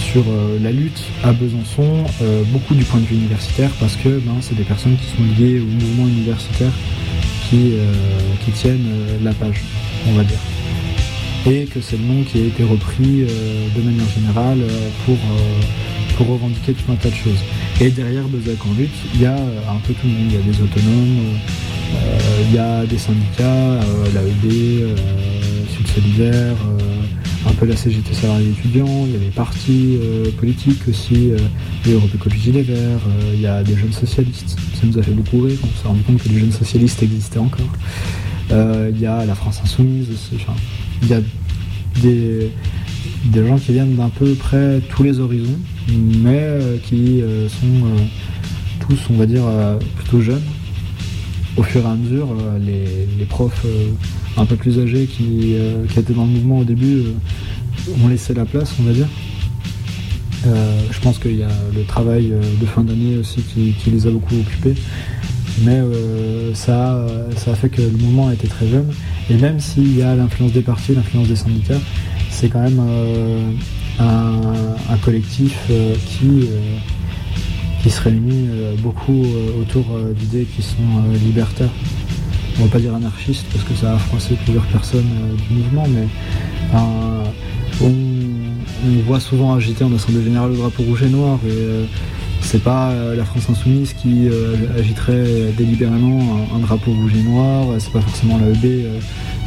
sur 0.00 0.24
la 0.62 0.72
lutte 0.72 1.02
à 1.22 1.34
Besançon, 1.34 2.04
beaucoup 2.50 2.74
du 2.74 2.84
point 2.84 3.00
de 3.00 3.04
vue 3.04 3.16
universitaire 3.16 3.70
parce 3.78 3.96
que 3.96 4.08
ben, 4.08 4.36
c'est 4.40 4.56
des 4.56 4.64
personnes 4.64 4.96
qui 4.96 5.04
sont 5.04 5.22
liées 5.38 5.60
au 5.60 5.66
mouvement 5.66 6.08
universitaire 6.08 6.72
qui, 7.48 7.72
euh, 7.74 7.92
qui 8.44 8.52
tiennent 8.52 8.86
euh, 8.88 9.18
la 9.22 9.32
page, 9.32 9.62
on 10.08 10.12
va 10.12 10.24
dire. 10.24 10.38
Et 11.46 11.66
que 11.66 11.80
c'est 11.80 11.96
le 11.96 12.04
nom 12.04 12.22
qui 12.24 12.38
a 12.38 12.46
été 12.46 12.64
repris 12.64 13.22
euh, 13.22 13.68
de 13.76 13.82
manière 13.82 14.08
générale 14.08 14.60
pour, 15.04 15.16
pour 16.16 16.28
revendiquer 16.28 16.72
tout 16.72 16.90
un 16.90 16.96
tas 16.96 17.10
de 17.10 17.14
choses. 17.14 17.38
Et 17.80 17.90
derrière 17.90 18.24
Bezac 18.28 18.64
en 18.66 18.72
lutte, 18.78 18.94
il 19.14 19.22
y 19.22 19.26
a 19.26 19.34
un 19.36 19.78
peu 19.86 19.92
tout 19.92 20.06
le 20.06 20.12
monde, 20.12 20.30
il 20.30 20.34
y 20.34 20.38
a 20.38 20.52
des 20.52 20.62
autonomes, 20.62 21.38
il 22.48 22.54
y 22.54 22.58
a 22.58 22.86
des 22.86 22.98
syndicats, 22.98 23.80
l'AED, 24.14 24.52
euh, 24.52 24.96
Sud 25.68 25.86
un 27.46 27.52
peu 27.52 27.66
la 27.66 27.76
CGT 27.76 28.14
salarié 28.14 28.50
étudiant, 28.50 29.06
il 29.06 29.12
y 29.12 29.16
a 29.16 29.18
des 29.18 29.30
partis 29.34 29.98
euh, 30.02 30.30
politiques 30.38 30.82
aussi, 30.88 31.30
euh, 31.30 31.38
l'Europe 31.86 32.10
Écologie 32.14 32.52
Les 32.52 32.62
Verts, 32.62 32.78
euh, 32.78 33.32
il 33.34 33.40
y 33.40 33.46
a 33.46 33.62
des 33.62 33.76
jeunes 33.76 33.92
socialistes, 33.92 34.56
ça 34.74 34.86
nous 34.86 34.98
a 34.98 35.02
fait 35.02 35.12
beaucoup 35.12 35.40
rire, 35.40 35.58
on 35.62 35.82
s'est 35.82 35.88
rendu 35.88 36.02
compte 36.02 36.22
que 36.22 36.28
les 36.28 36.40
jeunes 36.40 36.52
socialistes 36.52 37.02
existaient 37.02 37.38
encore. 37.38 37.66
Euh, 38.50 38.90
Il 38.94 39.00
y 39.00 39.06
a 39.06 39.24
la 39.24 39.34
France 39.34 39.60
Insoumise 39.62 40.08
aussi, 40.10 40.36
enfin, 40.36 40.54
il 41.02 41.08
y 41.08 41.14
a 41.14 41.20
des, 42.02 42.50
gens 43.46 43.58
qui 43.58 43.72
viennent 43.72 43.96
d'un 43.96 44.10
peu 44.10 44.34
près 44.34 44.80
tous 44.88 45.02
les 45.02 45.18
horizons, 45.20 45.58
mais 45.88 46.58
qui 46.84 47.22
sont 47.48 48.86
tous, 48.86 48.98
on 49.10 49.14
va 49.14 49.26
dire, 49.26 49.44
plutôt 49.96 50.20
jeunes 50.20 50.42
au 51.56 51.62
fur 51.62 51.82
et 51.82 51.88
à 51.88 51.94
mesure, 51.94 52.34
les, 52.60 53.06
les 53.18 53.24
profs 53.24 53.64
un 54.36 54.46
peu 54.46 54.56
plus 54.56 54.78
âgés 54.78 55.06
qui, 55.06 55.54
euh, 55.54 55.84
étaient 55.96 56.12
dans 56.12 56.24
le 56.24 56.30
mouvement 56.30 56.58
au 56.58 56.64
début 56.64 56.98
euh, 56.98 58.04
ont 58.04 58.08
laissé 58.08 58.34
la 58.34 58.44
place, 58.44 58.74
on 58.80 58.82
va 58.82 58.92
dire. 58.92 59.08
Euh, 60.46 60.80
je 60.90 61.00
pense 61.00 61.18
qu'il 61.18 61.36
y 61.36 61.42
a 61.42 61.48
le 61.74 61.84
travail 61.84 62.32
de 62.60 62.66
fin 62.66 62.82
d'année 62.82 63.16
aussi 63.16 63.40
qui, 63.42 63.90
les 63.90 64.06
a 64.06 64.10
beaucoup 64.10 64.34
occupés. 64.34 64.74
Mais 65.64 65.80
ça, 66.54 67.06
a- 67.46 67.54
fait 67.54 67.68
que 67.68 67.80
le 67.80 67.96
mouvement 67.96 68.28
a 68.28 68.34
été 68.34 68.48
très 68.48 68.68
jeune. 68.68 68.92
Et 69.30 69.34
même 69.34 69.60
s'il 69.60 69.96
y 69.96 70.02
a 70.02 70.14
l'influence 70.16 70.52
des 70.52 70.62
partis, 70.62 70.94
l'influence 70.94 71.28
des 71.28 71.36
syndicats, 71.36 71.80
c'est 72.28 72.48
quand 72.48 72.60
même 72.60 72.80
un, 74.00 74.96
collectif 75.02 75.56
qui, 76.06 76.48
se 77.88 78.00
réunit 78.02 78.48
beaucoup 78.82 79.24
autour 79.62 79.84
d'idées 80.18 80.46
qui 80.54 80.62
sont 80.62 80.76
libertaires. 81.24 81.70
On 82.58 82.64
va 82.64 82.68
pas 82.70 82.78
dire 82.78 82.94
anarchistes 82.94 83.46
parce 83.52 83.64
que 83.64 83.74
ça 83.74 83.94
a 83.94 83.98
froissé 83.98 84.36
plusieurs 84.44 84.66
personnes 84.66 85.10
euh, 85.22 85.34
du 85.48 85.54
mouvement, 85.54 85.86
mais 85.88 86.06
on, 87.82 87.92
voit 89.06 89.20
souvent 89.20 89.54
agiter 89.54 89.84
en 89.84 89.94
assemblée 89.94 90.22
générale 90.22 90.50
le 90.50 90.56
drapeau 90.56 90.82
rouge 90.82 91.02
et 91.02 91.08
noir 91.08 91.38
et 91.46 91.50
euh, 91.50 91.84
c'est 92.40 92.62
pas 92.62 92.90
euh, 92.90 93.16
la 93.16 93.24
France 93.24 93.48
insoumise 93.50 93.92
qui 93.94 94.28
agiterait 94.78 95.52
délibérément 95.56 96.46
un, 96.54 96.58
drapeau 96.58 96.92
rouge 96.92 97.12
et 97.14 97.22
noir, 97.22 97.66
c'est 97.78 97.92
pas 97.92 98.00
forcément 98.00 98.38
l'AEB 98.38 98.64
euh, 98.64 98.98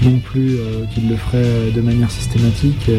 non 0.04 0.20
plus 0.20 0.58
qui 0.94 1.02
le 1.02 1.16
ferait 1.16 1.72
de 1.74 1.82
manière 1.82 2.12
systématique. 2.12 2.90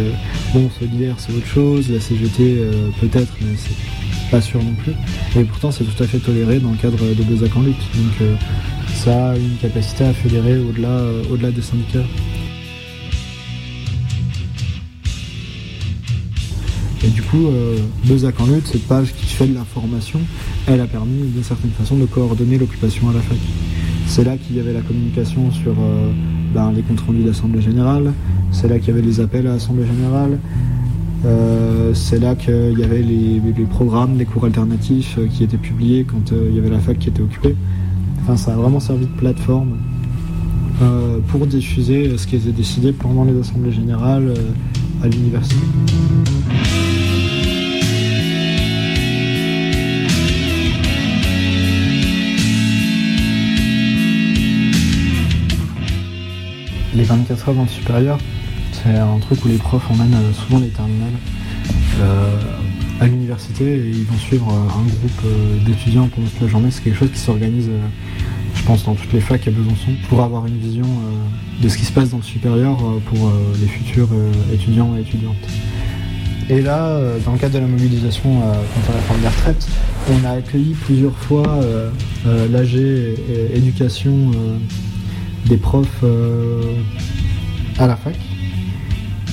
Bon, 0.53 0.69
solidaire 0.79 1.15
c'est 1.19 1.33
autre 1.33 1.47
chose, 1.47 1.91
la 1.91 2.01
CGT 2.01 2.59
peut-être, 3.01 3.33
mais 3.41 3.57
c'est 3.57 4.31
pas 4.31 4.41
sûr 4.41 4.61
non 4.63 4.75
plus. 4.83 4.95
Et 5.41 5.45
pourtant 5.45 5.71
c'est 5.71 5.85
tout 5.85 6.03
à 6.03 6.07
fait 6.07 6.19
toléré 6.19 6.59
dans 6.59 6.71
le 6.71 6.77
cadre 6.77 6.99
de 6.99 7.23
Bezac 7.23 7.57
en 7.57 7.63
lutte. 7.63 7.77
Ça 9.05 9.31
a 9.31 9.37
une 9.37 9.57
capacité 9.63 10.05
à 10.05 10.13
fédérer 10.13 10.59
au-delà 10.59 10.89
euh, 10.89 11.23
au-delà 11.31 11.51
des 11.51 11.63
syndicats. 11.63 12.05
Et 17.05 17.09
du 17.09 17.23
coup, 17.23 17.47
euh, 17.47 17.77
Bezac 18.07 18.41
en 18.41 18.47
lutte, 18.47 18.67
cette 18.67 18.87
page 18.89 19.15
qui 19.15 19.27
fait 19.27 19.47
de 19.47 19.55
l'information, 19.55 20.19
elle 20.67 20.81
a 20.81 20.87
permis 20.87 21.29
d'une 21.29 21.45
certaine 21.45 21.71
façon 21.71 21.97
de 21.97 22.07
coordonner 22.07 22.59
l'occupation 22.59 23.09
à 23.09 23.13
la 23.13 23.21
fac. 23.21 23.39
C'est 24.07 24.25
là 24.25 24.37
qu'il 24.37 24.57
y 24.57 24.61
avait 24.61 24.73
la 24.73 24.81
communication 24.81 25.53
sur 25.53 25.71
euh, 25.71 26.11
ben, 26.53 26.73
les 26.73 26.83
comptes 26.83 27.01
rendus 27.01 27.23
d'Assemblée 27.23 27.63
Générale, 27.63 28.13
c'est 28.51 28.67
là 28.67 28.81
qu'il 28.81 28.89
y 28.89 28.91
avait 28.99 29.07
les 29.07 29.21
appels 29.21 29.47
à 29.47 29.53
l'Assemblée 29.53 29.87
Générale, 29.87 30.41
euh, 31.25 31.95
c'est 31.95 32.19
là 32.19 32.35
qu'il 32.35 32.79
y 32.79 32.83
avait 32.83 33.03
les, 33.03 33.41
programmes, 33.71 34.19
les 34.19 34.25
cours 34.25 34.45
alternatifs 34.45 35.19
qui 35.31 35.45
étaient 35.45 35.57
publiés 35.57 36.05
quand 36.05 36.33
il 36.33 36.57
y 36.57 36.59
avait 36.59 36.71
la 36.71 36.81
fac 36.81 36.99
qui 36.99 37.11
était 37.11 37.23
occupée. 37.23 37.55
Ça 38.37 38.53
a 38.53 38.57
vraiment 38.57 38.79
servi 38.79 39.07
de 39.07 39.11
plateforme 39.11 39.79
euh, 40.83 41.19
pour 41.29 41.47
diffuser 41.47 42.17
ce 42.19 42.27
qui 42.27 42.37
était 42.37 42.53
décidé 42.53 42.93
pendant 42.93 43.25
les 43.25 43.39
assemblées 43.41 43.73
générales 43.73 44.29
euh, 44.29 45.03
à 45.03 45.09
l'université. 45.09 45.57
Les 56.95 57.05
24 57.05 57.49
heures 57.49 57.55
dans 57.55 57.63
le 57.63 57.69
supérieur, 57.69 58.19
c'est 58.73 58.95
un 58.95 59.19
truc 59.21 59.45
où 59.45 59.49
les 59.49 59.57
profs 59.57 59.91
emmènent 59.91 60.15
euh, 60.15 60.33
souvent 60.33 60.59
les 60.59 60.69
terminales 60.69 61.13
euh, 62.01 62.58
à 63.01 63.07
l'université 63.07 63.65
et 63.65 63.89
ils 63.89 64.05
vont 64.05 64.19
suivre 64.19 64.49
euh, 64.49 64.81
un 64.81 64.87
groupe 64.87 65.23
euh, 65.25 65.65
d'étudiants 65.65 66.09
pendant 66.09 66.27
toute 66.29 66.41
la 66.41 66.49
journée. 66.49 66.71
C'est 66.71 66.83
quelque 66.83 66.99
chose 66.99 67.11
qui 67.11 67.19
s'organise, 67.19 67.69
euh, 67.69 67.79
je 68.55 68.63
pense, 68.65 68.85
dans 68.85 68.95
toutes 68.95 69.13
les 69.13 69.21
facs 69.21 69.47
à 69.47 69.51
Besançon 69.51 69.93
pour 70.09 70.23
avoir 70.23 70.47
une 70.47 70.59
vision 70.59 70.87
de 71.63 71.69
ce 71.69 71.77
qui 71.77 71.85
se 71.85 71.93
passe 71.93 72.11
dans 72.11 72.19
le 72.19 72.23
supérieur 72.23 72.77
pour 73.07 73.33
les 73.61 73.67
futurs 73.67 74.09
étudiants 74.53 74.97
et 74.97 75.01
étudiantes. 75.03 75.37
Et 76.49 76.61
là, 76.61 77.01
dans 77.25 77.33
le 77.33 77.39
cadre 77.39 77.55
de 77.55 77.59
la 77.61 77.67
mobilisation 77.67 78.41
contre 78.75 78.91
la 78.91 78.97
réforme 78.97 79.21
des 79.21 79.29
retraites, 79.29 79.69
on 80.11 80.27
a 80.27 80.31
accueilli 80.31 80.75
plusieurs 80.75 81.17
fois 81.17 81.61
l'AG 82.51 82.75
éducation 83.55 84.33
des 85.47 85.57
profs 85.57 86.05
à 87.79 87.87
la 87.87 87.97
fac. 87.97 88.17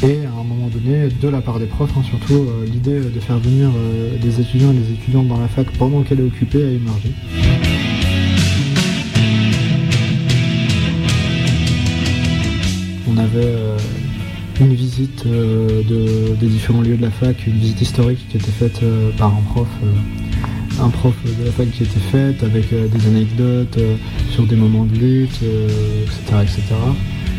Et 0.03 0.25
à 0.25 0.29
un 0.39 0.43
moment 0.43 0.67
donné, 0.67 1.07
de 1.09 1.27
la 1.29 1.41
part 1.41 1.59
des 1.59 1.65
profs, 1.65 1.91
hein, 1.97 2.03
surtout, 2.03 2.33
euh, 2.33 2.65
l'idée 2.65 2.99
de 2.99 3.19
faire 3.19 3.39
venir 3.39 3.69
euh, 3.75 4.17
des 4.21 4.39
étudiants 4.41 4.71
et 4.71 4.75
des 4.75 4.91
étudiantes 4.93 5.27
dans 5.27 5.39
la 5.39 5.47
fac 5.47 5.67
pendant 5.77 6.03
qu'elle 6.03 6.19
est 6.19 6.23
occupée 6.23 6.63
a 6.63 6.69
émergé. 6.69 7.11
On 13.07 13.17
avait 13.17 13.29
euh, 13.37 13.77
une 14.59 14.73
visite 14.73 15.25
de- 15.27 16.35
des 16.39 16.47
différents 16.47 16.81
lieux 16.81 16.97
de 16.97 17.01
la 17.01 17.11
fac, 17.11 17.45
une 17.47 17.53
visite 17.57 17.81
historique 17.81 18.25
qui 18.29 18.37
était 18.37 18.51
faite 18.51 18.81
par 19.17 19.29
un 19.33 19.41
prof, 19.53 19.67
un 20.81 20.89
prof 20.89 21.13
de 21.25 21.45
la 21.45 21.51
fac 21.51 21.69
qui 21.71 21.83
était 21.83 21.99
faite 22.11 22.43
avec 22.43 22.69
des 22.71 23.07
anecdotes 23.07 23.79
sur 24.31 24.45
des 24.45 24.55
moments 24.55 24.85
de 24.85 24.95
lutte, 24.97 25.39
etc., 25.41 26.37
etc. 26.43 26.61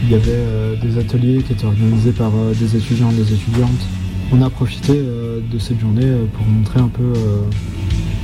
Il 0.04 0.10
y 0.10 0.14
avait 0.14 0.24
euh, 0.28 0.76
des 0.76 0.98
ateliers 0.98 1.42
qui 1.42 1.52
étaient 1.52 1.64
organisés 1.64 2.12
par 2.12 2.30
euh, 2.34 2.52
des 2.54 2.76
étudiants 2.76 3.10
et 3.10 3.14
des 3.14 3.32
étudiantes. 3.32 3.86
On 4.32 4.42
a 4.42 4.50
profité 4.50 4.92
euh, 4.94 5.40
de 5.50 5.58
cette 5.58 5.80
journée 5.80 6.06
pour 6.34 6.46
montrer 6.46 6.80
un 6.80 6.88
peu 6.88 7.12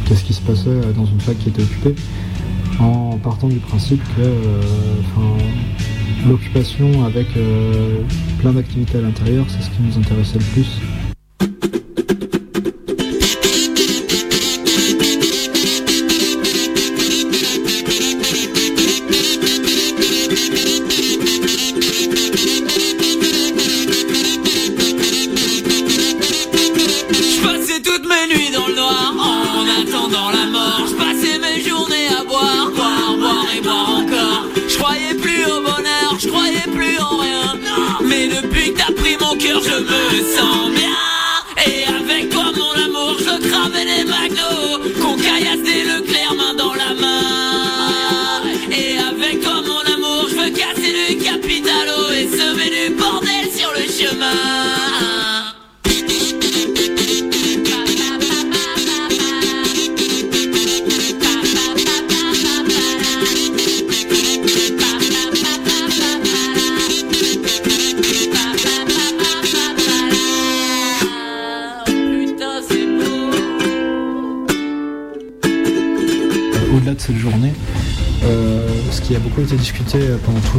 qu'est-ce 0.05 0.25
qui 0.25 0.33
se 0.33 0.43
passait 0.43 0.81
dans 0.97 1.07
une 1.07 1.21
fac 1.21 1.39
qui 1.39 1.49
était 1.49 1.63
occupée, 1.63 1.95
en 2.81 3.19
partant 3.19 3.49
du 3.49 3.59
principe 3.59 4.03
que 4.17 6.29
l'occupation 6.29 7.05
avec 7.05 7.29
plein 8.41 8.53
d'activités 8.53 8.99
à 8.99 9.03
l'intérieur, 9.03 9.47
c'est 9.49 9.63
ce 9.63 9.71
qui 9.71 9.83
nous 9.83 9.99
intéressait 9.99 10.39
le 10.39 10.45
plus. 10.45 10.81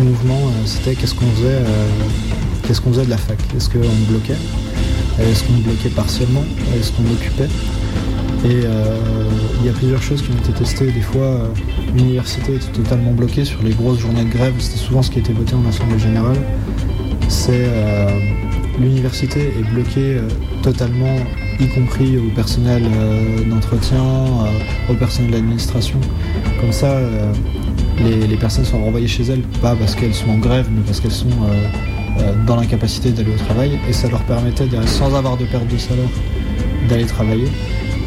Mouvement, 0.03 0.39
euh, 0.47 0.65
c'était 0.65 0.95
qu'est-ce 0.95 1.15
qu'on 1.15 1.25
faisait, 1.27 1.47
euh, 1.47 1.87
qu'est-ce 2.63 2.81
qu'on 2.81 2.91
faisait 2.91 3.05
de 3.05 3.09
la 3.09 3.17
fac? 3.17 3.37
Est-ce 3.55 3.69
qu'on 3.69 3.79
bloquait? 4.09 4.35
Est-ce 5.19 5.43
qu'on 5.43 5.53
bloquait 5.53 5.89
partiellement? 5.89 6.43
Est-ce 6.77 6.91
qu'on 6.91 7.03
occupait 7.03 7.49
Et 8.45 8.65
euh, 8.65 8.97
il 9.59 9.65
y 9.65 9.69
a 9.69 9.73
plusieurs 9.73 10.01
choses 10.01 10.21
qui 10.21 10.31
ont 10.31 10.37
été 10.37 10.51
testées. 10.51 10.91
Des 10.91 11.01
fois, 11.01 11.49
l'université 11.95 12.55
était 12.55 12.71
totalement 12.71 13.11
bloquée 13.11 13.45
sur 13.45 13.61
les 13.63 13.71
grosses 13.71 13.99
journées 13.99 14.25
de 14.25 14.31
grève. 14.31 14.53
C'était 14.59 14.79
souvent 14.79 15.01
ce 15.01 15.11
qui 15.11 15.19
était 15.19 15.33
voté 15.33 15.53
en 15.55 15.67
assemblée 15.67 15.99
générale. 15.99 16.37
C'est 17.29 17.67
l'université 18.79 19.53
est 19.59 19.73
bloquée 19.73 20.17
totalement, 20.61 21.15
y 21.59 21.67
compris 21.67 22.17
au 22.17 22.29
personnel 22.35 22.83
d'entretien, 23.49 24.03
au 24.89 24.93
personnel 24.95 25.31
d'administration. 25.31 25.99
Comme 26.59 26.71
ça, 26.73 26.99
les, 28.03 28.37
personnes 28.37 28.65
sont 28.65 28.83
renvoyées 28.83 29.07
chez 29.07 29.23
elles, 29.23 29.41
pas 29.61 29.75
parce 29.75 29.95
qu'elles 29.95 30.13
sont 30.13 30.29
en 30.29 30.37
grève, 30.37 30.67
mais 30.71 30.81
parce 30.85 30.99
qu'elles 30.99 31.11
sont 31.11 31.27
euh, 31.27 32.19
euh, 32.19 32.33
dans 32.45 32.55
l'incapacité 32.55 33.11
d'aller 33.11 33.33
au 33.33 33.37
travail. 33.37 33.79
Et 33.87 33.93
ça 33.93 34.09
leur 34.09 34.21
permettait, 34.23 34.65
sans 34.85 35.15
avoir 35.15 35.37
de 35.37 35.45
perte 35.45 35.67
de 35.67 35.77
salaire, 35.77 36.09
d'aller 36.89 37.05
travailler. 37.05 37.47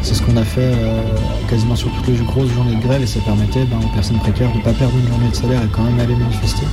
C'est 0.03 0.13
ce 0.13 0.21
qu'on 0.21 0.37
a 0.37 0.43
fait 0.43 0.61
euh, 0.61 1.01
quasiment 1.49 1.75
sur 1.75 1.91
toutes 1.91 2.07
les 2.07 2.23
grosses 2.23 2.51
journées 2.51 2.75
de 2.75 2.81
grève 2.81 3.01
et 3.01 3.07
ça 3.07 3.19
permettait 3.21 3.65
ben, 3.65 3.77
aux 3.83 3.93
personnes 3.93 4.19
précaires 4.19 4.51
de 4.51 4.59
ne 4.59 4.63
pas 4.63 4.73
perdre 4.73 4.93
une 4.95 5.07
journée 5.07 5.29
de 5.29 5.35
salaire 5.35 5.61
et 5.63 5.67
quand 5.71 5.83
même 5.83 5.99
aller 5.99 6.15
manifester. 6.15 6.65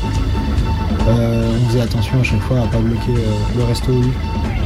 On 1.06 1.68
faisait 1.68 1.82
attention 1.82 2.20
à 2.20 2.22
chaque 2.22 2.40
fois 2.40 2.58
à 2.60 2.66
ne 2.66 2.70
pas 2.70 2.78
bloquer 2.78 3.12
le 3.56 3.64
resto 3.64 3.92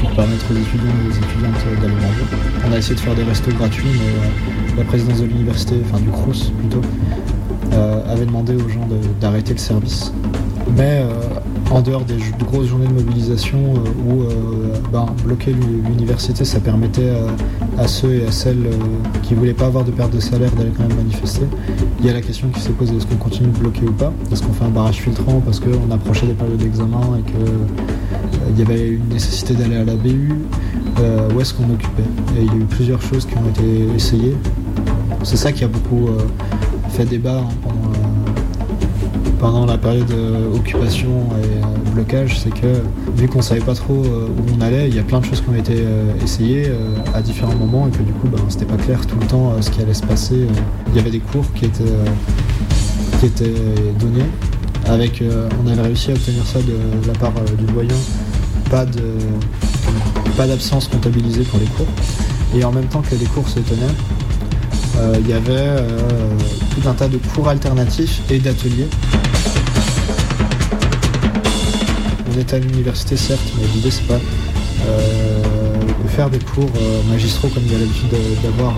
pour 0.00 0.10
permettre 0.10 0.44
aux 0.52 0.56
étudiants 0.56 0.94
et 1.04 1.08
aux 1.08 1.16
étudiantes 1.16 1.80
d'aller 1.80 1.94
manger. 1.94 2.24
On 2.68 2.72
a 2.72 2.78
essayé 2.78 2.94
de 2.94 3.00
faire 3.00 3.14
des 3.14 3.24
restos 3.24 3.50
gratuits, 3.52 3.88
mais 3.94 4.76
la 4.76 4.84
présidence 4.84 5.20
de 5.20 5.26
l'université, 5.26 5.74
enfin 5.84 5.98
du 5.98 6.10
CRUS 6.10 6.52
plutôt, 6.58 6.82
avait 8.08 8.26
demandé 8.26 8.54
aux 8.54 8.68
gens 8.68 8.86
d'arrêter 9.20 9.52
le 9.52 9.58
service. 9.58 10.12
Mais 10.76 11.02
euh, 11.02 11.12
en 11.70 11.80
dehors 11.80 12.02
des 12.04 12.16
grosses 12.44 12.66
journées 12.66 12.86
de 12.86 12.92
mobilisation 12.92 13.58
euh, 13.58 13.78
où 14.06 14.22
euh, 14.22 14.74
ben, 14.92 15.06
bloquer 15.24 15.52
l'u- 15.52 15.82
l'université, 15.88 16.44
ça 16.44 16.60
permettait 16.60 17.10
à, 17.78 17.88
ceux 17.88 18.14
et 18.16 18.26
à 18.26 18.32
celles 18.32 18.68
qui 19.22 19.34
voulaient 19.34 19.54
pas 19.54 19.66
avoir 19.66 19.84
de 19.84 19.90
perte 19.90 20.14
de 20.14 20.20
salaire 20.20 20.50
d'aller 20.52 20.70
quand 20.76 20.86
même 20.86 20.96
manifester. 20.96 21.46
Il 22.00 22.06
y 22.06 22.10
a 22.10 22.12
la 22.12 22.20
question 22.20 22.48
qui 22.48 22.60
s'est 22.60 22.70
posée 22.72 22.96
est-ce 22.96 23.06
qu'on 23.06 23.16
continue 23.16 23.48
de 23.48 23.58
bloquer 23.58 23.86
ou 23.86 23.92
pas? 23.92 24.12
Est-ce 24.30 24.42
qu'on 24.42 24.52
fait 24.52 24.64
un 24.64 24.70
barrage 24.70 24.96
filtrant 24.96 25.40
parce 25.44 25.58
qu'on 25.60 25.90
approchait 25.90 26.26
des 26.26 26.34
périodes 26.34 26.58
d'examen 26.58 27.00
et 27.18 27.22
qu'il 27.30 28.58
y 28.58 28.62
avait 28.62 28.88
une 28.88 29.08
nécessité 29.08 29.54
d'aller 29.54 29.76
à 29.76 29.84
la 29.84 29.96
BU 29.96 30.34
Où 31.34 31.40
est-ce 31.40 31.54
qu'on 31.54 31.70
occupait? 31.72 32.02
Et 32.38 32.42
il 32.42 32.46
y 32.46 32.50
a 32.50 32.56
eu 32.56 32.64
plusieurs 32.68 33.00
choses 33.00 33.24
qui 33.26 33.34
ont 33.38 33.48
été 33.48 33.94
essayées. 33.96 34.36
C'est 35.22 35.36
ça 35.36 35.50
qui 35.52 35.64
a 35.64 35.68
beaucoup 35.68 36.08
fait 36.90 37.04
débat 37.04 37.40
hein, 37.44 37.48
pendant 39.38 39.66
la 39.66 39.78
période 39.78 40.10
euh, 40.10 40.54
occupation 40.54 41.28
et 41.42 41.64
euh, 41.64 41.92
blocage, 41.92 42.38
c'est 42.40 42.50
que 42.50 42.82
vu 43.16 43.28
qu'on 43.28 43.42
savait 43.42 43.60
pas 43.60 43.74
trop 43.74 43.94
euh, 44.04 44.28
où 44.28 44.56
on 44.56 44.60
allait, 44.60 44.88
il 44.88 44.94
y 44.94 44.98
a 44.98 45.02
plein 45.02 45.20
de 45.20 45.24
choses 45.24 45.40
qui 45.40 45.48
ont 45.48 45.54
été 45.54 45.84
essayées 46.22 46.70
à 47.14 47.22
différents 47.22 47.54
moments 47.54 47.88
et 47.88 47.90
que 47.90 48.02
du 48.02 48.12
coup 48.12 48.28
ben, 48.28 48.38
c'était 48.48 48.64
pas 48.64 48.76
clair 48.76 49.06
tout 49.06 49.16
le 49.20 49.26
temps 49.26 49.52
ce 49.60 49.70
qui 49.70 49.80
allait 49.80 49.94
se 49.94 50.04
passer. 50.04 50.46
Il 50.88 50.96
y 50.96 50.98
avait 50.98 51.10
des 51.10 51.20
cours 51.20 51.44
qui 51.54 51.66
étaient, 51.66 51.84
qui 53.20 53.26
étaient 53.26 53.54
donnés 53.98 54.26
avec, 54.86 55.22
on 55.64 55.68
avait 55.68 55.82
réussi 55.82 56.10
à 56.10 56.14
obtenir 56.14 56.44
ça 56.46 56.58
de, 56.60 57.06
la 57.06 57.14
part 57.18 57.32
du 57.56 57.64
doyen, 57.72 57.94
pas 58.70 58.86
pas 60.36 60.46
d'absence 60.46 60.88
comptabilisée 60.88 61.42
pour 61.42 61.58
les 61.58 61.66
cours. 61.66 61.86
Et 62.56 62.64
en 62.64 62.72
même 62.72 62.86
temps 62.86 63.02
que 63.02 63.14
les 63.14 63.26
cours 63.26 63.48
se 63.48 63.60
tenaient, 63.60 65.18
il 65.20 65.28
y 65.28 65.32
avait 65.32 65.82
tout 66.74 66.88
un 66.88 66.94
tas 66.94 67.08
de 67.08 67.18
cours 67.34 67.48
alternatifs 67.48 68.20
et 68.30 68.38
d'ateliers. 68.38 68.88
Était 72.38 72.54
à 72.54 72.58
l'université 72.60 73.16
certes, 73.16 73.52
mais 73.58 73.66
l'idée 73.74 73.90
c'est 73.90 74.06
pas 74.06 74.14
euh, 74.86 75.42
de 76.04 76.08
faire 76.08 76.30
des 76.30 76.38
cours 76.38 76.70
euh, 76.76 77.02
magistraux 77.10 77.48
comme 77.48 77.64
il 77.66 77.72
y 77.72 77.74
a 77.74 77.78
l'habitude 77.80 78.08
de- 78.10 78.42
d'avoir 78.46 78.76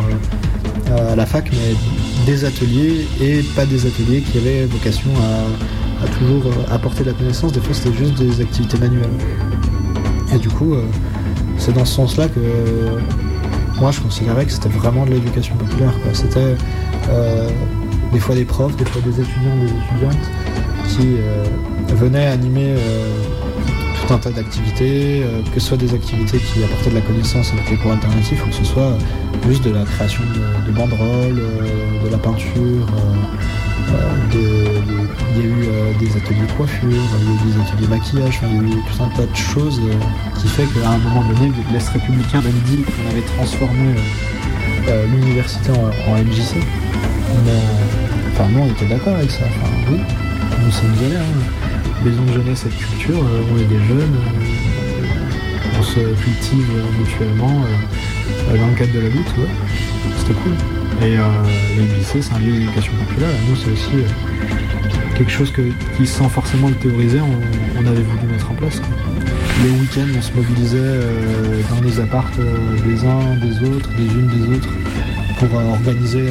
euh, 0.90 1.12
à 1.12 1.14
la 1.16 1.26
fac, 1.26 1.50
mais 1.52 1.74
des 2.24 2.44
ateliers 2.46 3.06
et 3.20 3.42
pas 3.54 3.66
des 3.66 3.84
ateliers 3.86 4.22
qui 4.22 4.38
avaient 4.38 4.64
vocation 4.64 5.10
à, 6.02 6.06
toujours 6.18 6.42
apporter 6.70 7.04
de 7.04 7.10
la 7.10 7.12
connaissance. 7.14 7.52
Des 7.52 7.60
fois 7.60 7.74
c'était 7.74 7.94
juste 7.96 8.14
des 8.14 8.40
activités 8.40 8.78
manuelles. 8.78 9.10
Et 10.34 10.38
du 10.38 10.48
coup, 10.48 10.74
c'est 11.58 11.74
dans 11.74 11.84
ce 11.84 11.94
sens-là 11.96 12.28
que 12.28 12.40
moi 13.78 13.90
je 13.90 14.00
considérais 14.00 14.46
que 14.46 14.52
c'était 14.52 14.70
vraiment 14.70 15.04
de 15.04 15.10
l'éducation 15.10 15.54
populaire. 15.56 15.92
C'était 16.14 16.54
des 18.12 18.18
fois 18.20 18.34
des 18.34 18.46
profs, 18.46 18.74
des 18.76 18.86
fois 18.86 19.02
des 19.02 19.20
étudiants, 19.20 19.56
des 19.60 19.66
étudiantes 19.70 20.30
qui 20.88 21.16
venaient 21.94 22.26
animer 22.26 22.74
un 24.12 24.18
tas 24.18 24.30
d'activités, 24.30 25.22
euh, 25.22 25.42
que 25.54 25.60
ce 25.60 25.68
soit 25.68 25.76
des 25.76 25.94
activités 25.94 26.38
qui 26.38 26.64
apportaient 26.64 26.90
de 26.90 26.96
la 26.96 27.00
connaissance 27.00 27.52
avec 27.52 27.70
les 27.70 27.76
cours 27.76 27.92
alternatifs 27.92 28.44
ou 28.44 28.48
que 28.48 28.54
ce 28.54 28.64
soit 28.64 28.82
euh, 28.82 28.98
juste 29.46 29.64
de 29.64 29.70
la 29.70 29.84
création 29.84 30.22
de, 30.34 30.66
de 30.66 30.76
banderoles, 30.76 31.38
euh, 31.38 32.04
de 32.04 32.08
la 32.10 32.18
peinture. 32.18 32.86
il 34.32 35.38
y 35.38 35.42
a 35.42 35.44
eu 35.44 35.68
des 35.98 36.16
ateliers 36.16 36.46
de 36.46 36.52
coiffure, 36.56 36.88
il 36.90 36.96
y 36.96 36.98
a 36.98 37.00
eu 37.00 37.52
des 37.52 37.60
ateliers 37.60 37.86
de 37.86 37.90
maquillage, 37.90 38.40
il 38.42 38.56
y 38.56 38.58
a 38.58 38.62
eu 38.62 38.70
tout 38.70 39.02
un 39.02 39.08
tas 39.08 39.26
de 39.26 39.36
choses 39.36 39.80
qui 40.40 40.48
fait 40.48 40.64
qu'à 40.64 40.90
un 40.90 40.98
moment 40.98 41.22
donné, 41.22 41.52
l'Est 41.72 41.88
républicain 41.90 42.40
même 42.40 42.60
dit 42.66 42.82
qu'on 42.82 43.10
avait 43.10 43.26
transformé 43.36 43.94
l'université 45.12 45.70
en, 45.70 46.16
MJC, 46.16 46.56
mais, 47.44 47.52
enfin, 48.32 48.48
nous 48.50 48.60
on 48.60 48.66
était 48.66 48.86
d'accord 48.86 49.14
avec 49.14 49.30
ça, 49.30 49.44
enfin, 49.44 49.70
oui, 49.90 50.00
nous 50.64 50.70
sommes 50.72 50.94
hein. 51.14 51.69
Maison 52.04 52.22
de 52.24 52.32
jeunesse 52.32 52.64
et 52.66 52.68
de 52.70 52.74
culture, 52.74 53.18
euh, 53.18 53.42
on 53.52 53.58
est 53.58 53.64
des 53.64 53.78
jeunes, 53.86 54.16
euh, 54.16 55.78
on 55.78 55.82
se 55.82 56.00
cultive 56.00 56.66
mutuellement 56.98 57.64
euh, 57.64 58.56
dans 58.56 58.66
le 58.68 58.74
cadre 58.74 58.92
de 58.92 59.00
la 59.00 59.08
lutte, 59.08 59.34
c'était 60.18 60.34
cool. 60.40 60.52
Et 61.02 61.16
le 61.16 61.96
lycée, 61.96 62.20
c'est 62.20 62.34
un 62.34 62.38
lieu 62.38 62.52
d'éducation 62.52 62.92
populaire. 63.06 63.30
Nous, 63.48 63.56
c'est 63.56 63.70
aussi 63.70 64.04
quelque 65.16 65.30
chose 65.30 65.50
que, 65.50 65.62
qui, 65.96 66.06
sans 66.06 66.28
forcément 66.28 66.68
le 66.68 66.74
théoriser, 66.74 67.20
on, 67.20 67.86
avait 67.86 68.02
voulu 68.02 68.26
mettre 68.30 68.50
en 68.50 68.54
place. 68.54 68.82
Les 69.62 69.70
week-ends, 69.70 70.12
on 70.18 70.20
se 70.20 70.32
mobilisait 70.34 71.00
dans 71.70 71.80
les 71.80 72.00
appartes 72.00 72.38
des 72.38 73.04
uns, 73.04 73.36
des 73.36 73.66
autres, 73.66 73.88
des 73.96 74.04
unes, 74.04 74.28
des 74.28 74.56
autres, 74.56 74.68
pour 75.38 75.54
organiser 75.54 76.26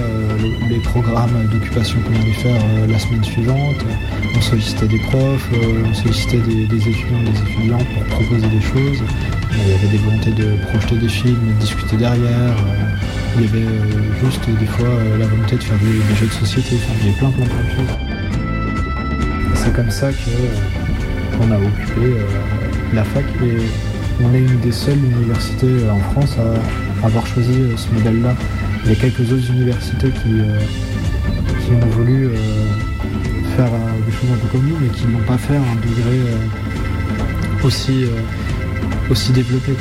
les, 0.70 0.80
programmes 0.82 1.48
d'occupation 1.52 2.00
qu'on 2.02 2.22
allait 2.22 2.32
faire 2.34 2.62
la 2.88 3.00
semaine 3.00 3.24
suivante. 3.24 3.84
On 4.36 4.42
sollicitait 4.42 4.88
des 4.88 5.00
profs, 5.00 5.50
euh, 5.54 5.84
on 5.90 5.94
sollicitait 5.94 6.38
des, 6.38 6.64
étudiants, 6.64 7.22
des 7.24 7.52
étudiantes 7.52 7.86
pour 7.94 8.04
proposer 8.18 8.48
des 8.48 8.62
choses. 8.62 9.04
Il 9.52 9.72
y 9.72 9.74
avait 9.74 9.88
des 9.88 9.98
volontés 9.98 10.32
de 10.32 10.56
projeter 10.70 10.96
des 10.96 11.10
films, 11.10 11.54
de 11.56 11.60
discuter 11.60 11.98
derrière. 11.98 12.58
euh, 12.58 12.90
il 13.38 13.44
y 13.44 13.48
avait 13.48 13.60
euh, 13.60 14.24
juste 14.24 14.42
des 14.60 14.66
fois 14.66 14.88
euh, 14.88 15.18
la 15.18 15.28
volonté 15.28 15.56
de 15.56 15.64
faire 15.64 15.78
des, 15.78 16.16
jeux 16.16 16.26
de 16.26 16.32
société. 16.32 16.76
Il 17.02 17.06
y 17.06 17.10
avait 17.10 17.18
plein 17.20 17.30
plein 17.30 17.46
plein 17.46 17.64
de 17.64 17.70
choses. 17.70 17.98
C'est 19.56 19.74
comme 19.74 19.92
ça 19.92 20.08
euh, 20.08 20.12
qu'on 21.38 21.52
a 21.52 21.58
occupé 21.58 22.02
euh, 22.02 22.26
la 22.94 23.04
fac 23.04 23.24
et 23.44 23.58
on 24.24 24.34
est 24.34 24.40
une 24.40 24.60
des 24.60 24.72
seules 24.72 24.98
universités 24.98 25.68
euh, 25.68 25.92
en 25.92 26.00
France 26.12 26.36
à 26.40 27.06
avoir 27.06 27.26
choisi 27.28 27.54
euh, 27.54 27.78
ce 27.78 27.90
modèle-là. 27.94 28.36
Il 28.86 28.92
y 28.92 28.94
a 28.94 28.96
quelques 28.96 29.32
autres 29.32 29.52
universités 29.52 30.10
qui, 30.10 30.40
euh, 30.40 30.60
ont 31.72 31.90
voulu 31.92 32.26
euh, 32.26 32.36
faire 33.60 33.74
euh, 33.74 34.06
des 34.06 34.12
choses 34.14 34.32
un 34.34 34.38
peu 34.38 34.48
comme 34.48 34.66
nous, 34.66 34.78
mais 34.80 34.88
qui 34.88 35.06
ne 35.06 35.12
l'ont 35.12 35.26
pas 35.26 35.38
fait 35.38 35.58
un 35.58 35.76
degré 35.76 36.16
euh, 36.16 37.66
aussi, 37.66 38.06
euh, 38.06 39.12
aussi 39.12 39.34
développé. 39.34 39.74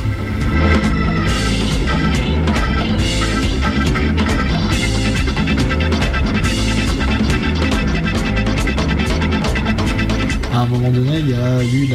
À 10.53 10.63
un 10.63 10.67
moment 10.67 10.91
donné, 10.91 11.19
il 11.21 11.31
y 11.31 11.35
a 11.35 11.63
eu 11.63 11.89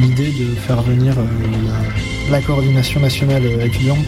l'idée 0.00 0.32
de 0.32 0.54
faire 0.66 0.82
venir 0.82 1.14
la, 2.30 2.42
coordination 2.42 3.00
nationale 3.00 3.42
étudiante, 3.62 4.04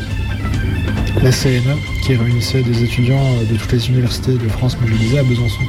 la 1.23 1.33
CNE, 1.33 1.79
qui 2.03 2.17
réunissait 2.17 2.63
des 2.63 2.85
étudiants 2.85 3.33
de 3.51 3.57
toutes 3.57 3.73
les 3.73 3.89
universités 3.89 4.35
de 4.35 4.49
France 4.49 4.79
mobilisés 4.79 5.21
à 5.21 5.23
Besançon. 5.23 5.63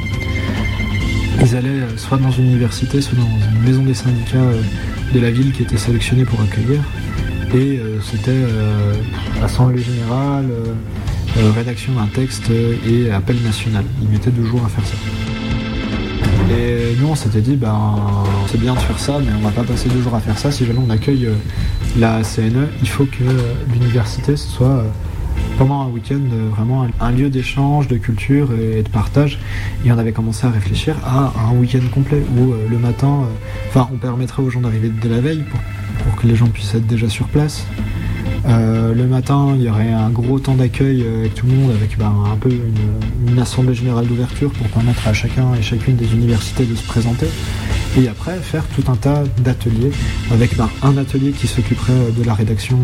Ils 1.44 1.56
allaient 1.56 1.70
euh, 1.70 1.98
soit 1.98 2.18
dans 2.18 2.30
une 2.30 2.46
université, 2.46 3.02
soit 3.02 3.18
dans 3.18 3.24
une 3.24 3.62
maison 3.64 3.84
des 3.84 3.96
syndicats 3.96 4.38
euh, 4.38 4.62
de 5.12 5.20
la 5.20 5.32
ville 5.32 5.52
qui 5.52 5.64
était 5.64 5.78
sélectionnée 5.78 6.24
pour 6.24 6.40
accueillir. 6.40 6.82
Et 7.56 7.80
euh, 7.80 8.00
c'était 8.02 8.46
assemblée 9.44 9.82
générale, 9.82 10.46
rédaction 11.56 11.94
d'un 11.94 12.08
texte 12.08 12.50
et 12.50 13.12
appel 13.12 13.42
national. 13.42 13.84
Ils 14.02 14.08
mettaient 14.08 14.30
deux 14.30 14.46
jours 14.46 14.62
à 14.64 14.70
faire 14.70 14.86
ça. 14.86 14.96
Et 16.54 16.96
nous, 17.00 17.08
on 17.08 17.16
s'était 17.16 17.42
dit, 17.42 17.56
ben, 17.56 18.00
c'est 18.48 18.60
bien 18.60 18.74
de 18.74 18.80
faire 18.80 19.00
ça, 19.00 19.20
mais 19.20 19.32
on 19.38 19.42
va 19.42 19.52
pas 19.52 19.64
passer 19.64 19.90
deux 19.90 20.02
jours 20.02 20.16
à 20.16 20.20
faire 20.20 20.38
ça. 20.38 20.52
Si 20.52 20.66
jamais 20.66 20.80
on 20.86 20.90
accueille 20.90 21.28
la 21.98 22.22
CNE, 22.22 22.68
il 22.82 22.88
faut 22.88 23.06
que 23.06 23.24
l'université 23.74 24.38
soit 24.38 24.86
un 25.70 25.90
week-end 25.90 26.20
euh, 26.34 26.50
vraiment 26.50 26.88
un, 27.00 27.12
lieu 27.12 27.30
d'échange, 27.30 27.88
de 27.88 27.98
culture 27.98 28.50
et, 28.54 28.82
de 28.82 28.90
partage. 28.90 29.38
Et 29.86 29.92
on 29.92 29.98
avait 29.98 30.12
commencé 30.12 30.48
à 30.48 30.50
réfléchir 30.50 30.96
à 31.06 31.32
un 31.50 31.56
week-end 31.56 31.82
complet 31.94 32.22
où 32.38 32.52
euh, 32.52 32.68
le 32.68 32.78
matin, 32.78 33.22
euh, 33.22 33.70
enfin, 33.70 33.88
on 33.94 33.98
permettrait 33.98 34.42
aux 34.42 34.50
gens 34.50 34.62
d'arriver 34.62 34.90
dès 34.90 35.10
la 35.10 35.22
veille 35.22 35.44
pour, 36.04 36.16
que 36.16 36.28
les 36.28 36.36
gens 36.36 36.48
puissent 36.48 36.74
être 36.74 36.88
déjà 36.88 37.10
sur 37.10 37.28
place. 37.28 37.66
Le 38.44 39.06
matin, 39.06 39.54
il 39.56 39.62
y 39.62 39.70
aurait 39.70 39.92
un 39.92 40.10
gros 40.10 40.40
temps 40.40 40.56
d'accueil 40.56 41.06
avec 41.08 41.36
tout 41.36 41.46
le 41.46 41.54
monde, 41.54 41.72
avec 41.72 41.98
bah, 41.98 42.12
un 42.32 42.36
peu 42.36 42.50
une, 42.50 43.40
assemblée 43.40 43.74
générale 43.74 44.08
d'ouverture 44.08 44.52
pour 44.52 44.68
permettre 44.68 45.08
à 45.08 45.14
chacun 45.14 45.54
et 45.54 45.62
chacune 45.62 45.96
des 45.96 46.12
universités 46.14 46.66
de 46.66 46.76
se 46.76 46.84
présenter. 46.84 47.28
Et 47.98 48.08
après, 48.08 48.38
faire 48.38 48.66
tout 48.76 48.84
un 48.92 48.96
tas 48.96 49.24
d'ateliers, 49.44 49.92
avec 50.32 50.58
bah, 50.58 50.70
un 50.84 50.98
atelier 50.98 51.32
qui 51.32 51.48
s'occuperait 51.48 52.12
de 52.18 52.24
la 52.24 52.34
rédaction 52.34 52.78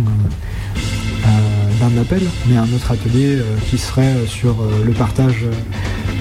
d'un 1.89 2.01
appel, 2.01 2.21
mais 2.47 2.57
un 2.57 2.71
autre 2.73 2.91
atelier 2.91 3.35
euh, 3.35 3.43
qui 3.69 3.77
serait 3.77 4.01
euh, 4.01 4.25
sur 4.25 4.51
euh, 4.61 4.83
le 4.85 4.91
partage, 4.93 5.45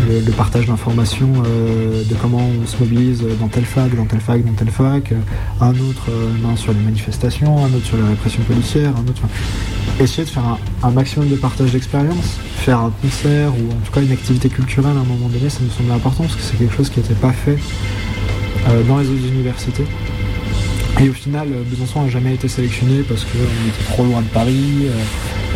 le, 0.08 0.32
partage 0.32 0.66
d'informations, 0.66 1.32
de 1.32 2.14
comment 2.20 2.50
on 2.62 2.66
se 2.66 2.76
mobilise 2.78 3.24
dans 3.40 3.48
telle 3.48 3.64
fac, 3.64 3.94
dans 3.96 4.04
telle 4.04 4.20
fac, 4.20 4.44
dans 4.44 4.52
telle 4.52 4.70
fac, 4.70 5.12
un 5.60 5.70
autre 5.70 6.10
sur 6.56 6.72
les 6.72 6.80
manifestations, 6.80 7.64
un 7.64 7.72
autre 7.72 7.86
sur 7.86 7.96
la 7.96 8.06
répression 8.06 8.42
policière, 8.42 8.90
un 8.90 9.08
autre. 9.08 9.22
enfin, 9.24 9.28
essayer 9.98 10.24
de 10.24 10.28
faire 10.28 10.58
un, 10.82 10.90
maximum 10.90 11.28
de 11.30 11.36
partage 11.36 11.72
d'expérience, 11.72 12.36
faire 12.56 12.80
un 12.80 12.92
concert 13.02 13.52
ou 13.54 13.72
en 13.72 13.86
tout 13.86 13.92
cas 13.92 14.02
une 14.02 14.12
activité 14.12 14.48
culturelle 14.50 14.96
à 14.96 15.00
un 15.00 15.04
moment 15.04 15.28
donné, 15.28 15.48
ça 15.48 15.60
me 15.62 15.70
semblait 15.70 15.94
important 15.94 16.24
parce 16.24 16.36
que 16.36 16.42
c'est 16.42 16.58
quelque 16.58 16.74
chose 16.74 16.90
qui 16.90 17.00
n'était 17.00 17.14
pas 17.14 17.32
fait 17.32 17.58
dans 18.86 18.98
les 18.98 19.08
autres 19.08 19.26
universités. 19.26 19.86
Et 21.00 21.08
au 21.08 21.12
final, 21.12 21.48
Besançon 21.70 22.02
n'a 22.02 22.10
jamais 22.10 22.34
été 22.34 22.48
sélectionné 22.48 23.02
parce 23.02 23.24
qu'on 23.24 23.68
était 23.68 23.92
trop 23.92 24.04
loin 24.04 24.20
de 24.20 24.28
Paris, 24.28 24.88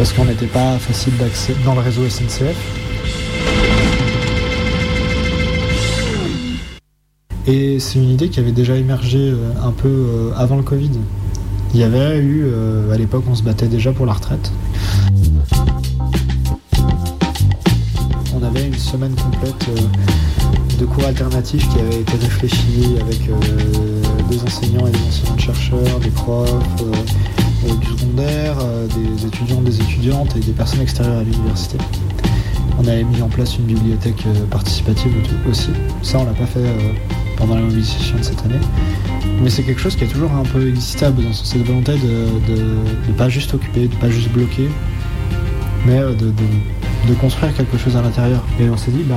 parce 0.00 0.14
qu'on 0.14 0.24
n'était 0.24 0.46
pas 0.46 0.78
facile 0.78 1.14
d'accès 1.18 1.54
dans 1.62 1.74
le 1.74 1.80
réseau 1.80 2.08
SNCF. 2.08 2.56
Et 7.46 7.78
c'est 7.78 7.98
une 7.98 8.08
idée 8.08 8.30
qui 8.30 8.40
avait 8.40 8.52
déjà 8.52 8.76
émergé 8.76 9.18
euh, 9.18 9.52
un 9.62 9.72
peu 9.72 9.88
euh, 9.88 10.32
avant 10.38 10.56
le 10.56 10.62
Covid. 10.62 10.88
Il 11.74 11.80
y 11.80 11.82
avait 11.82 12.16
eu, 12.16 12.44
euh, 12.46 12.90
à 12.90 12.96
l'époque, 12.96 13.24
on 13.28 13.34
se 13.34 13.42
battait 13.42 13.68
déjà 13.68 13.92
pour 13.92 14.06
la 14.06 14.14
retraite. 14.14 14.50
On 18.34 18.42
avait 18.42 18.68
une 18.68 18.78
semaine 18.78 19.14
complète 19.16 19.68
de 20.78 20.86
cours 20.86 21.04
alternatifs 21.04 21.68
qui 21.68 21.78
avait 21.78 22.00
été 22.00 22.16
réfléchi 22.16 22.96
avec 23.02 23.28
des 24.30 24.42
enseignants 24.44 24.86
et 24.86 24.92
des 24.92 25.08
enseignants-chercheurs, 25.08 26.00
des 26.00 26.08
profs, 26.08 26.48
du 27.66 27.99
euh, 28.22 28.86
des 28.86 29.26
étudiants, 29.26 29.60
des 29.60 29.80
étudiantes 29.80 30.36
et 30.36 30.40
des 30.40 30.52
personnes 30.52 30.80
extérieures 30.80 31.18
à 31.18 31.22
l'université. 31.22 31.78
On 32.78 32.86
avait 32.86 33.04
mis 33.04 33.20
en 33.22 33.28
place 33.28 33.56
une 33.58 33.64
bibliothèque 33.64 34.24
euh, 34.26 34.46
participative 34.46 35.12
au- 35.46 35.50
aussi. 35.50 35.70
Ça, 36.02 36.18
on 36.18 36.24
l'a 36.24 36.32
pas 36.32 36.46
fait 36.46 36.60
euh, 36.60 36.92
pendant 37.36 37.54
la 37.56 37.62
mobilisation 37.62 38.16
de 38.18 38.22
cette 38.22 38.40
année. 38.44 38.60
Mais 39.42 39.50
c'est 39.50 39.62
quelque 39.62 39.80
chose 39.80 39.96
qui 39.96 40.04
a 40.04 40.06
toujours 40.06 40.32
un 40.32 40.44
peu 40.44 40.68
existé 40.68 41.06
à 41.06 41.10
Besançon, 41.10 41.44
cette 41.44 41.62
volonté 41.66 41.92
de 41.92 43.08
ne 43.08 43.12
pas 43.16 43.28
juste 43.28 43.54
occuper, 43.54 43.88
de 43.88 43.94
pas 43.96 44.10
juste 44.10 44.30
bloquer, 44.30 44.68
mais 45.86 45.98
de, 45.98 47.14
construire 47.20 47.54
quelque 47.56 47.76
chose 47.78 47.96
à 47.96 48.02
l'intérieur. 48.02 48.42
Et 48.60 48.68
on 48.68 48.76
s'est 48.76 48.90
dit, 48.90 49.02
bah, 49.02 49.16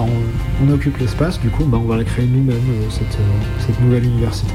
on, 0.64 0.72
occupe 0.72 0.98
l'espace, 0.98 1.40
du 1.40 1.50
coup, 1.50 1.66
bah, 1.66 1.78
on 1.82 1.88
va 1.88 1.98
la 1.98 2.04
créer 2.06 2.26
nous-mêmes, 2.26 2.58
cette 2.90 3.82
nouvelle 3.82 4.06
université. 4.06 4.54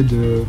Euh, 0.00 0.42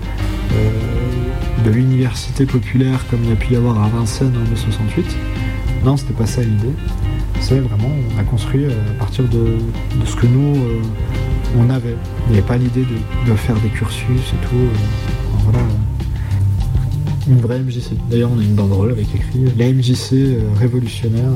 de 1.66 1.70
l'université 1.70 2.46
populaire 2.46 3.06
comme 3.10 3.20
il 3.24 3.30
y 3.30 3.34
a 3.34 3.36
pu 3.36 3.54
y 3.54 3.56
avoir 3.56 3.82
à 3.84 3.90
Vincennes 3.90 4.34
en 4.36 4.42
1968. 4.42 5.06
Non, 5.84 5.98
c'était 5.98 6.14
pas 6.14 6.26
ça 6.26 6.42
l'idée. 6.42 6.74
C'est 7.42 7.60
vraiment, 7.60 7.90
on 8.16 8.20
a 8.20 8.24
construit 8.24 8.66
euh, 8.66 8.72
à 8.96 9.00
partir 9.00 9.26
de, 9.26 9.58
ce 10.06 10.16
que 10.16 10.28
nous, 10.28 10.56
euh, 10.56 10.82
on 11.58 11.70
avait. 11.70 11.96
Il 12.28 12.32
n'y 12.32 12.38
avait 12.38 12.48
pas 12.48 12.58
l'idée 12.58 12.86
de, 13.26 13.36
faire 13.36 13.56
des 13.56 13.70
cursus 13.70 14.22
et 14.34 14.48
tout. 14.48 14.56
voilà. 15.44 15.60
Une 17.28 17.40
vraie 17.40 17.60
MJC. 17.60 17.92
D'ailleurs, 18.10 18.32
on 18.34 18.40
a 18.40 18.44
une 18.44 18.56
banderole 18.56 18.92
avec 18.92 19.08
écrit 19.16 19.46
la 19.58 19.72
MJC 19.72 20.38
révolutionnaire. 20.60 21.32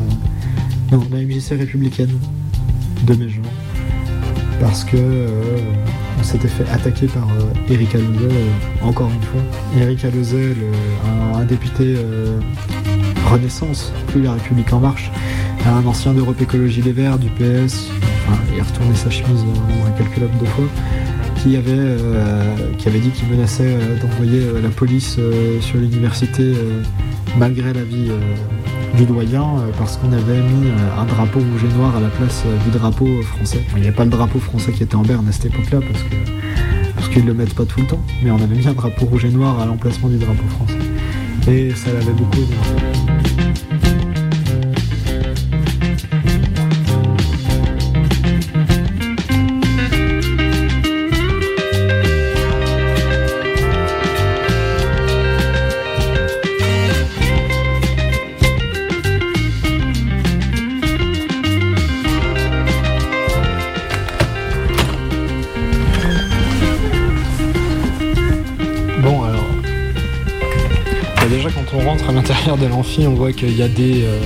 non, 0.91 1.01
la 1.11 1.21
MJC 1.21 1.57
républicaine 1.57 2.11
de 3.05 3.15
Méjean. 3.15 3.43
Parce 4.59 4.83
que 4.83 4.97
s'était 6.27 6.47
fait 6.47 6.67
attaquer 6.69 7.07
par 7.07 7.27
euh, 7.29 7.73
Éric 7.73 7.95
Alauzet, 7.95 8.25
euh, 8.25 8.85
encore 8.85 9.09
une 9.09 9.21
fois. 9.23 9.41
Éric 9.81 10.03
Alauzet, 10.05 10.49
le- 10.49 11.33
un, 11.35 11.39
un 11.39 11.45
député 11.45 11.95
euh, 11.97 12.39
Renaissance, 13.31 13.91
plus 14.07 14.21
La 14.23 14.33
République 14.33 14.71
En 14.73 14.79
Marche, 14.79 15.11
un 15.65 15.85
ancien 15.85 16.13
d'Europe 16.13 16.39
Écologie 16.41 16.81
Les 16.81 16.91
Verts, 16.93 17.17
du 17.19 17.27
PS, 17.29 17.89
il 18.53 18.59
a 18.59 18.63
retourné 18.63 18.95
sa 18.95 19.09
chemise 19.09 19.41
euh, 19.41 19.87
incalculable 19.89 20.33
deux 20.39 20.45
fois, 20.47 20.65
qui 21.41 21.55
avait, 21.55 21.95
qui 22.77 22.87
avait 22.87 22.99
dit 22.99 23.09
qu'il 23.11 23.27
menaçait 23.29 23.77
d'envoyer 24.01 24.41
la 24.61 24.69
police 24.69 25.17
sur 25.61 25.77
l'université 25.77 26.41
euh, 26.43 26.81
malgré 27.37 27.71
l'avis 27.73 28.09
du 28.95 29.05
doyen 29.05 29.43
euh, 29.43 29.71
parce 29.77 29.97
qu'on 29.97 30.11
avait 30.11 30.41
mis 30.41 30.67
euh, 30.67 31.01
un 31.01 31.05
drapeau 31.05 31.39
rouge 31.39 31.63
et 31.63 31.77
noir 31.77 31.95
à 31.95 31.99
la 31.99 32.09
place 32.09 32.43
euh, 32.45 32.57
du 32.63 32.77
drapeau 32.77 33.21
français. 33.23 33.63
Il 33.75 33.81
n'y 33.81 33.87
avait 33.87 33.95
pas 33.95 34.05
le 34.05 34.09
drapeau 34.09 34.39
français 34.39 34.71
qui 34.71 34.83
était 34.83 34.95
en 34.95 35.01
berne 35.01 35.27
à 35.27 35.31
cette 35.31 35.45
époque-là 35.45 35.79
parce 35.81 36.03
que 36.03 36.15
parce 36.95 37.09
qu'ils 37.09 37.25
le 37.25 37.33
mettent 37.33 37.53
pas 37.53 37.65
tout 37.65 37.79
le 37.81 37.87
temps, 37.87 38.01
mais 38.23 38.31
on 38.31 38.37
avait 38.41 38.55
mis 38.55 38.67
un 38.67 38.73
drapeau 38.73 39.05
rouge 39.05 39.25
et 39.25 39.29
noir 39.29 39.59
à 39.59 39.65
l'emplacement 39.65 40.09
du 40.09 40.17
drapeau 40.17 40.47
français. 40.49 40.73
Et 41.47 41.75
ça 41.75 41.93
l'avait 41.93 42.11
beaucoup 42.11 42.37
énervé. 42.37 42.96
De 72.27 72.67
l'amphi, 72.67 73.07
on 73.07 73.13
voit 73.13 73.31
qu'il 73.31 73.55
y 73.55 73.63
a 73.63 73.69
des, 73.69 74.03
euh, 74.03 74.19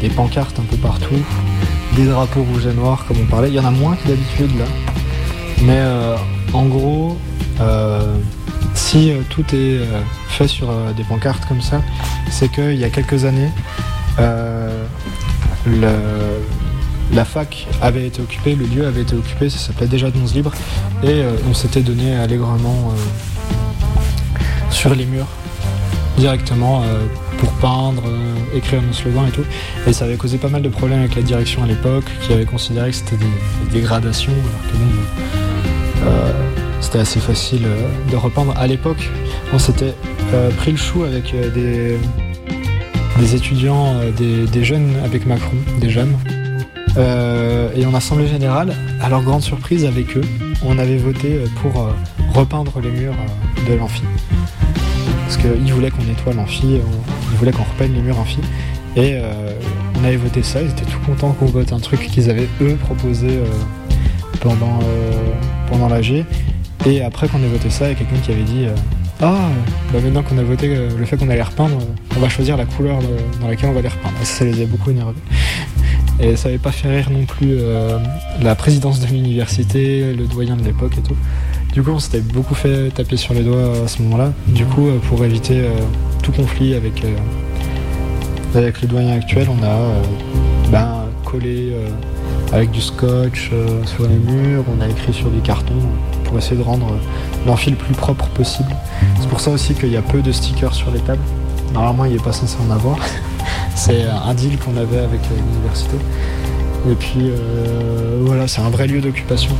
des 0.00 0.08
pancartes 0.08 0.58
un 0.58 0.64
peu 0.64 0.76
partout, 0.76 1.22
des 1.94 2.06
drapeaux 2.06 2.42
rouges 2.42 2.66
et 2.66 2.74
noirs 2.74 3.04
comme 3.06 3.18
on 3.22 3.26
parlait. 3.26 3.48
Il 3.48 3.54
y 3.54 3.60
en 3.60 3.64
a 3.64 3.70
moins 3.70 3.94
que 3.94 4.08
d'habitude 4.08 4.58
là. 4.58 4.64
Mais 5.62 5.78
euh, 5.78 6.16
en 6.52 6.64
gros, 6.64 7.16
euh, 7.60 8.16
si 8.74 9.12
tout 9.30 9.44
est 9.54 9.78
fait 10.28 10.48
sur 10.48 10.68
des 10.96 11.04
pancartes 11.04 11.46
comme 11.46 11.62
ça, 11.62 11.80
c'est 12.28 12.50
qu'il 12.50 12.74
y 12.76 12.82
a 12.84 12.90
quelques 12.90 13.24
années, 13.24 13.50
le- 14.18 15.90
la 17.12 17.24
fac 17.24 17.68
avait 17.82 18.06
été 18.08 18.20
occupée, 18.20 18.56
le 18.56 18.66
lieu 18.66 18.84
avait 18.86 19.02
été 19.02 19.14
occupé, 19.14 19.48
ça 19.48 19.58
s'appelait 19.58 19.86
déjà 19.86 20.10
Donze 20.10 20.34
Libre, 20.34 20.50
et 21.04 21.22
on 21.48 21.54
s'était 21.54 21.82
donné 21.82 22.16
allègrement 22.16 22.92
sur 24.70 24.94
les 24.94 25.06
murs 25.06 25.26
directement 26.16 26.82
pour 27.38 27.50
peindre, 27.54 28.02
euh, 28.06 28.56
écrire 28.56 28.82
nos 28.82 28.92
slogans 28.92 29.26
et 29.26 29.30
tout. 29.30 29.44
Et 29.86 29.92
ça 29.92 30.04
avait 30.04 30.16
causé 30.16 30.38
pas 30.38 30.48
mal 30.48 30.62
de 30.62 30.68
problèmes 30.68 31.00
avec 31.00 31.14
la 31.14 31.22
direction 31.22 31.62
à 31.62 31.66
l'époque, 31.66 32.04
qui 32.22 32.32
avait 32.32 32.44
considéré 32.44 32.90
que 32.90 32.96
c'était 32.96 33.16
des, 33.16 33.72
dégradations, 33.72 34.32
alors 34.32 34.72
que 34.72 34.76
bon, 34.76 36.06
euh, 36.06 36.32
c'était 36.80 36.98
assez 36.98 37.20
facile 37.20 37.62
euh, 37.66 38.10
de 38.10 38.16
repeindre. 38.16 38.54
À 38.56 38.66
l'époque, 38.66 39.10
on 39.52 39.58
s'était 39.58 39.94
pris 40.56 40.72
le 40.72 40.76
chou 40.76 41.04
avec 41.04 41.32
des, 41.54 41.96
étudiants, 43.36 43.94
des, 44.16 44.46
des 44.46 44.64
jeunes 44.64 44.90
avec 45.04 45.26
Macron, 45.26 45.56
des 45.80 45.90
jeunes. 45.90 46.16
Et 46.96 47.86
en 47.86 47.94
assemblée 47.94 48.26
générale, 48.26 48.74
à 49.00 49.08
leur 49.08 49.22
grande 49.22 49.42
surprise 49.42 49.84
avec 49.84 50.16
eux, 50.16 50.24
on 50.64 50.76
avait 50.78 50.96
voté 50.96 51.38
pour 51.62 51.88
repeindre 52.34 52.80
les 52.80 52.90
murs 52.90 53.14
de 53.68 53.74
l'amphi. 53.74 54.02
Parce 55.22 55.36
qu'ils 55.36 55.72
voulaient 55.72 55.90
qu'on 55.90 56.02
nettoie 56.02 56.32
l'amphi, 56.32 56.80
ils 57.34 57.38
voulaient 57.38 57.52
qu'on 57.52 57.64
repeigne 57.64 57.92
les 57.92 58.00
murs 58.00 58.18
amphi. 58.18 58.38
Et 58.96 59.14
euh, 59.14 59.52
on 60.00 60.04
avait 60.04 60.16
voté 60.16 60.42
ça, 60.44 60.62
ils 60.62 60.70
étaient 60.70 60.84
tout 60.84 61.00
contents 61.04 61.32
qu'on 61.32 61.46
vote 61.46 61.72
un 61.72 61.80
truc 61.80 62.00
qu'ils 62.00 62.30
avaient 62.30 62.48
eux 62.60 62.76
proposé 62.76 63.26
euh, 63.28 63.44
pendant, 64.40 64.78
euh, 64.82 65.12
pendant 65.68 65.88
l'AG. 65.88 66.24
Et 66.86 67.02
après 67.02 67.26
qu'on 67.28 67.42
ait 67.42 67.48
voté 67.48 67.70
ça, 67.70 67.86
il 67.86 67.88
y 67.88 67.92
a 67.92 67.94
quelqu'un 67.96 68.20
qui 68.22 68.30
avait 68.30 68.42
dit 68.42 68.66
Ah, 69.20 69.48
bah 69.92 69.98
maintenant 70.04 70.22
qu'on 70.22 70.38
a 70.38 70.42
voté 70.42 70.68
le 70.68 71.04
fait 71.06 71.16
qu'on 71.16 71.30
allait 71.30 71.42
repeindre, 71.42 71.78
on 72.16 72.20
va 72.20 72.28
choisir 72.28 72.56
la 72.56 72.66
couleur 72.66 72.98
dans 73.40 73.48
laquelle 73.48 73.70
on 73.70 73.72
va 73.72 73.80
les 73.80 73.88
repeindre. 73.88 74.14
Et 74.20 74.24
ça, 74.26 74.38
ça 74.40 74.44
les 74.44 74.62
a 74.62 74.66
beaucoup 74.66 74.90
énervés. 74.90 75.14
Et 76.20 76.36
ça 76.36 76.48
n'avait 76.48 76.58
pas 76.58 76.70
fait 76.70 76.88
rire 76.88 77.10
non 77.10 77.24
plus 77.24 77.56
euh, 77.58 77.98
la 78.40 78.54
présidence 78.54 79.00
de 79.00 79.06
l'université, 79.06 80.14
le 80.14 80.26
doyen 80.26 80.56
de 80.56 80.62
l'époque 80.62 80.96
et 80.96 81.02
tout. 81.02 81.16
Du 81.72 81.82
coup, 81.82 81.90
on 81.90 81.98
s'était 81.98 82.20
beaucoup 82.20 82.54
fait 82.54 82.90
taper 82.94 83.16
sur 83.16 83.34
les 83.34 83.42
doigts 83.42 83.72
à 83.84 83.88
ce 83.88 84.00
moment-là. 84.02 84.32
Du 84.46 84.64
coup, 84.64 84.88
pour 85.08 85.24
éviter 85.24 85.58
euh, 85.58 85.70
tout 86.24 86.32
conflit 86.32 86.74
avec, 86.74 87.04
euh, 87.04 87.16
avec 88.54 88.80
le 88.80 88.88
doyen 88.88 89.14
actuel, 89.14 89.46
on 89.50 89.62
a 89.62 89.68
euh, 89.68 90.02
ben, 90.72 91.04
collé 91.24 91.72
euh, 91.72 91.88
avec 92.52 92.70
du 92.70 92.80
scotch 92.80 93.50
sur 93.84 94.08
les 94.08 94.16
murs, 94.16 94.64
on 94.76 94.80
a 94.80 94.88
écrit 94.88 95.12
sur 95.12 95.28
des 95.28 95.40
cartons 95.40 95.82
pour 96.24 96.38
essayer 96.38 96.56
de 96.56 96.62
rendre 96.62 96.86
l'amphi 97.46 97.70
le 97.70 97.76
plus 97.76 97.94
propre 97.94 98.26
possible. 98.28 98.74
C'est 99.20 99.28
pour 99.28 99.40
ça 99.40 99.50
aussi 99.50 99.74
qu'il 99.74 99.92
y 99.92 99.96
a 99.96 100.02
peu 100.02 100.22
de 100.22 100.32
stickers 100.32 100.74
sur 100.74 100.90
les 100.90 101.00
tables. 101.00 101.22
Normalement, 101.74 102.04
il 102.06 102.12
n'est 102.12 102.22
pas 102.22 102.32
censé 102.32 102.56
en 102.66 102.72
avoir. 102.72 102.96
C'est 103.74 104.04
un 104.04 104.32
deal 104.34 104.56
qu'on 104.58 104.76
avait 104.76 105.00
avec 105.00 105.20
l'université. 105.28 105.96
Et 106.88 106.94
puis 106.94 107.32
voilà, 108.20 108.46
c'est 108.46 108.60
un 108.60 108.70
vrai 108.70 108.86
lieu 108.86 109.00
d'occupation. 109.00 109.50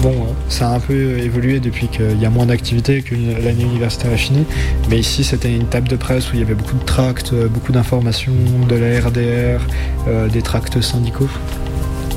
Bon, 0.00 0.10
euh, 0.10 0.32
ça 0.48 0.70
a 0.70 0.74
un 0.74 0.80
peu 0.80 1.18
évolué 1.18 1.60
depuis 1.60 1.88
qu'il 1.88 2.20
y 2.20 2.26
a 2.26 2.30
moins 2.30 2.46
d'activités, 2.46 3.02
que 3.02 3.14
l'année 3.14 3.64
universitaire 3.64 4.12
est 4.12 4.16
finie. 4.16 4.44
Mais 4.88 4.98
ici, 4.98 5.24
c'était 5.24 5.54
une 5.54 5.66
table 5.66 5.88
de 5.88 5.96
presse 5.96 6.32
où 6.32 6.34
il 6.34 6.40
y 6.40 6.42
avait 6.42 6.54
beaucoup 6.54 6.76
de 6.76 6.84
tracts, 6.84 7.32
euh, 7.32 7.48
beaucoup 7.48 7.72
d'informations, 7.72 8.32
de 8.68 8.74
la 8.74 9.00
RDR, 9.00 9.60
euh, 10.08 10.28
des 10.28 10.42
tracts 10.42 10.80
syndicaux. 10.80 11.28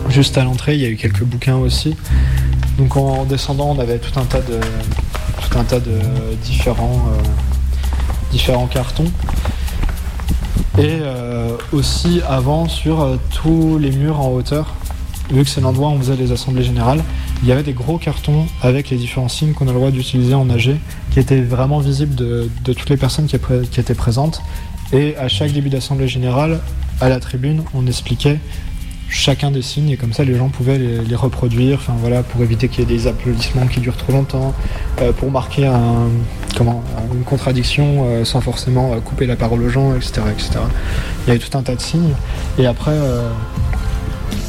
Juste 0.09 0.38
à 0.38 0.43
l'entrée, 0.43 0.76
il 0.76 0.82
y 0.82 0.86
a 0.86 0.89
eu 0.89 0.95
quelques 0.95 1.23
bouquins 1.23 1.57
aussi. 1.57 1.95
Donc 2.78 2.97
en 2.97 3.26
descendant, 3.26 3.73
on 3.76 3.80
avait 3.80 3.99
tout 3.99 4.19
un 4.19 4.26
tas 4.26 4.41
de, 4.41 4.59
tout 5.41 5.57
un 5.57 5.63
tas 5.63 5.80
de 5.80 5.99
différents, 6.43 7.05
euh, 7.09 7.23
différents 8.32 8.67
cartons. 8.67 9.11
Et 10.78 10.99
euh, 11.01 11.55
aussi 11.71 12.21
avant 12.28 12.67
sur 12.67 13.01
euh, 13.01 13.15
tous 13.34 13.78
les 13.78 13.91
murs 13.91 14.19
en 14.19 14.32
hauteur, 14.32 14.76
vu 15.32 15.43
que 15.43 15.49
c'est 15.49 15.61
l'endroit 15.61 15.89
où 15.89 15.93
on 15.93 15.99
faisait 15.99 16.17
les 16.17 16.32
assemblées 16.32 16.63
générales, 16.63 17.01
il 17.43 17.49
y 17.49 17.51
avait 17.51 17.63
des 17.63 17.73
gros 17.73 17.97
cartons 17.97 18.45
avec 18.61 18.89
les 18.89 18.97
différents 18.97 19.27
signes 19.27 19.53
qu'on 19.53 19.67
a 19.67 19.71
le 19.71 19.77
droit 19.77 19.91
d'utiliser 19.91 20.33
en 20.33 20.49
AG, 20.49 20.75
qui 21.11 21.19
étaient 21.19 21.41
vraiment 21.41 21.79
visibles 21.79 22.15
de, 22.15 22.49
toutes 22.65 22.89
les 22.89 22.97
personnes 22.97 23.27
qui, 23.27 23.36
étaient 23.36 23.93
présentes. 23.93 24.41
Et 24.93 25.15
à 25.17 25.27
chaque 25.27 25.51
début 25.51 25.69
d'assemblée 25.69 26.07
générale, 26.07 26.59
à 27.01 27.09
la 27.09 27.19
tribune, 27.19 27.63
on 27.73 27.86
expliquait 27.88 28.39
chacun 29.09 29.51
des 29.51 29.61
signes 29.61 29.89
et 29.91 29.97
comme 29.97 30.13
ça 30.13 30.23
les 30.23 30.36
gens 30.36 30.49
pouvaient 30.49 30.77
les, 30.77 31.15
reproduire, 31.15 31.77
enfin 31.79 31.93
voilà, 31.99 32.23
pour 32.23 32.41
éviter 32.41 32.67
qu'il 32.67 32.79
y 32.79 32.83
ait 32.83 32.97
des 32.97 33.07
applaudissements 33.07 33.67
qui 33.67 33.79
durent 33.79 33.97
trop 33.97 34.11
longtemps, 34.11 34.53
euh, 35.01 35.11
pour 35.11 35.31
marquer 35.31 35.65
une 35.65 37.23
contradiction 37.25 38.05
euh, 38.05 38.25
sans 38.25 38.41
forcément 38.41 38.93
euh, 38.93 38.99
couper 38.99 39.25
la 39.25 39.36
parole 39.36 39.61
aux 39.61 39.69
gens, 39.69 39.95
etc., 39.95 40.21
etc. 40.31 40.49
Il 41.25 41.27
y 41.27 41.31
avait 41.31 41.39
tout 41.39 41.55
un 41.57 41.61
tas 41.61 41.75
de 41.75 41.81
signes. 41.81 42.13
Et 42.57 42.65
après, 42.65 42.97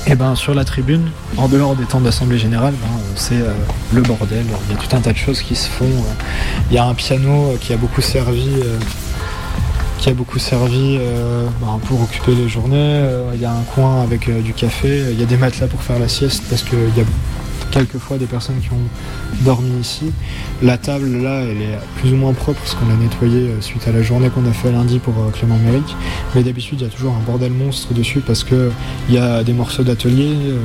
eh 0.08 0.14
ben, 0.14 0.36
sur 0.36 0.54
la 0.54 0.64
tribune, 0.64 1.10
en 1.36 1.48
dehors 1.48 1.74
des 1.74 1.84
temps 1.84 2.00
d'assemblée 2.00 2.38
générale, 2.38 2.74
ben, 2.80 2.86
euh, 2.86 3.12
c'est 3.16 3.42
le 3.92 4.02
bordel. 4.02 4.44
Il 4.68 4.74
y 4.74 4.78
a 4.78 4.80
tout 4.80 4.94
un 4.94 5.00
tas 5.00 5.12
de 5.12 5.16
choses 5.16 5.40
qui 5.42 5.56
se 5.56 5.68
font. 5.68 5.84
euh. 5.84 6.24
Il 6.70 6.76
y 6.76 6.78
a 6.78 6.84
un 6.84 6.94
piano 6.94 7.52
euh, 7.52 7.56
qui 7.60 7.72
a 7.72 7.76
beaucoup 7.76 8.00
servi. 8.02 8.48
ben, 11.60 11.80
pour 11.86 12.02
occuper 12.02 12.34
les 12.36 12.48
journées. 12.48 13.04
Il 13.34 13.40
y 13.40 13.44
a 13.44 13.50
un 13.50 13.64
coin 13.74 14.02
avec 14.02 14.30
du 14.42 14.52
café. 14.52 15.06
Il 15.10 15.18
y 15.18 15.22
a 15.22 15.26
des 15.26 15.36
matelas 15.36 15.66
pour 15.66 15.82
faire 15.82 15.98
la 15.98 16.08
sieste 16.08 16.44
parce 16.48 16.62
qu'il 16.62 16.78
y 16.96 17.00
a 17.00 17.04
quelquefois 17.70 18.18
des 18.18 18.26
personnes 18.26 18.58
qui 18.60 18.70
ont 18.70 19.44
dormi 19.44 19.80
ici. 19.80 20.12
La 20.62 20.78
table 20.78 21.22
là, 21.22 21.42
elle 21.42 21.62
est 21.62 21.78
plus 21.98 22.12
ou 22.12 22.16
moins 22.16 22.32
propre 22.32 22.58
parce 22.60 22.74
qu'on 22.74 22.88
l'a 22.88 22.94
nettoyée 22.94 23.48
euh, 23.48 23.60
suite 23.60 23.86
à 23.86 23.92
la 23.92 24.02
journée 24.02 24.30
qu'on 24.30 24.46
a 24.48 24.52
fait 24.52 24.72
lundi 24.72 24.98
pour 24.98 25.14
euh, 25.14 25.30
Clément 25.30 25.58
Méric. 25.58 25.84
Mais 26.34 26.42
d'habitude, 26.42 26.80
il 26.80 26.84
y 26.84 26.86
a 26.86 26.90
toujours 26.90 27.14
un 27.14 27.20
bordel 27.30 27.52
monstre 27.52 27.92
dessus 27.92 28.20
parce 28.20 28.44
que 28.44 28.70
il 29.08 29.14
y 29.14 29.18
a 29.18 29.42
des 29.44 29.52
morceaux 29.52 29.82
d'atelier 29.82 30.30
euh, 30.34 30.58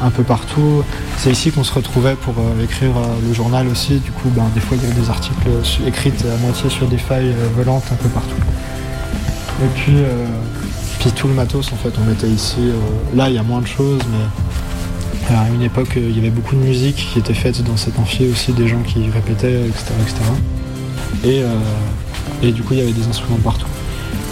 un 0.00 0.10
peu 0.10 0.22
partout. 0.22 0.82
C'est 1.18 1.30
ici 1.30 1.50
qu'on 1.50 1.64
se 1.64 1.72
retrouvait 1.72 2.14
pour 2.14 2.34
écrire 2.62 2.92
le 3.26 3.34
journal 3.34 3.66
aussi. 3.68 3.98
Du 3.98 4.10
coup, 4.12 4.28
ben, 4.30 4.44
des 4.54 4.60
fois, 4.60 4.76
il 4.76 4.82
y 4.82 4.90
avait 4.90 5.00
des 5.00 5.08
articles 5.08 5.48
écrits 5.86 6.12
à 6.32 6.36
moitié 6.42 6.68
sur 6.68 6.86
des 6.86 6.98
failles 6.98 7.34
volantes 7.56 7.84
un 7.90 7.96
peu 7.96 8.08
partout. 8.10 8.36
Et 9.62 9.68
puis, 9.74 9.96
puis 10.98 11.10
tout 11.12 11.28
le 11.28 11.34
matos, 11.34 11.72
en 11.72 11.76
fait, 11.76 11.92
on 11.98 12.12
était 12.12 12.28
ici. 12.28 12.58
là, 13.14 13.30
il 13.30 13.36
y 13.36 13.38
a 13.38 13.42
moins 13.42 13.62
de 13.62 13.66
choses, 13.66 14.02
mais 14.12 14.26
à 15.34 15.48
une 15.48 15.62
époque, 15.62 15.96
euh, 15.96 16.06
il 16.08 16.16
y 16.16 16.18
avait 16.18 16.30
beaucoup 16.30 16.54
de 16.54 16.60
musique 16.60 16.96
qui 17.12 17.18
était 17.18 17.34
faite 17.34 17.62
dans 17.64 17.76
cet 17.76 17.98
amphi 17.98 18.28
aussi, 18.28 18.52
des 18.52 18.68
gens 18.68 18.82
qui 18.82 19.10
répétaient, 19.10 19.66
etc. 19.66 19.86
etc. 20.02 20.16
Et, 21.24 21.42
euh, 21.42 21.48
et 22.42 22.52
du 22.52 22.62
coup, 22.62 22.74
il 22.74 22.78
y 22.78 22.82
avait 22.82 22.92
des 22.92 23.06
instruments 23.08 23.38
partout. 23.42 23.66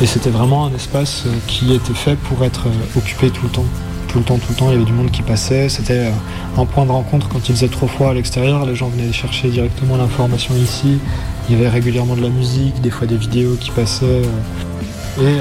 Et 0.01 0.07
c'était 0.07 0.31
vraiment 0.31 0.67
un 0.67 0.75
espace 0.75 1.25
euh, 1.27 1.31
qui 1.47 1.73
était 1.75 1.95
fait 1.95 2.17
pour 2.17 2.45
être 2.45 2.67
occupé 2.97 3.31
tout 3.31 3.45
le 3.45 3.51
temps. 3.51 3.65
Tout 4.09 4.19
le 4.19 4.25
temps, 4.25 4.39
tout 4.39 4.51
le 4.51 4.55
temps, 4.55 4.69
il 4.69 4.75
y 4.75 4.77
avait 4.77 4.85
du 4.85 4.93
monde 4.93 5.11
qui 5.11 5.23
passait. 5.23 5.69
C'était 5.69 6.13
un 6.57 6.67
point 6.67 6.87
de 6.87 6.93
rencontre 6.93 7.29
quand 7.29 7.49
il 7.49 7.55
faisait 7.57 7.69
trop 7.69 7.89
froid 7.89 8.11
à 8.11 8.15
l'extérieur. 8.15 8.65
Les 8.65 8.77
gens 8.77 8.89
venaient 8.89 9.13
chercher 9.13 9.49
directement 9.49 9.97
l'information 9.97 10.55
ici. 10.55 10.99
Il 11.49 11.57
y 11.57 11.59
avait 11.59 11.69
régulièrement 11.69 12.15
de 12.15 12.23
la 12.23 12.29
musique, 12.29 12.81
des 12.81 12.91
fois 12.91 13.09
des 13.09 13.17
vidéos 13.17 13.57
qui 13.59 13.73
passaient. 13.73 14.23
et 15.21 15.41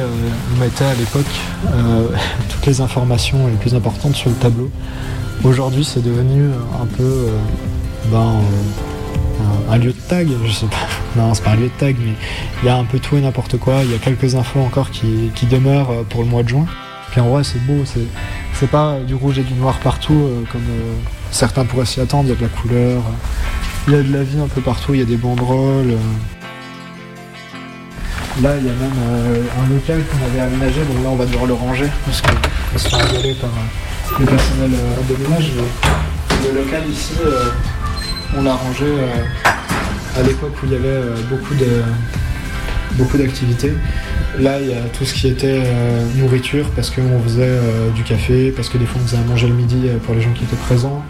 on 0.56 0.60
mettait 0.60 0.86
à 0.86 0.96
l'époque 0.96 1.32
toutes 2.50 2.66
les 2.66 2.82
informations 2.82 3.46
les 3.46 3.58
plus 3.58 3.76
importantes 3.76 4.16
sur 4.16 4.32
le 4.32 4.36
tableau. 4.38 4.72
Aujourd'hui, 5.44 5.84
c'est 5.84 6.02
devenu 6.02 6.44
euh, 6.44 6.82
un 6.82 6.86
peu 6.86 7.04
euh, 7.04 7.38
ben, 8.06 8.40
euh, 9.42 9.74
un, 9.74 9.78
lieu 9.78 9.92
de 9.92 10.00
tag, 10.08 10.30
je 10.46 10.52
sais 10.52 10.68
pas. 10.68 10.78
Non, 11.18 11.34
c'est 11.34 11.44
pas 11.44 11.52
un 11.52 11.58
lieu 11.58 11.68
de 11.68 11.80
tag, 11.80 11.98
mais 12.00 12.14
il 12.62 12.66
y 12.66 12.70
a 12.70 12.78
un 12.78 12.86
peu 12.86 12.98
tout 12.98 13.18
et 13.18 13.22
n'importe 13.22 13.58
quoi. 13.58 13.84
Il 13.84 13.92
y 13.92 13.94
a 13.94 13.98
quelques 13.98 14.36
infos 14.36 14.62
encore 14.62 14.90
qui, 14.90 15.32
demeurent 15.52 16.06
pour 16.10 16.24
le 16.24 16.30
mois 16.30 16.44
de 16.44 16.50
juin. 16.50 16.66
Puis 17.12 17.20
en 17.20 17.30
vrai, 17.30 17.44
c'est 17.44 17.60
beau. 17.66 17.84
C'est, 17.86 18.68
pas 18.68 18.98
du 19.06 19.14
rouge 19.14 19.38
et 19.38 19.44
du 19.44 19.54
noir 19.56 19.78
partout 19.80 20.30
comme 20.50 20.64
certains 21.30 21.66
pourraient 21.66 21.86
s'y 21.86 22.00
attendre. 22.00 22.24
Il 22.24 22.30
y 22.30 22.32
a 22.32 22.36
de 22.36 22.42
la 22.42 22.48
couleur. 22.48 23.02
Il 23.88 23.94
y 23.94 23.98
a 23.98 24.02
de 24.02 24.14
la 24.14 24.24
vie 24.24 24.40
un 24.40 24.48
peu 24.48 24.62
partout. 24.62 24.94
Il 24.94 25.02
y 25.02 25.04
a 25.04 25.06
des 25.06 25.18
banderoles. 25.18 25.98
Là, 28.42 28.58
il 28.58 28.66
y 28.66 28.70
a 28.70 28.74
même 28.74 28.92
un 29.62 29.74
local 29.74 30.02
qu'on 30.06 30.26
avait 30.26 30.40
aménagé, 30.40 30.80
donc 30.80 31.04
là, 31.04 31.10
on 31.10 31.16
va 31.16 31.26
devoir 31.26 31.46
le 31.46 31.54
ranger 31.54 31.90
parce 32.06 32.22
qu'on 32.22 32.80
se 32.80 32.96
engueuler 32.96 33.36
par 33.36 33.52
le 34.20 34.26
personnel 34.26 34.72
euh, 34.74 35.14
de 35.14 35.24
ménage. 35.24 35.52
Le 36.44 36.60
local 36.60 36.82
ici, 36.90 37.14
euh, 37.26 37.50
on 38.38 38.44
l'a 38.44 38.54
rangé 38.54 38.86
euh, 38.86 40.20
à 40.20 40.24
l'époque 40.24 40.54
où 40.62 40.66
il 40.66 40.74
y 40.74 40.76
avait 40.76 41.02
beaucoup 41.30 41.56
de 41.56 41.84
beaucoup 42.94 43.18
d'activités. 43.18 43.74
Là, 44.40 44.60
il 44.62 44.70
y 44.70 44.74
a 44.74 44.82
tout 44.98 45.04
ce 45.04 45.16
qui 45.16 45.28
était 45.28 45.64
nourriture 46.16 46.70
parce 46.76 46.92
qu'on 46.92 47.20
faisait 47.24 47.58
du 47.96 48.04
café, 48.04 48.52
parce 48.52 48.70
que 48.70 48.78
des 48.78 48.86
fois 48.86 49.02
on 49.04 49.08
faisait 49.08 49.18
à 49.18 49.28
manger 49.28 49.48
le 49.48 49.56
midi 49.56 49.88
pour 50.06 50.14
les 50.14 50.22
gens 50.22 50.32
qui 50.34 50.44
étaient 50.44 50.56
présents. 50.68 51.04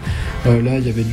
Là, 0.46 0.78
il 0.78 0.86
y 0.86 0.88
avait 0.88 1.04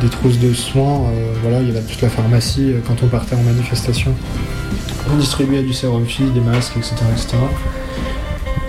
des 0.00 0.08
trousses 0.08 0.38
de 0.38 0.52
soins. 0.52 1.10
voilà, 1.42 1.60
il 1.60 1.68
y 1.68 1.70
avait 1.70 1.80
toute 1.80 2.02
la 2.02 2.08
pharmacie 2.08 2.72
quand 2.86 3.02
on 3.02 3.08
partait 3.08 3.34
en 3.34 3.42
manifestation. 3.42 4.14
On 5.12 5.16
distribuait 5.16 5.62
du 5.62 5.72
sérum 5.72 6.04
des 6.04 6.40
masques, 6.40 6.76
etc. 6.76 6.94
etc. 7.12 7.36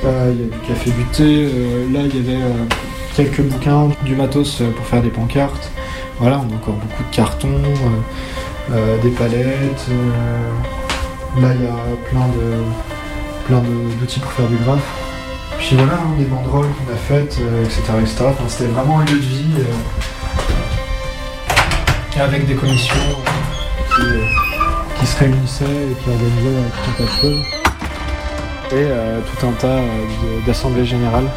Il 0.07 0.39
y 0.39 0.43
a 0.43 0.47
du 0.47 0.67
café, 0.67 0.91
du 0.91 1.03
thé. 1.05 1.23
euh, 1.23 1.91
là, 1.91 2.01
il 2.05 2.15
y 2.15 2.19
avait 2.19 2.39
euh, 2.39 2.65
quelques 3.15 3.41
bouquins, 3.41 3.89
du 4.03 4.15
matos 4.15 4.61
euh, 4.61 4.69
pour 4.69 4.85
faire 4.85 5.01
des 5.01 5.09
pancartes. 5.09 5.71
Voilà, 6.19 6.39
on 6.39 6.53
a 6.53 6.55
encore 6.55 6.75
beaucoup 6.75 7.03
de 7.03 7.15
cartons, 7.15 7.59
des 9.01 9.09
palettes. 9.09 9.87
là, 11.41 11.47
il 11.55 11.63
y 11.63 11.67
a 11.67 11.75
plein 12.09 12.27
de 12.27 12.63
plein 13.47 13.61
d'outils 13.99 14.19
pour 14.19 14.31
faire 14.31 14.47
du 14.47 14.55
graphe. 14.57 14.87
Puis 15.57 15.75
voilà, 15.75 15.93
hein, 15.93 16.15
des 16.17 16.25
banderoles 16.25 16.67
qu'on 16.67 16.93
a 16.93 16.97
faites, 16.97 17.37
etc. 17.63 17.81
Enfin, 18.21 18.43
C'était 18.47 18.71
vraiment 18.71 18.99
un 18.99 19.05
lieu 19.05 19.17
de 19.17 19.25
vie 19.25 19.63
avec 22.17 22.47
des 22.47 22.55
commissions 22.55 22.95
qui, 24.99 25.05
se 25.05 25.19
réunissaient 25.19 25.65
et 25.65 26.03
qui 26.03 26.09
organisaient 26.09 26.69
tout 26.71 27.03
un 27.03 27.05
tas 27.05 27.11
choses. 27.21 27.64
Et 28.71 28.77
euh, 28.77 29.19
tout 29.21 29.45
un 29.45 29.51
tas 29.51 29.67
euh, 29.67 29.81
d'assemblées 30.47 30.85
générales. 30.85 31.27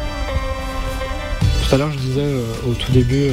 Tout 1.63 1.75
à 1.75 1.77
l'heure, 1.77 1.91
je 1.91 1.97
disais 1.99 2.23
euh, 2.23 2.41
au 2.67 2.73
tout 2.73 2.91
début, 2.91 3.27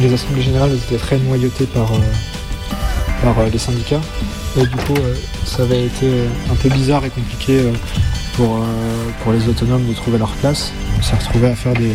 les 0.00 0.14
assemblées 0.14 0.42
générales 0.42 0.72
étaient 0.72 0.98
très 0.98 1.18
noyautées 1.18 1.66
par, 1.66 1.90
par 3.22 3.44
les 3.52 3.58
syndicats. 3.58 4.00
Et 4.56 4.64
du 4.64 4.76
coup, 4.76 4.94
ça 5.44 5.64
avait 5.64 5.86
été 5.86 6.06
un 6.50 6.54
peu 6.54 6.68
bizarre 6.68 7.04
et 7.04 7.10
compliqué 7.10 7.60
pour, 8.36 8.60
pour 9.22 9.32
les 9.32 9.48
autonomes 9.48 9.84
de 9.88 9.94
trouver 9.94 10.18
leur 10.18 10.30
place. 10.34 10.72
On 10.96 11.02
s'est 11.02 11.16
retrouvé 11.16 11.48
à 11.48 11.56
faire 11.56 11.74
des, 11.74 11.90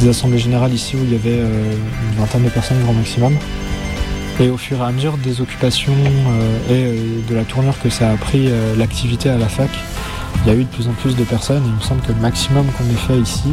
des 0.00 0.08
assemblées 0.08 0.38
générales 0.38 0.72
ici 0.72 0.96
où 0.96 1.00
il 1.04 1.12
y 1.12 1.16
avait 1.16 1.40
une 1.40 2.18
vingtaine 2.18 2.44
de 2.44 2.48
personnes 2.48 2.80
grand 2.82 2.94
maximum. 2.94 3.36
Et 4.40 4.48
au 4.48 4.56
fur 4.56 4.78
et 4.78 4.84
à 4.84 4.90
mesure 4.90 5.18
des 5.18 5.42
occupations 5.42 5.92
et 6.70 6.84
de 7.28 7.34
la 7.34 7.44
tournure 7.44 7.78
que 7.82 7.90
ça 7.90 8.10
a 8.10 8.16
pris 8.16 8.48
l'activité 8.78 9.28
à 9.28 9.36
la 9.36 9.48
fac, 9.48 9.68
il 10.44 10.52
y 10.52 10.54
a 10.54 10.58
eu 10.58 10.64
de 10.64 10.68
plus 10.68 10.88
en 10.88 10.92
plus 10.92 11.16
de 11.16 11.24
personnes. 11.24 11.62
Et 11.64 11.68
il 11.68 11.74
me 11.74 11.80
semble 11.80 12.00
que 12.02 12.12
le 12.12 12.20
maximum 12.20 12.66
qu'on 12.66 12.84
ait 12.84 13.06
fait 13.06 13.18
ici, 13.18 13.52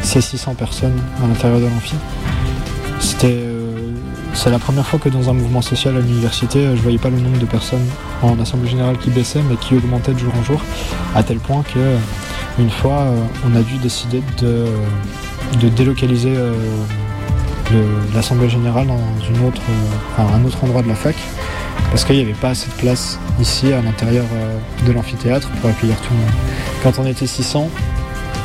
c'est 0.00 0.20
600 0.20 0.54
personnes 0.54 0.98
à 1.22 1.26
l'intérieur 1.26 1.60
de 1.60 1.64
l'amphi. 1.64 1.94
C'était, 3.00 3.28
euh, 3.32 3.90
c'est 4.34 4.50
la 4.50 4.58
première 4.58 4.86
fois 4.86 4.98
que 4.98 5.08
dans 5.08 5.28
un 5.30 5.32
mouvement 5.32 5.62
social 5.62 5.96
à 5.96 6.00
l'université, 6.00 6.60
euh, 6.60 6.76
je 6.76 6.82
voyais 6.82 6.98
pas 6.98 7.10
le 7.10 7.18
nombre 7.18 7.38
de 7.38 7.46
personnes 7.46 7.86
en 8.22 8.38
assemblée 8.40 8.68
générale 8.68 8.98
qui 8.98 9.10
baissait, 9.10 9.42
mais 9.48 9.56
qui 9.56 9.74
augmentait 9.74 10.12
de 10.12 10.18
jour 10.18 10.32
en 10.38 10.42
jour, 10.42 10.60
à 11.14 11.22
tel 11.22 11.38
point 11.38 11.62
que 11.62 11.78
euh, 11.78 11.98
une 12.58 12.70
fois, 12.70 13.04
on 13.46 13.54
a 13.54 13.60
dû 13.60 13.76
décider 13.76 14.22
de, 14.38 14.66
délocaliser 15.76 16.32
l'assemblée 18.14 18.48
générale 18.48 18.86
dans 18.86 18.98
un 20.18 20.44
autre 20.44 20.64
endroit 20.64 20.80
de 20.80 20.88
la 20.88 20.94
fac, 20.94 21.16
parce 21.90 22.04
qu'il 22.04 22.16
n'y 22.16 22.22
avait 22.22 22.32
pas 22.32 22.50
assez 22.50 22.68
de 22.68 22.74
place 22.74 23.18
ici 23.40 23.72
à 23.72 23.80
l'intérieur 23.82 24.24
euh, 24.34 24.58
de 24.86 24.92
l'amphithéâtre 24.92 25.48
pour 25.60 25.70
accueillir 25.70 25.96
tout 26.00 26.12
le 26.12 26.20
monde. 26.20 26.30
Quand 26.82 26.98
on 27.02 27.06
était 27.06 27.26
600, 27.26 27.68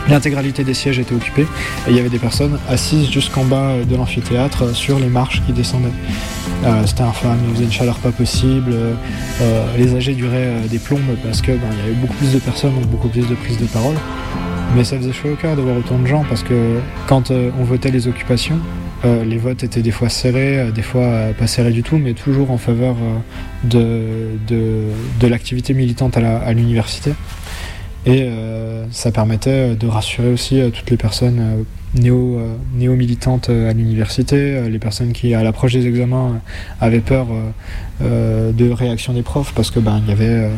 l'intégralité 0.10 0.64
des 0.64 0.74
sièges 0.74 1.00
était 1.00 1.14
occupée 1.16 1.48
et 1.88 1.92
il 1.92 1.96
y 1.96 2.00
avait 2.00 2.10
des 2.10 2.20
personnes 2.20 2.58
assises 2.70 3.10
jusqu'en 3.12 3.44
bas 3.46 3.74
de 3.88 3.96
l'amphithéâtre 3.96 4.64
euh, 4.64 4.74
sur 4.74 5.00
les 5.00 5.08
marches 5.10 5.42
qui 5.46 5.54
descendaient. 5.54 5.88
Euh, 6.66 6.84
C'était 6.86 7.02
infâme, 7.02 7.38
il 7.48 7.54
faisait 7.56 7.66
une 7.66 7.72
chaleur 7.72 7.98
pas 7.98 8.12
possible, 8.12 8.72
euh, 8.74 9.66
les 9.78 9.96
AG 9.96 10.16
duraient 10.16 10.36
euh, 10.46 10.68
des 10.68 10.78
plombes 10.78 11.16
parce 11.24 11.42
que 11.42 11.52
ben, 11.52 11.68
y 11.80 11.82
avait 11.82 11.94
beaucoup 11.94 12.14
plus 12.16 12.34
de 12.34 12.40
personnes, 12.40 12.76
donc 12.76 12.86
beaucoup 12.88 13.08
plus 13.08 13.28
de 13.28 13.34
prises 13.36 13.58
de 13.58 13.66
parole. 13.66 13.96
Mais 14.76 14.84
ça 14.84 14.96
faisait 14.98 15.12
chaud 15.12 15.30
au 15.34 15.36
cœur 15.36 15.56
de 15.56 15.62
voir 15.62 15.76
autant 15.78 15.98
de 15.98 16.06
gens 16.08 16.24
parce 16.30 16.44
que 16.44 16.80
quand 17.08 17.32
euh, 17.32 17.50
on 17.60 17.64
votait 17.64 17.92
les 17.92 18.08
occupations, 18.08 18.60
euh, 19.04 19.24
les 19.24 19.38
votes 19.38 19.64
étaient 19.64 19.82
des 19.82 19.92
fois 19.92 20.10
serrés, 20.10 20.60
euh, 20.60 20.72
des 20.72 20.82
fois 20.82 21.04
euh, 21.04 21.34
pas 21.34 21.48
serrés 21.48 21.72
du 21.72 21.84
tout, 21.84 21.98
mais 21.98 22.14
toujours 22.14 22.52
en 22.52 22.58
faveur 22.58 22.96
euh, 22.96 23.18
de, 23.64 24.54
de, 24.54 24.84
de 25.20 25.28
l'activité 25.28 25.74
militante 25.74 26.18
à 26.18 26.54
l'université. 26.54 27.14
Et 28.08 28.28
ça 28.90 29.12
permettait 29.12 29.76
de 29.76 29.86
rassurer 29.86 30.32
aussi 30.32 30.60
toutes 30.74 30.90
les 30.90 30.98
personnes 30.98 31.64
néo, 31.96 32.38
euh, 32.40 32.56
néo-militantes 32.76 33.50
euh, 33.50 33.70
à 33.70 33.74
l'université, 33.74 34.36
euh, 34.38 34.70
les 34.70 34.80
personnes 34.80 35.12
qui, 35.12 35.34
à 35.34 35.44
l'approche 35.44 35.74
des 35.74 35.86
examens, 35.88 36.42
avaient 36.80 37.00
peur 37.00 37.28
de 38.02 38.70
réaction 38.72 39.14
des 39.14 39.22
profs, 39.22 39.54
parce 39.54 39.70
que 39.70 39.80
ben 39.80 40.02
il 40.04 40.10
y 40.10 40.12
avait 40.12 40.50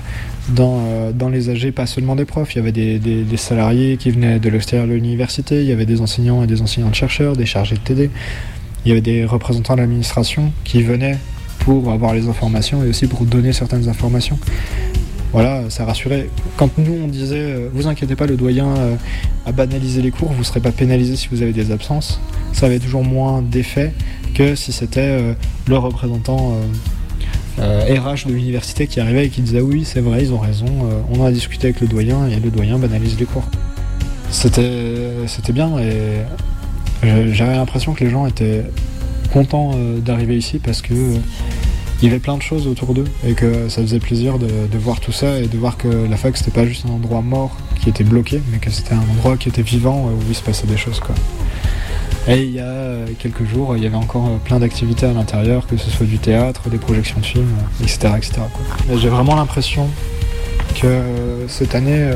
dans, 0.49 1.11
dans 1.11 1.27
les 1.30 1.49
AG 1.49 1.72
pas 1.72 1.85
seulement 1.85 2.15
des 2.15 2.23
profs, 2.26 2.53
il 2.55 2.60
y 2.60 2.61
avait 2.61 2.72
des, 2.72 2.99
des- 2.99 3.23
des 3.23 3.38
salariés 3.38 3.97
qui 3.97 4.11
venaient 4.11 4.39
de 4.39 4.49
l'extérieur 4.49 4.88
de 4.88 4.93
l'université, 4.93 5.61
il 5.61 5.68
y 5.68 5.72
avait 5.73 5.85
des 5.85 5.99
enseignants 5.99 6.41
et 6.43 6.47
des 6.47 6.61
enseignantes 6.61 6.95
chercheurs, 6.95 7.35
des 7.35 7.45
chargés 7.45 7.76
de 7.76 7.81
TD, 7.81 8.10
il 8.85 8.89
y 8.89 8.91
avait 8.91 9.01
des 9.01 9.26
représentants 9.26 9.76
de 9.76 9.81
l'administration 9.81 10.53
qui 10.64 10.84
venaient 10.84 11.18
pour 11.60 11.91
avoir 11.91 12.14
les 12.14 12.27
informations 12.30 12.84
et 12.84 12.89
aussi 12.89 13.07
pour 13.07 13.26
donner 13.26 13.51
certaines 13.53 13.88
informations. 13.89 14.38
Voilà, 15.34 15.64
ça 15.69 15.84
rassurait. 15.84 16.30
Quand 16.57 16.77
nous 16.77 16.95
on 17.03 17.07
disait, 17.07 17.38
euh, 17.38 17.69
vous 17.73 17.88
inquiétez 17.88 18.15
pas, 18.15 18.27
le 18.27 18.38
doyen 18.38 18.68
euh, 18.77 18.95
a 19.47 19.51
banalisé 19.51 20.03
les 20.03 20.11
cours, 20.11 20.31
vous 20.31 20.43
serez 20.43 20.60
pas 20.60 20.72
pénalisé 20.72 21.15
si 21.15 21.27
vous 21.31 21.41
avez 21.41 21.53
des 21.53 21.72
absences, 21.72 22.22
ça 22.53 22.68
avait 22.68 22.77
toujours 22.77 23.03
moins 23.03 23.41
d'effet 23.41 23.93
que 24.35 24.53
si 24.53 24.72
c'était 24.72 25.01
euh, 25.01 25.34
le 25.68 25.77
représentant 25.77 26.55
RH 27.57 28.27
de 28.27 28.34
l'université 28.34 28.85
qui 28.85 28.99
arrivait 28.99 29.26
et 29.26 29.30
qui 29.30 29.41
disait 29.41 29.61
oui, 29.61 29.85
c'est 29.85 30.01
vrai, 30.01 30.23
ils 30.23 30.34
ont 30.34 30.39
raison, 30.39 30.68
on 31.11 31.23
a 31.23 31.31
discuté 31.31 31.68
avec 31.68 31.81
le 31.81 31.88
doyen 31.88 32.27
et 32.27 32.39
le 32.39 32.49
doyen 32.49 32.77
banalise 32.77 33.18
les 33.19 33.26
cours. 33.26 33.47
C'était 34.31 34.64
bien 35.53 35.77
et 35.77 36.23
j'avais 37.31 37.55
l'impression 37.55 37.93
que 37.93 38.03
les 38.03 38.10
gens 38.10 38.26
étaient 38.26 38.64
contents 39.31 39.76
d'arriver 40.03 40.35
ici 40.35 40.57
parce 40.57 40.81
que 40.81 40.93
il 42.03 42.07
y 42.07 42.09
avait 42.09 42.19
plein 42.19 42.35
de 42.35 42.41
choses 42.41 42.67
autour 42.67 42.93
d'eux 42.93 43.05
et 43.25 43.34
que 43.34 43.69
ça 43.69 43.81
faisait 43.81 43.99
plaisir 43.99 44.38
de, 44.38 44.77
voir 44.77 44.99
tout 44.99 45.13
ça 45.13 45.39
et 45.39 45.47
de 45.47 45.57
voir 45.57 45.77
que 45.77 45.88
la 45.88 46.17
fac 46.17 46.35
c'était 46.35 46.51
pas 46.51 46.65
juste 46.65 46.85
un 46.85 46.89
endroit 46.89 47.21
mort 47.21 47.55
qui 47.81 47.88
était 47.88 48.03
bloqué 48.03 48.41
mais 48.51 48.57
que 48.57 48.69
c'était 48.71 48.93
un 48.93 49.05
endroit 49.13 49.38
qui 49.38 49.47
était 49.47 49.61
vivant 49.61 50.07
euh, 50.07 50.11
où 50.11 50.23
il 50.27 50.35
se 50.35 50.43
passait 50.43 50.67
des 50.67 50.75
choses 50.75 50.99
quoi. 50.99 51.15
Et 52.27 52.43
il 52.43 52.51
y 52.51 52.59
a 52.59 52.65
euh, 52.65 53.07
quelques 53.19 53.45
jours, 53.45 53.77
il 53.77 53.84
y 53.84 53.85
avait 53.85 53.95
encore 53.95 54.27
euh, 54.27 54.38
plein 54.43 54.59
d'activités 54.59 55.05
à 55.05 55.13
l'intérieur, 55.13 55.65
que 55.65 55.77
ce 55.77 55.89
soit 55.89 56.05
du 56.05 56.17
théâtre, 56.17 56.69
des 56.69 56.77
projections 56.77 57.21
de 57.21 57.25
films, 57.25 57.55
etc. 57.81 58.09
etc. 58.17 58.34
J'ai 58.97 59.09
vraiment 59.09 59.35
l'impression 59.35 59.88
que 60.81 61.01
cette 61.47 61.73
année, 61.73 62.11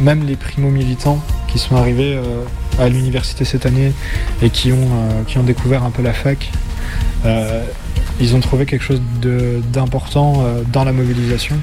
même 0.00 0.24
les 0.26 0.36
primo-militants 0.36 1.20
qui 1.46 1.58
sont 1.58 1.76
arrivés 1.76 2.18
à 2.80 2.88
l'université 2.88 3.44
cette 3.44 3.66
année 3.66 3.92
et 4.42 4.50
qui 4.50 4.72
ont, 4.72 4.88
qui 5.26 5.38
ont 5.38 5.42
découvert 5.42 5.84
un 5.84 5.90
peu 5.90 6.02
la 6.02 6.12
fac, 6.12 6.50
ils 8.20 8.34
ont 8.34 8.40
trouvé 8.40 8.66
quelque 8.66 8.84
chose 8.84 9.00
d'important 9.72 10.34
euh, 10.38 10.62
dans 10.72 10.84
la 10.84 10.92
mobilisation, 10.92 11.56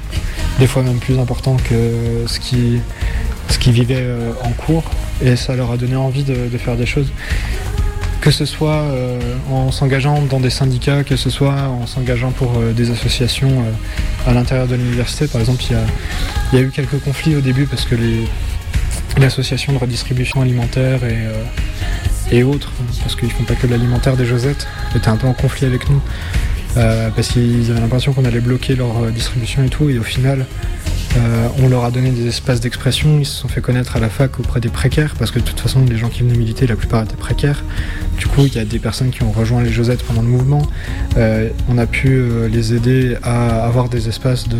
des 0.58 0.66
fois 0.66 0.82
même 0.82 0.98
plus 0.98 1.18
important 1.18 1.56
que 1.56 2.24
ce 2.26 2.38
qui, 2.38 2.78
ce 3.48 3.58
qu'ils 3.58 3.72
vivaient 3.72 3.96
euh, 3.98 4.32
en 4.42 4.50
cours, 4.50 4.84
et 5.22 5.36
ça 5.36 5.54
leur 5.54 5.70
a 5.70 5.76
donné 5.76 5.96
envie 5.96 6.24
de, 6.24 6.34
faire 6.58 6.76
des 6.76 6.86
choses. 6.86 7.10
Que 8.20 8.30
ce 8.30 8.44
soit 8.44 8.82
euh, 8.82 9.18
en 9.50 9.72
s'engageant 9.72 10.22
dans 10.22 10.38
des 10.38 10.50
syndicats, 10.50 11.02
que 11.02 11.16
ce 11.16 11.28
soit 11.28 11.54
en 11.54 11.86
s'engageant 11.86 12.30
pour 12.30 12.52
des 12.76 12.90
associations 12.90 13.64
à 14.26 14.32
l'intérieur 14.32 14.68
de 14.68 14.76
l'université. 14.76 15.26
Par 15.26 15.40
exemple, 15.40 15.64
il 15.68 15.72
y 15.72 15.74
a, 15.74 15.82
il 16.52 16.58
y 16.58 16.62
a 16.62 16.64
eu 16.64 16.70
quelques 16.70 17.00
conflits 17.00 17.34
au 17.34 17.40
début 17.40 17.66
parce 17.66 17.84
que 17.84 17.96
l'association 19.18 19.72
de 19.72 19.78
redistribution 19.78 20.40
alimentaire 20.40 21.02
et, 21.02 21.18
et 22.32 22.42
autres, 22.42 22.72
parce 23.00 23.14
qu'ils 23.14 23.30
font 23.30 23.44
pas 23.44 23.54
que 23.54 23.66
de 23.66 23.72
l'alimentaire 23.72 24.16
des 24.16 24.24
Josettes, 24.26 24.66
étaient 24.96 25.08
un 25.08 25.16
peu 25.16 25.28
en 25.28 25.34
conflit 25.34 25.66
avec 25.66 25.88
nous. 25.88 26.00
euh, 26.76 27.10
parce 27.14 27.28
qu'ils 27.28 27.70
avaient 27.70 27.80
l'impression 27.80 28.12
qu'on 28.12 28.24
allait 28.24 28.40
bloquer 28.40 28.74
leur 28.74 29.02
euh, 29.02 29.10
distribution 29.10 29.62
et 29.64 29.68
tout, 29.68 29.90
et 29.90 29.98
au 29.98 30.02
final, 30.02 30.46
euh, 31.16 31.48
on 31.62 31.68
leur 31.68 31.84
a 31.84 31.90
donné 31.90 32.10
des 32.10 32.26
espaces 32.26 32.60
d'expression, 32.60 33.18
ils 33.18 33.26
se 33.26 33.36
sont 33.36 33.48
fait 33.48 33.60
connaître 33.60 33.96
à 33.96 34.00
la 34.00 34.08
fac 34.08 34.40
auprès 34.40 34.60
des 34.60 34.70
précaires, 34.70 35.14
parce 35.18 35.30
que 35.30 35.38
de 35.38 35.44
toute 35.44 35.60
façon, 35.60 35.84
les 35.84 35.98
gens 35.98 36.08
qui 36.08 36.22
venaient 36.22 36.38
militer, 36.38 36.66
la 36.66 36.76
plupart 36.76 37.02
étaient 37.02 37.16
précaires. 37.16 37.62
Du 38.18 38.26
coup, 38.26 38.46
il 38.46 38.54
y 38.54 38.58
a 38.58 38.64
des 38.64 38.78
personnes 38.78 39.10
qui 39.10 39.22
ont 39.22 39.32
rejoint 39.32 39.62
les 39.62 39.70
Josettes 39.70 40.02
pendant 40.02 40.22
le 40.22 40.28
mouvement. 40.28 40.62
On 41.68 41.76
a 41.76 41.86
pu 41.86 42.22
les 42.50 42.72
aider 42.72 43.16
à 43.22 43.66
avoir 43.66 43.88
des 43.88 44.08
espaces 44.08 44.48
de, 44.48 44.56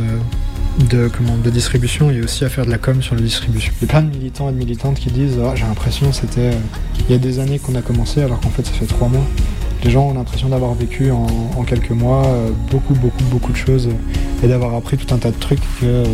de, 0.79 1.11
de 1.45 1.51
distribution 1.51 2.11
et 2.11 2.23
aussi 2.23 2.45
à 2.45 2.49
faire 2.49 2.67
de 2.67 2.71
la 2.71 2.79
com 2.79 3.03
sur 3.03 3.15
la 3.15 3.21
distribution. 3.21 3.73
Il 3.81 3.87
y 3.87 3.91
a 3.91 3.93
plein 3.93 4.03
de 4.03 4.11
militants 4.11 4.49
et 4.49 4.53
de 4.53 4.59
militantes 4.59 4.99
qui 4.99 5.11
disent 5.11 5.39
Ah, 5.45 5.55
J'ai 5.55 5.65
l'impression 5.65 6.13
c'était 6.13 6.41
euh, 6.41 6.61
il 7.09 7.13
y 7.13 7.15
a 7.15 7.19
des 7.19 7.39
années 7.39 7.59
qu'on 7.59 7.75
a 7.75 7.83
commencé, 7.83 8.23
alors 8.23 8.41
qu'en 8.41 8.51
fait, 8.51 8.65
ça 8.65 8.73
fait 8.73 8.87
trois 8.87 9.09
mois. 9.09 9.25
Les 9.85 9.91
gens 9.91 10.09
ont 10.09 10.15
l'impression 10.15 10.49
d'avoir 10.49 10.75
vécu 10.75 11.11
en, 11.11 11.27
quelques 11.65 11.91
mois 11.91 12.25
euh, 12.27 12.51
beaucoup, 12.71 12.95
beaucoup, 12.95 13.25
beaucoup 13.25 13.53
de 13.53 13.57
choses 13.57 13.89
et 14.43 14.49
d'avoir 14.49 14.75
appris 14.75 14.97
tout 14.97 15.13
un 15.13 15.19
tas 15.19 15.31
de 15.31 15.39
trucs 15.39 15.61
que. 15.81 15.85
euh, 15.85 16.05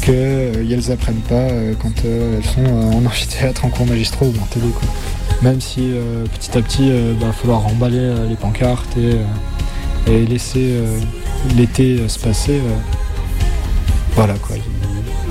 que 0.00 0.12
euh, 0.12 0.64
elles 0.70 0.92
apprennent 0.92 1.22
pas 1.28 1.48
quand 1.82 1.92
elles 2.04 2.44
sont 2.44 2.64
en 2.64 3.04
amphithéâtre, 3.04 3.64
en 3.64 3.68
cours 3.68 3.84
magistraux 3.84 4.26
ou 4.26 4.42
en 4.42 4.46
télé. 4.46 4.68
Quoi. 4.68 4.88
Même 5.42 5.60
si 5.60 5.90
petit 6.32 6.56
à 6.56 6.62
petit, 6.62 6.88
il 6.88 7.18
va 7.18 7.32
falloir 7.32 7.62
remballer 7.62 7.98
euh, 7.98 8.28
les 8.28 8.36
pancartes 8.36 8.96
et, 8.96 9.18
laisser 10.26 10.80
l'été 11.56 12.08
se 12.08 12.18
passer. 12.18 12.60
Voilà 14.18 14.34
quoi. 14.34 14.56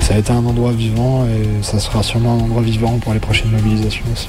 Ça 0.00 0.14
a 0.14 0.18
été 0.18 0.32
un 0.32 0.46
endroit 0.46 0.72
vivant 0.72 1.26
et 1.26 1.62
ça 1.62 1.78
sera 1.78 2.02
sûrement 2.02 2.36
un 2.36 2.40
endroit 2.40 2.62
vivant 2.62 2.98
pour 2.98 3.12
les 3.12 3.20
prochaines 3.20 3.50
mobilisations 3.50 4.06
aussi. 4.10 4.28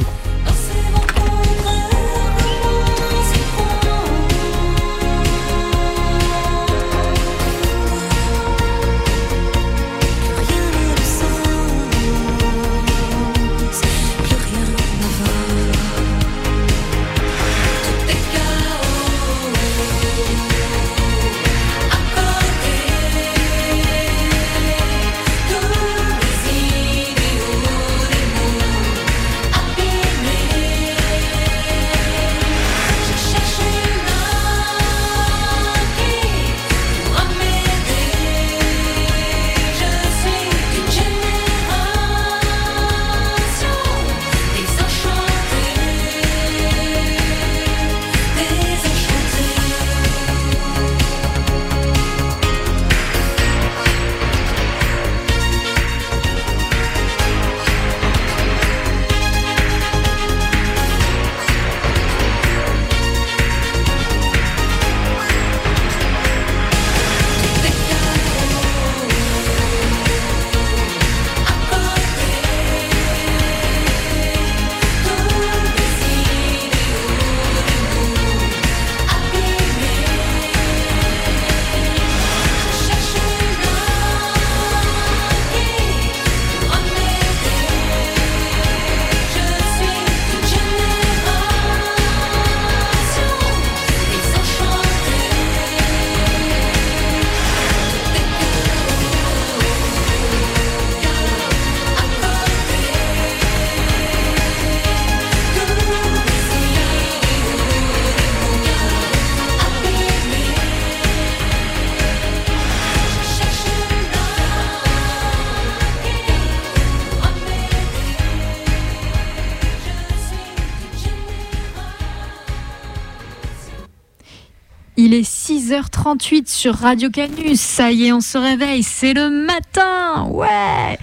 6h38 126.16 126.48
sur 126.48 126.76
Radio 126.76 127.10
Canus. 127.10 127.60
Ça 127.60 127.92
y 127.92 128.08
est, 128.08 128.14
on 128.14 128.22
se 128.22 128.38
réveille. 128.38 128.84
C'est 128.84 129.14
le 129.14 129.30
matin. 129.30 130.28
Ouais. 130.30 130.98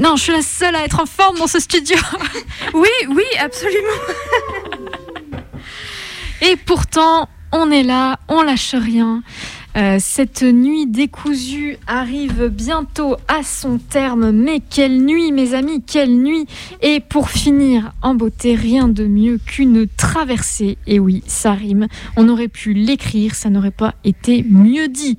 Non, 0.00 0.16
je 0.16 0.22
suis 0.22 0.32
la 0.32 0.42
seule 0.42 0.74
à 0.74 0.84
être 0.84 1.00
en 1.00 1.06
forme 1.06 1.38
dans 1.38 1.46
ce 1.46 1.60
studio. 1.60 1.96
Oui, 2.74 2.88
oui, 3.10 3.24
absolument. 3.38 3.88
Et 6.40 6.56
pourtant, 6.56 7.28
on 7.52 7.70
est 7.70 7.82
là, 7.82 8.18
on 8.28 8.42
lâche 8.42 8.74
rien. 8.74 9.22
Euh, 9.76 9.96
cette 9.98 10.42
nuit 10.42 10.86
décousue 10.86 11.78
arrive 11.86 12.48
bientôt 12.48 13.16
à 13.28 13.42
son 13.42 13.78
terme, 13.78 14.30
mais 14.30 14.60
quelle 14.60 15.02
nuit 15.02 15.32
mes 15.32 15.54
amis, 15.54 15.82
quelle 15.82 16.14
nuit 16.14 16.46
Et 16.82 17.00
pour 17.00 17.30
finir 17.30 17.92
en 18.02 18.14
beauté, 18.14 18.54
rien 18.54 18.88
de 18.88 19.06
mieux 19.06 19.38
qu'une 19.38 19.86
traversée. 19.96 20.76
Et 20.86 20.98
oui, 20.98 21.22
ça 21.26 21.52
rime, 21.52 21.88
on 22.16 22.28
aurait 22.28 22.48
pu 22.48 22.74
l'écrire, 22.74 23.34
ça 23.34 23.48
n'aurait 23.48 23.70
pas 23.70 23.94
été 24.04 24.44
mieux 24.48 24.88
dit. 24.88 25.16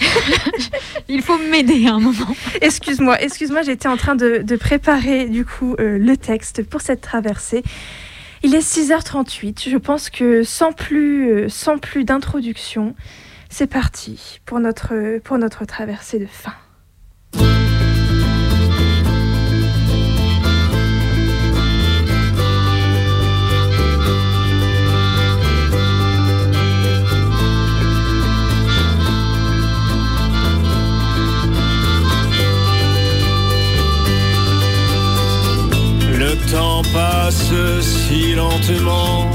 Il 1.08 1.22
faut 1.22 1.38
m'aider 1.38 1.86
un 1.86 2.00
moment. 2.00 2.34
Excuse-moi, 2.60 3.20
excuse-moi, 3.22 3.62
j'étais 3.62 3.88
en 3.88 3.96
train 3.96 4.14
de, 4.14 4.38
de 4.38 4.56
préparer 4.56 5.26
du 5.28 5.44
coup 5.44 5.74
euh, 5.78 5.98
le 5.98 6.16
texte 6.16 6.64
pour 6.64 6.80
cette 6.80 7.00
traversée. 7.00 7.62
Il 8.44 8.56
est 8.56 8.58
6h38, 8.58 9.68
je 9.70 9.76
pense 9.76 10.10
que 10.10 10.42
sans 10.42 10.72
plus, 10.72 11.30
euh, 11.30 11.48
sans 11.48 11.78
plus 11.78 12.02
d'introduction, 12.02 12.96
c'est 13.48 13.68
parti 13.68 14.40
pour 14.46 14.58
notre, 14.58 15.18
pour 15.20 15.38
notre 15.38 15.64
traversée 15.64 16.18
de 16.18 16.26
fin. 16.26 16.54
Temps 36.52 36.82
passe 36.92 37.50
si 37.80 38.34
lentement 38.34 39.30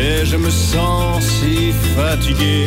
et 0.00 0.26
je 0.26 0.36
me 0.36 0.50
sens 0.50 1.24
si 1.24 1.72
fatigué. 1.96 2.66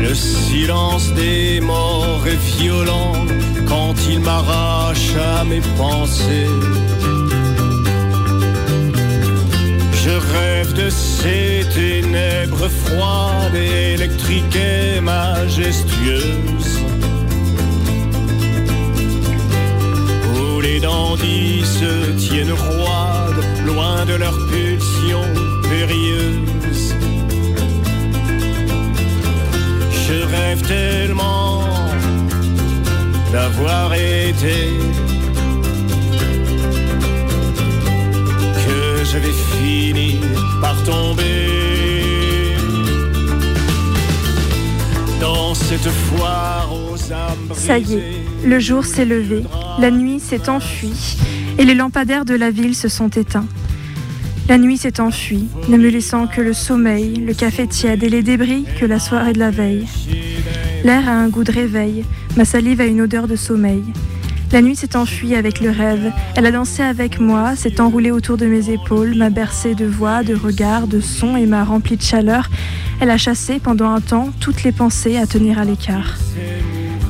Le 0.00 0.14
silence 0.14 1.12
des 1.12 1.60
morts 1.60 2.24
est 2.26 2.42
violent 2.56 3.14
quand 3.68 3.94
il 4.10 4.20
m'arrache 4.20 5.14
à 5.36 5.44
mes 5.44 5.62
pensées. 5.76 6.52
Je 10.04 10.14
rêve 10.34 10.72
de 10.72 10.88
ces 10.88 11.64
ténèbres 11.74 12.68
froides, 12.84 13.54
électriques 13.54 14.56
et 14.56 15.00
majestueuses. 15.00 16.61
Se 21.18 22.12
tiennent 22.16 22.52
roides, 22.52 23.44
loin 23.66 24.04
de 24.06 24.14
leurs 24.14 24.38
pulsions 24.46 25.28
périlleuses. 25.68 26.94
Je 30.06 30.24
rêve 30.24 30.62
tellement 30.62 31.64
d'avoir 33.30 33.92
été 33.94 34.70
que 38.64 39.04
je 39.04 39.18
vais 39.18 39.36
finir 39.58 40.20
par 40.60 40.82
tomber 40.84 42.56
dans 45.20 45.54
cette 45.54 45.88
foire 45.88 46.70
aux 46.72 47.12
âmes 47.12 47.54
Ça 47.54 47.78
y 47.78 47.94
est, 47.94 48.21
le 48.44 48.58
jour 48.58 48.84
s'est 48.84 49.04
levé, 49.04 49.44
la 49.78 49.90
nuit 49.90 50.20
s'est 50.20 50.48
enfuie 50.48 51.16
et 51.58 51.64
les 51.64 51.74
lampadaires 51.74 52.24
de 52.24 52.34
la 52.34 52.50
ville 52.50 52.74
se 52.74 52.88
sont 52.88 53.08
éteints. 53.08 53.46
La 54.48 54.58
nuit 54.58 54.76
s'est 54.76 55.00
enfuie, 55.00 55.48
ne 55.68 55.76
me 55.76 55.88
laissant 55.88 56.26
que 56.26 56.40
le 56.40 56.52
sommeil, 56.52 57.14
le 57.24 57.34
café 57.34 57.66
tiède 57.66 58.02
et 58.02 58.08
les 58.08 58.22
débris 58.22 58.64
que 58.80 58.86
la 58.86 58.98
soirée 58.98 59.32
de 59.32 59.38
la 59.38 59.50
veille. 59.50 59.86
L'air 60.84 61.08
a 61.08 61.12
un 61.12 61.28
goût 61.28 61.44
de 61.44 61.52
réveil, 61.52 62.04
ma 62.36 62.44
salive 62.44 62.80
a 62.80 62.86
une 62.86 63.02
odeur 63.02 63.28
de 63.28 63.36
sommeil. 63.36 63.84
La 64.50 64.60
nuit 64.60 64.76
s'est 64.76 64.96
enfuie 64.96 65.34
avec 65.34 65.60
le 65.60 65.70
rêve, 65.70 66.12
elle 66.36 66.46
a 66.46 66.50
dansé 66.50 66.82
avec 66.82 67.20
moi, 67.20 67.54
s'est 67.56 67.80
enroulée 67.80 68.10
autour 68.10 68.36
de 68.36 68.46
mes 68.46 68.70
épaules, 68.70 69.14
m'a 69.14 69.30
bercé 69.30 69.74
de 69.74 69.86
voix, 69.86 70.22
de 70.22 70.34
regards, 70.34 70.88
de 70.88 71.00
sons 71.00 71.36
et 71.36 71.46
m'a 71.46 71.64
rempli 71.64 71.96
de 71.96 72.02
chaleur. 72.02 72.50
Elle 73.00 73.10
a 73.10 73.16
chassé 73.16 73.60
pendant 73.60 73.90
un 73.92 74.00
temps 74.00 74.30
toutes 74.40 74.64
les 74.64 74.72
pensées 74.72 75.16
à 75.16 75.26
tenir 75.26 75.58
à 75.58 75.64
l'écart. 75.64 76.18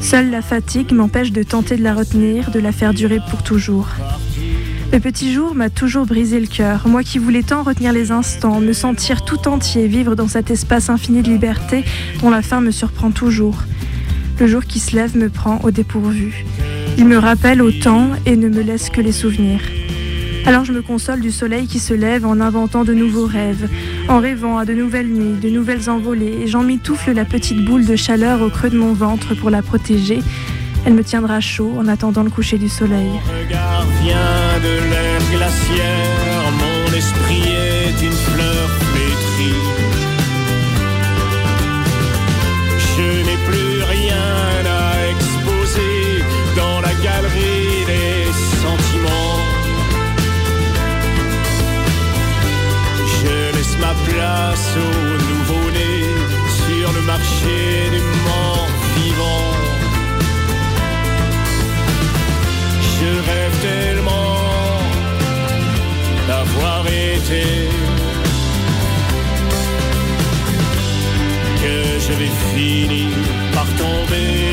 Seule 0.02 0.30
la 0.30 0.42
fatigue 0.42 0.92
m'empêche 0.92 1.30
de 1.30 1.44
tenter 1.44 1.76
de 1.76 1.82
la 1.82 1.94
retenir, 1.94 2.50
de 2.50 2.58
la 2.58 2.72
faire 2.72 2.92
durer 2.92 3.20
pour 3.30 3.42
toujours. 3.42 3.88
Le 4.92 4.98
petit 4.98 5.32
jour 5.32 5.54
m'a 5.54 5.70
toujours 5.70 6.06
brisé 6.06 6.38
le 6.40 6.48
cœur, 6.48 6.86
moi 6.86 7.02
qui 7.02 7.18
voulais 7.18 7.44
tant 7.44 7.62
retenir 7.62 7.92
les 7.92 8.10
instants, 8.10 8.60
me 8.60 8.72
sentir 8.72 9.24
tout 9.24 9.48
entier, 9.48 9.86
vivre 9.86 10.16
dans 10.16 10.28
cet 10.28 10.50
espace 10.50 10.90
infini 10.90 11.22
de 11.22 11.30
liberté 11.30 11.84
dont 12.20 12.30
la 12.30 12.42
fin 12.42 12.60
me 12.60 12.72
surprend 12.72 13.10
toujours. 13.12 13.62
Le 14.40 14.46
jour 14.48 14.64
qui 14.64 14.80
se 14.80 14.96
lève 14.96 15.16
me 15.16 15.30
prend 15.30 15.60
au 15.62 15.70
dépourvu. 15.70 16.44
Il 16.98 17.06
me 17.06 17.16
rappelle 17.16 17.62
au 17.62 17.70
temps 17.70 18.10
et 18.26 18.36
ne 18.36 18.48
me 18.48 18.60
laisse 18.60 18.90
que 18.90 19.00
les 19.00 19.12
souvenirs. 19.12 19.62
Alors 20.44 20.64
je 20.64 20.72
me 20.72 20.82
console 20.82 21.20
du 21.20 21.30
soleil 21.30 21.66
qui 21.66 21.78
se 21.78 21.94
lève 21.94 22.26
en 22.26 22.40
inventant 22.40 22.84
de 22.84 22.92
nouveaux 22.92 23.26
rêves, 23.26 23.68
en 24.08 24.18
rêvant 24.18 24.58
à 24.58 24.64
de 24.64 24.74
nouvelles 24.74 25.08
nuits, 25.08 25.40
de 25.40 25.48
nouvelles 25.48 25.88
envolées, 25.88 26.40
et 26.42 26.46
j'en 26.48 26.62
mitoufle 26.62 27.12
la 27.12 27.24
petite 27.24 27.64
boule 27.64 27.86
de 27.86 27.94
chaleur 27.94 28.42
au 28.42 28.50
creux 28.50 28.70
de 28.70 28.78
mon 28.78 28.92
ventre 28.92 29.34
pour 29.34 29.50
la 29.50 29.62
protéger. 29.62 30.20
Elle 30.84 30.94
me 30.94 31.04
tiendra 31.04 31.40
chaud 31.40 31.72
en 31.78 31.86
attendant 31.86 32.24
le 32.24 32.30
coucher 32.30 32.58
du 32.58 32.68
soleil. 32.68 33.08
regard 33.08 33.86
vient 34.02 34.58
de 34.62 34.90
l'air 34.90 35.20
glaciaire, 35.30 36.52
mon 36.58 36.96
esprit 36.96 37.48
est 37.48 38.04
une 38.04 38.12
fleur 38.12 38.81
tellement 63.62 64.38
d'avoir 66.26 66.84
été 66.86 67.44
que 71.62 71.76
je 72.04 72.12
vais 72.20 72.32
finir 72.54 73.08
par 73.54 73.66
tomber. 73.82 74.51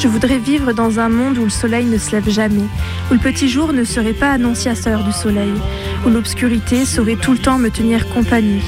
Je 0.00 0.06
voudrais 0.06 0.38
vivre 0.38 0.72
dans 0.72 1.00
un 1.00 1.08
monde 1.08 1.38
où 1.38 1.44
le 1.44 1.50
soleil 1.50 1.84
ne 1.84 1.98
se 1.98 2.12
lève 2.12 2.30
jamais, 2.30 2.68
où 3.10 3.14
le 3.14 3.18
petit 3.18 3.48
jour 3.48 3.72
ne 3.72 3.82
serait 3.82 4.12
pas 4.12 4.30
annonciateur 4.30 5.02
du 5.02 5.10
soleil, 5.10 5.52
où 6.06 6.08
l'obscurité 6.08 6.84
saurait 6.84 7.16
tout 7.16 7.32
le 7.32 7.38
temps 7.38 7.58
me 7.58 7.68
tenir 7.68 8.08
compagnie. 8.08 8.62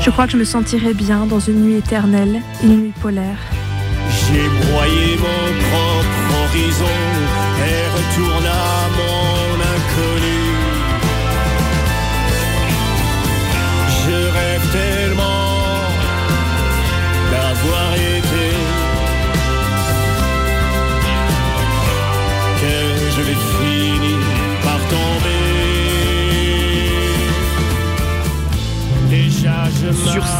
Je 0.00 0.08
crois 0.08 0.24
que 0.24 0.32
je 0.32 0.38
me 0.38 0.44
sentirais 0.44 0.94
bien 0.94 1.26
dans 1.26 1.40
une 1.40 1.62
nuit 1.62 1.76
éternelle, 1.76 2.40
une 2.62 2.84
nuit 2.84 2.94
polaire. 3.02 3.36
J'ai 4.08 4.48
broyé 4.66 5.18
mon 5.18 5.52
propre 5.68 6.42
horizon 6.42 6.98
et 7.68 7.88
retourne 7.98 8.46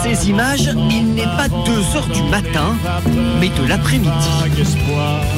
ces 0.03 0.29
images, 0.29 0.71
il 0.91 1.15
n'est 1.15 1.23
pas 1.25 1.49
2 1.49 1.97
heures 1.97 2.09
du 2.09 2.23
matin, 2.25 2.77
mais 3.41 3.49
de 3.49 3.67
l'après-midi. 3.69 4.11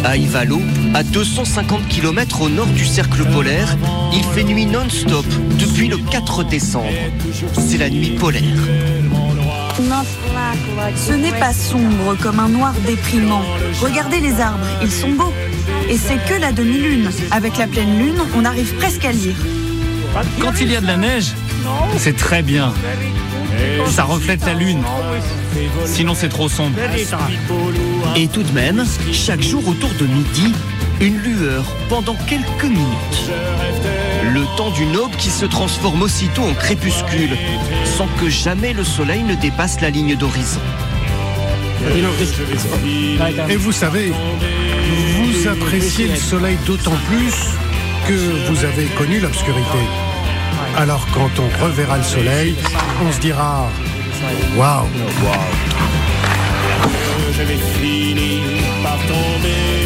À 0.04 0.16
Ivalo, 0.16 0.60
à 0.94 1.02
250 1.02 1.86
km 1.88 2.42
au 2.42 2.48
nord 2.48 2.66
du 2.66 2.84
cercle 2.84 3.24
polaire, 3.26 3.76
il 4.12 4.22
fait 4.22 4.44
nuit 4.44 4.66
non-stop 4.66 5.26
depuis 5.58 5.88
le 5.88 5.98
4 5.98 6.44
décembre. 6.44 6.88
C'est 7.58 7.78
la 7.78 7.90
nuit 7.90 8.10
polaire. 8.10 8.42
Ce 10.96 11.12
n'est 11.12 11.32
pas 11.32 11.52
sombre 11.52 12.16
comme 12.20 12.40
un 12.40 12.48
noir 12.48 12.74
déprimant. 12.86 13.42
Regardez 13.80 14.20
les 14.20 14.40
arbres, 14.40 14.66
ils 14.82 14.92
sont 14.92 15.10
beaux. 15.10 15.32
Et 15.90 15.98
c'est 15.98 16.24
que 16.28 16.40
la 16.40 16.52
demi-lune. 16.52 17.10
Avec 17.30 17.58
la 17.58 17.66
pleine 17.66 17.98
lune, 17.98 18.20
on 18.36 18.44
arrive 18.44 18.72
presque 18.74 19.04
à 19.04 19.12
lire. 19.12 19.36
Quand 20.40 20.52
il 20.60 20.70
y 20.72 20.76
a 20.76 20.80
de 20.80 20.86
la 20.86 20.96
neige, 20.96 21.32
c'est 21.98 22.16
très 22.16 22.42
bien. 22.42 22.72
Ça 23.86 24.04
reflète 24.04 24.44
la 24.44 24.54
lune. 24.54 24.82
Sinon, 25.84 26.14
c'est 26.14 26.28
trop 26.28 26.48
sombre. 26.48 26.78
Et 28.16 28.28
tout 28.28 28.42
de 28.42 28.52
même, 28.52 28.84
chaque 29.12 29.42
jour 29.42 29.66
autour 29.66 29.90
de 30.00 30.06
midi, 30.06 30.52
une 31.00 31.18
lueur 31.18 31.64
pendant 31.88 32.14
quelques 32.26 32.64
minutes. 32.64 33.30
Le 34.32 34.42
temps 34.56 34.70
d'une 34.70 34.96
aube 34.96 35.14
qui 35.16 35.30
se 35.30 35.44
transforme 35.44 36.02
aussitôt 36.02 36.42
en 36.42 36.54
crépuscule, 36.54 37.36
sans 37.96 38.06
que 38.20 38.28
jamais 38.28 38.72
le 38.72 38.84
soleil 38.84 39.22
ne 39.22 39.34
dépasse 39.34 39.80
la 39.80 39.90
ligne 39.90 40.16
d'horizon. 40.16 40.60
Et 43.48 43.56
vous 43.56 43.72
savez, 43.72 44.12
vous 45.16 45.48
appréciez 45.48 46.08
le 46.08 46.16
soleil 46.16 46.56
d'autant 46.66 46.96
plus 47.08 47.34
que 48.08 48.48
vous 48.48 48.64
avez 48.64 48.86
connu 48.96 49.20
l'obscurité. 49.20 49.78
Alors 50.76 51.06
quand 51.14 51.30
on 51.38 51.64
reverra 51.64 51.98
le 51.98 52.02
soleil, 52.02 52.56
on 53.02 53.12
se 53.12 53.20
dira 53.20 53.68
Waouh 54.56 54.88
tomber. 59.08 59.83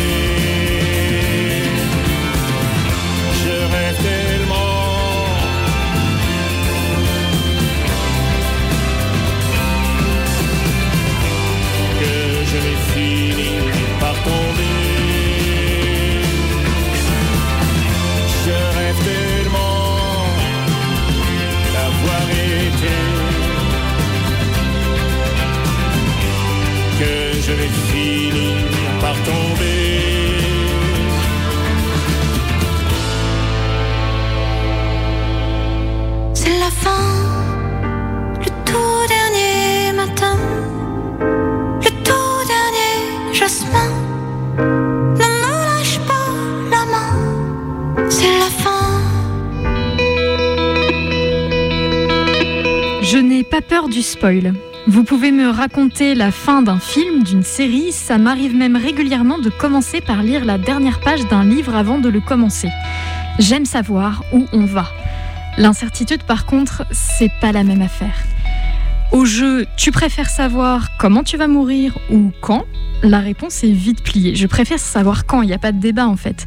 Je 27.48 27.54
vais 27.54 27.74
finir 27.90 28.56
par 29.00 29.16
tomber. 29.22 30.36
C'est 36.34 36.58
la 36.64 36.70
fin, 36.84 37.06
le 38.44 38.50
tout 38.68 39.00
dernier 39.16 39.92
matin, 39.96 40.36
le 41.84 41.90
tout 42.06 42.38
dernier 42.54 42.94
jasmin. 43.32 43.92
Ne 45.20 45.26
me 45.42 45.54
lâche 45.68 45.98
pas 46.10 46.28
la 46.74 46.82
main, 46.92 47.12
c'est 48.10 48.34
la 48.44 48.50
fin. 48.62 48.84
Je 53.00 53.16
n'ai 53.16 53.42
pas 53.42 53.62
peur 53.62 53.88
du 53.88 54.02
spoil. 54.02 54.52
Vous 54.88 55.04
pouvez 55.04 55.32
me 55.32 55.50
raconter 55.50 56.14
la 56.14 56.30
fin 56.30 56.62
d'un 56.62 56.78
film, 56.78 57.22
d'une 57.22 57.42
série, 57.42 57.92
ça 57.92 58.16
m'arrive 58.16 58.56
même 58.56 58.74
régulièrement 58.74 59.38
de 59.38 59.50
commencer 59.50 60.00
par 60.00 60.22
lire 60.22 60.46
la 60.46 60.56
dernière 60.56 61.00
page 61.00 61.28
d'un 61.28 61.44
livre 61.44 61.76
avant 61.76 61.98
de 61.98 62.08
le 62.08 62.20
commencer. 62.20 62.70
J'aime 63.38 63.66
savoir 63.66 64.24
où 64.32 64.46
on 64.50 64.64
va. 64.64 64.86
L'incertitude 65.58 66.22
par 66.22 66.46
contre, 66.46 66.86
c'est 66.90 67.30
pas 67.38 67.52
la 67.52 67.64
même 67.64 67.82
affaire. 67.82 68.24
Au 69.12 69.26
jeu, 69.26 69.66
tu 69.76 69.90
préfères 69.90 70.30
savoir 70.30 70.96
comment 70.96 71.22
tu 71.22 71.36
vas 71.36 71.48
mourir 71.48 71.98
ou 72.10 72.32
quand? 72.40 72.64
La 73.02 73.20
réponse 73.20 73.62
est 73.64 73.72
vite 73.72 74.02
pliée. 74.02 74.36
Je 74.36 74.46
préfère 74.46 74.78
savoir 74.78 75.26
quand, 75.26 75.42
il 75.42 75.48
n'y 75.48 75.54
a 75.54 75.58
pas 75.58 75.72
de 75.72 75.80
débat 75.80 76.08
en 76.08 76.16
fait. 76.16 76.46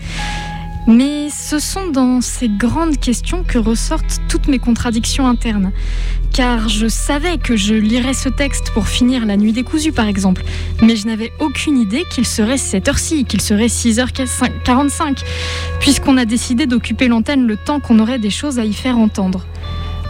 Mais 0.87 1.29
ce 1.29 1.59
sont 1.59 1.89
dans 1.89 2.21
ces 2.21 2.49
grandes 2.49 2.97
questions 2.97 3.43
que 3.43 3.57
ressortent 3.57 4.19
toutes 4.27 4.47
mes 4.47 4.59
contradictions 4.59 5.27
internes. 5.27 5.71
Car 6.33 6.69
je 6.69 6.87
savais 6.87 7.37
que 7.37 7.55
je 7.55 7.75
lirais 7.75 8.13
ce 8.13 8.29
texte 8.29 8.71
pour 8.71 8.87
finir 8.87 9.25
la 9.25 9.37
nuit 9.37 9.51
décousue 9.51 9.91
par 9.91 10.07
exemple, 10.07 10.43
mais 10.81 10.95
je 10.95 11.05
n'avais 11.05 11.31
aucune 11.39 11.77
idée 11.77 12.05
qu'il 12.09 12.25
serait 12.25 12.57
cette 12.57 12.87
heure-ci, 12.87 13.25
qu'il 13.25 13.41
serait 13.41 13.67
6h45, 13.67 15.23
puisqu'on 15.79 16.17
a 16.17 16.25
décidé 16.25 16.65
d'occuper 16.65 17.07
l'antenne 17.07 17.47
le 17.47 17.57
temps 17.57 17.79
qu'on 17.79 17.99
aurait 17.99 18.19
des 18.19 18.29
choses 18.29 18.59
à 18.59 18.65
y 18.65 18.73
faire 18.73 18.97
entendre. 18.97 19.45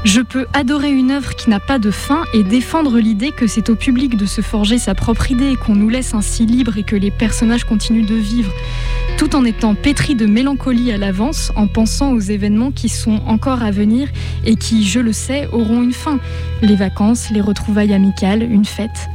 Je 0.04 0.22
peux 0.22 0.48
adorer 0.54 0.90
une 0.90 1.12
œuvre 1.12 1.36
qui 1.36 1.52
n'a 1.52 1.60
pas 1.60 1.78
de 1.78 1.92
fin 1.92 2.24
et 2.34 2.44
défendre 2.44 2.98
l'idée 2.98 3.32
que 3.32 3.46
c'est 3.46 3.70
au 3.70 3.76
public 3.76 4.18
de 4.18 4.26
se 4.26 4.42
forger 4.42 4.80
sa 4.80 4.96
propre 4.96 5.30
idée, 5.30 5.56
qu'on 5.56 5.76
nous 5.76 5.90
laisse 5.90 6.16
ainsi 6.16 6.48
libre 6.48 6.76
et 6.80 6.84
que 6.84 6.96
les 6.96 7.12
personnages 7.12 7.66
continuent 7.66 8.08
de 8.08 8.16
vivre, 8.16 8.52
tout 9.18 9.36
en 9.36 9.46
étant 9.46 9.76
pétri 9.76 10.16
de 10.16 10.26
mélancolie 10.26 10.92
à 10.92 10.98
l'avance, 10.98 11.52
en 11.56 11.68
pensant 11.68 12.14
aux 12.14 12.20
événements 12.20 12.72
qui 12.72 12.90
sont 12.90 13.22
encore 13.28 13.62
à 13.62 13.70
venir 13.70 14.08
et 14.44 14.56
qui, 14.56 14.88
je 14.88 15.00
le 15.00 15.14
sais, 15.14 15.48
auront 15.52 15.84
une 15.84 15.94
fin. 15.94 16.20
Les 16.64 16.76
vacances, 16.76 17.30
les 17.30 17.42
retrouvailles 17.42 17.94
amicales, 17.94 18.42
une 18.42 18.66
fête. 18.66 19.08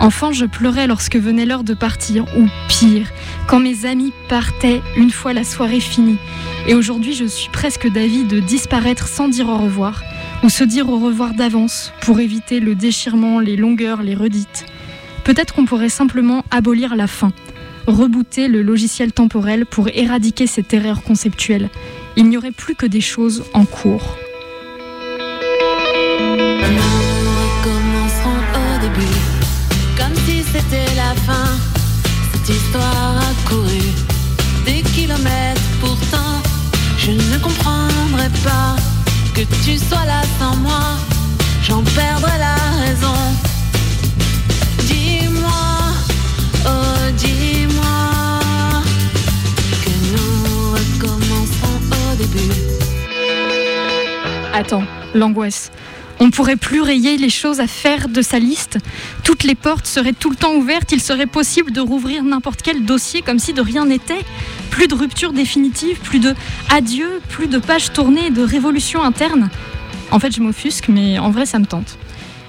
Enfant, 0.00 0.32
je 0.32 0.44
pleurais 0.44 0.86
lorsque 0.86 1.16
venait 1.16 1.46
l'heure 1.46 1.64
de 1.64 1.74
partir, 1.74 2.24
ou 2.36 2.46
pire, 2.68 3.06
quand 3.46 3.60
mes 3.60 3.86
amis 3.86 4.12
partaient 4.28 4.82
une 4.96 5.10
fois 5.10 5.32
la 5.32 5.44
soirée 5.44 5.80
finie. 5.80 6.18
Et 6.66 6.74
aujourd'hui, 6.74 7.14
je 7.14 7.24
suis 7.24 7.50
presque 7.50 7.88
d'avis 7.88 8.24
de 8.24 8.40
disparaître 8.40 9.08
sans 9.08 9.28
dire 9.28 9.48
au 9.48 9.56
revoir, 9.56 10.02
ou 10.42 10.48
se 10.48 10.64
dire 10.64 10.88
au 10.88 10.98
revoir 10.98 11.34
d'avance 11.34 11.92
pour 12.00 12.20
éviter 12.20 12.60
le 12.60 12.74
déchirement, 12.74 13.40
les 13.40 13.56
longueurs, 13.56 14.02
les 14.02 14.14
redites. 14.14 14.66
Peut-être 15.24 15.54
qu'on 15.54 15.64
pourrait 15.64 15.88
simplement 15.88 16.44
abolir 16.50 16.96
la 16.96 17.06
fin, 17.06 17.32
rebooter 17.86 18.48
le 18.48 18.62
logiciel 18.62 19.12
temporel 19.12 19.66
pour 19.66 19.88
éradiquer 19.88 20.46
cette 20.46 20.72
erreur 20.72 21.02
conceptuelle. 21.02 21.70
Il 22.16 22.28
n'y 22.28 22.36
aurait 22.36 22.52
plus 22.52 22.74
que 22.74 22.86
des 22.86 23.00
choses 23.00 23.44
en 23.52 23.64
cours. 23.64 24.16
Que 39.34 39.42
tu 39.64 39.78
sois 39.78 40.04
là 40.04 40.22
sans 40.38 40.56
moi. 40.56 40.80
J'en 41.62 41.82
perdrai 41.82 42.38
la 42.38 42.54
raison. 42.84 43.14
Dis-moi, 44.86 45.50
oh 46.66 47.10
dis-moi, 47.16 48.40
que 49.84 49.90
nous 50.12 50.72
recommencerons 50.72 52.12
au 52.12 52.16
début. 52.16 52.52
Attends, 54.52 54.84
l'angoisse. 55.14 55.70
On 56.22 56.30
pourrait 56.30 56.56
plus 56.56 56.82
rayer 56.82 57.16
les 57.16 57.30
choses 57.30 57.60
à 57.60 57.66
faire 57.66 58.08
de 58.08 58.20
sa 58.20 58.38
liste. 58.38 58.78
Toutes 59.24 59.42
les 59.42 59.54
portes 59.54 59.86
seraient 59.86 60.12
tout 60.12 60.28
le 60.28 60.36
temps 60.36 60.54
ouvertes. 60.54 60.92
Il 60.92 61.00
serait 61.00 61.26
possible 61.26 61.72
de 61.72 61.80
rouvrir 61.80 62.22
n'importe 62.24 62.60
quel 62.62 62.84
dossier 62.84 63.22
comme 63.22 63.38
si 63.38 63.54
de 63.54 63.62
rien 63.62 63.86
n'était. 63.86 64.22
Plus 64.70 64.86
de 64.88 64.94
rupture 64.94 65.32
définitive, 65.32 65.98
plus 66.00 66.20
de 66.20 66.34
adieu, 66.70 67.20
plus 67.28 67.48
de 67.48 67.58
pages 67.58 67.92
tournées, 67.92 68.30
de 68.30 68.42
révolution 68.42 69.02
interne. 69.02 69.50
En 70.10 70.18
fait, 70.18 70.34
je 70.34 70.40
m'offusque, 70.40 70.88
mais 70.88 71.18
en 71.18 71.30
vrai, 71.30 71.46
ça 71.46 71.58
me 71.58 71.66
tente. 71.66 71.98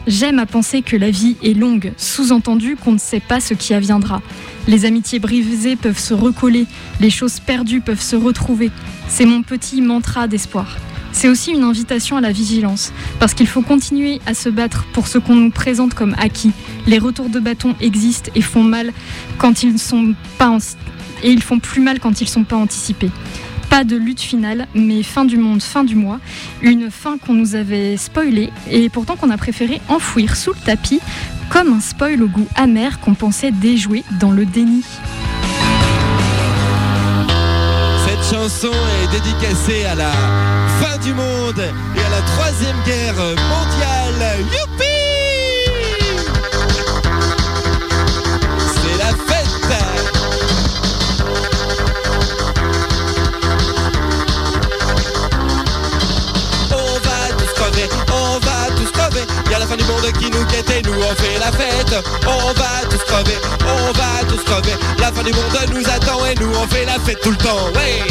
J'aime 0.08 0.40
à 0.40 0.46
penser 0.48 0.82
que 0.82 0.96
la 0.98 1.12
vie 1.12 1.36
est 1.44 1.54
longue, 1.54 1.94
sous-entendu 1.98 2.76
qu'on 2.76 2.94
ne 2.94 2.98
sait 2.98 3.20
pas 3.20 3.40
ce 3.40 3.54
qui 3.54 3.74
adviendra. 3.74 4.22
Les 4.68 4.86
amitiés 4.86 5.20
brisées 5.20 5.76
peuvent 5.76 6.00
se 6.00 6.14
recoller, 6.16 6.66
les 7.00 7.10
choses 7.12 7.40
perdues 7.40 7.82
peuvent 7.82 8.02
se 8.02 8.16
retrouver. 8.16 8.72
C'est 9.08 9.26
mon 9.26 9.44
petit 9.44 9.82
mantra 9.82 10.28
d'espoir. 10.28 10.78
C'est 11.12 11.28
aussi 11.28 11.52
une 11.52 11.64
invitation 11.64 12.18
à 12.18 12.22
la 12.22 12.32
vigilance, 12.32 12.94
parce 13.20 13.34
qu'il 13.36 13.46
faut 13.46 13.62
continuer 13.62 14.22
à 14.26 14.34
se 14.34 14.50
battre 14.50 14.86
pour 14.94 15.08
ce 15.08 15.18
qu'on 15.18 15.36
nous 15.36 15.52
présente 15.52 15.94
comme 15.94 16.16
acquis. 16.18 16.52
Les 16.88 16.98
retours 16.98 17.30
de 17.30 17.40
bâton 17.40 17.76
existent 17.82 18.32
et 18.34 18.42
font 18.42 18.64
mal 18.64 18.94
quand 19.38 19.62
ils 19.62 19.74
ne 19.74 19.78
sont 19.78 20.16
pas 20.40 20.50
en- 20.50 20.58
et 21.24 21.32
ils 21.32 21.44
font 21.44 21.60
plus 21.60 21.82
mal 21.82 22.00
quand 22.00 22.22
ils 22.22 22.28
sont 22.28 22.44
pas 22.44 22.56
anticipés. 22.56 23.12
Pas 23.70 23.84
de 23.84 23.96
lutte 23.96 24.20
finale, 24.20 24.68
mais 24.76 25.02
fin 25.02 25.24
du 25.24 25.38
monde, 25.38 25.62
fin 25.62 25.84
du 25.84 25.96
mois. 25.96 26.20
Une 26.62 26.92
fin 26.92 27.18
qu'on 27.18 27.34
nous 27.34 27.56
avait 27.56 27.96
spoilée 27.96 28.52
et 28.70 28.90
pourtant 28.90 29.16
qu'on 29.16 29.30
a 29.30 29.38
préféré 29.38 29.82
enfouir 29.88 30.36
sous 30.36 30.52
le 30.52 30.60
tapis, 30.66 31.00
comme 31.50 31.74
un 31.74 31.80
spoil 31.80 32.22
au 32.22 32.28
goût 32.28 32.48
amer 32.56 33.00
qu'on 33.00 33.14
pensait 33.14 33.52
déjouer 33.52 34.04
dans 34.20 34.32
le 34.32 34.46
déni. 34.46 34.84
Cette 38.06 38.38
chanson 38.38 38.72
est 39.04 39.12
dédicacée 39.12 39.86
à 39.86 39.96
la 39.96 40.12
fin 40.82 40.98
du 40.98 41.14
monde 41.14 41.64
et 41.96 42.00
à 42.00 42.10
la 42.10 42.22
troisième 42.22 42.78
guerre 42.86 43.16
mondiale. 43.16 44.46
On 61.12 61.16
fait 61.16 61.40
la 61.40 61.52
fête. 61.52 62.06
On 62.26 62.54
va 62.54 62.90
tous 62.90 63.04
crever, 63.06 63.38
on 63.62 63.92
va 63.92 64.30
tous 64.30 64.44
crever. 64.44 64.76
La 65.00 65.12
fin 65.12 65.24
du 65.24 65.32
monde 65.34 65.44
nous 65.74 65.90
attend 65.90 66.26
et 66.26 66.36
nous 66.36 66.52
on 66.56 66.68
fait 66.68 66.86
la 66.86 67.00
fête 67.00 67.20
tout 67.22 67.32
le 67.32 67.38
temps. 67.38 67.68
Ouais. 67.76 68.04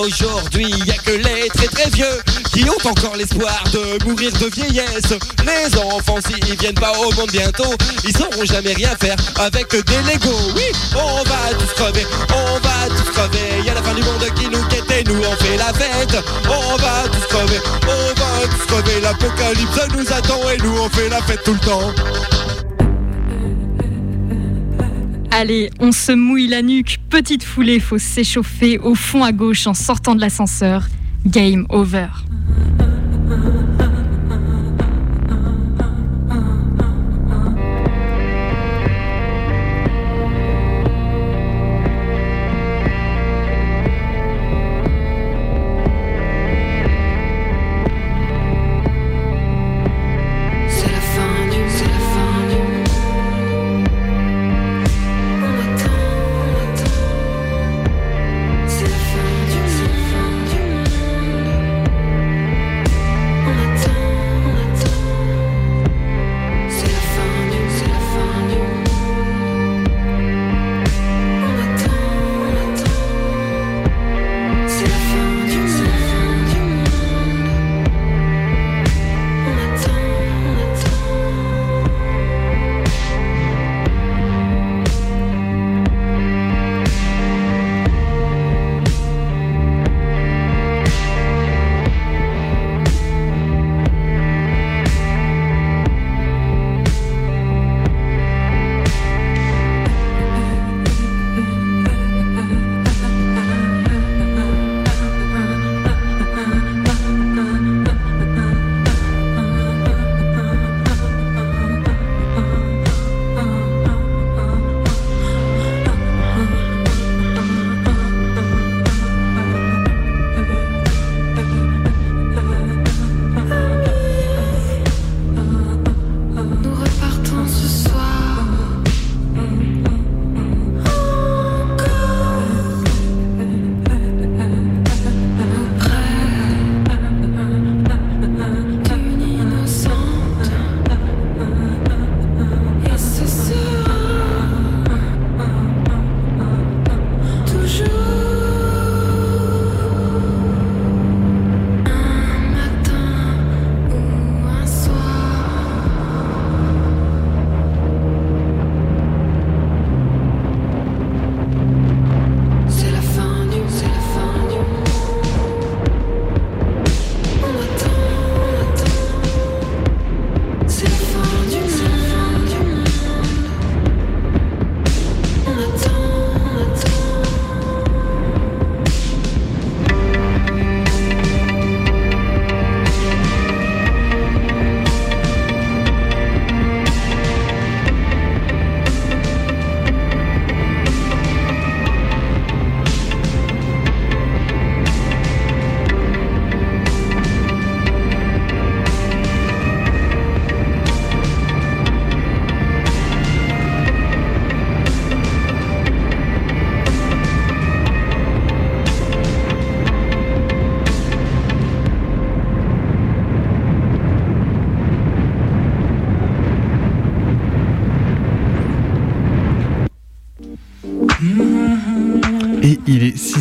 Aujourd'hui, 0.00 0.70
y 0.86 0.90
a 0.90 0.94
que 0.94 1.10
les 1.10 1.48
très 1.48 1.66
très 1.66 1.90
vieux 1.90 2.22
qui 2.52 2.64
ont 2.64 2.88
encore 2.88 3.16
l'espoir 3.16 3.62
de 3.72 4.04
mourir 4.04 4.32
de 4.32 4.46
vieillesse. 4.46 5.12
Les 5.44 5.78
enfants, 5.78 6.18
s'ils 6.26 6.56
viennent 6.56 6.74
pas 6.74 6.92
au 6.98 7.12
monde 7.12 7.30
bientôt, 7.30 7.74
ils 8.04 8.16
sauront 8.16 8.44
jamais 8.44 8.72
rien 8.72 8.96
faire 8.98 9.16
avec 9.36 9.70
des 9.70 10.12
Legos. 10.12 10.52
Oui, 10.56 10.64
on 10.94 11.22
va 11.24 11.54
tous 11.58 11.72
crever, 11.74 12.06
on 12.30 12.60
crever. 13.14 13.64
Y 13.64 13.70
a 13.70 13.74
la 13.74 13.82
fin 13.82 13.94
du 13.94 14.02
monde 14.02 14.24
qui 14.34 14.46
nous 14.46 14.62
guette 14.68 14.90
et 14.90 15.04
nous 15.04 15.20
on 15.20 15.36
fait 15.42 15.56
la 15.56 15.72
fête. 15.72 16.16
On 16.46 16.76
va 16.76 17.08
tous 17.08 17.26
crever, 17.26 17.60
on 17.82 18.20
va 18.20 18.48
tous 18.48 18.66
crever. 18.66 19.00
L'apocalypse 19.00 19.80
nous 19.96 20.12
attend 20.12 20.40
et 20.50 20.58
nous 20.62 20.76
on 20.78 20.88
fait 20.88 21.08
la 21.08 21.22
fête 21.22 21.42
tout 21.44 21.54
le 21.54 21.60
temps. 21.60 21.92
Allez, 25.30 25.70
on 25.80 25.90
se 25.90 26.12
mouille 26.12 26.46
la 26.46 26.62
nuque, 26.62 27.00
petite 27.10 27.42
foulée, 27.42 27.80
faut 27.80 27.98
s'échauffer 27.98 28.78
au 28.78 28.94
fond 28.94 29.24
à 29.24 29.32
gauche 29.32 29.66
en 29.66 29.74
sortant 29.74 30.14
de 30.14 30.20
l'ascenseur. 30.20 30.86
Game 31.26 31.66
over. 31.70 32.06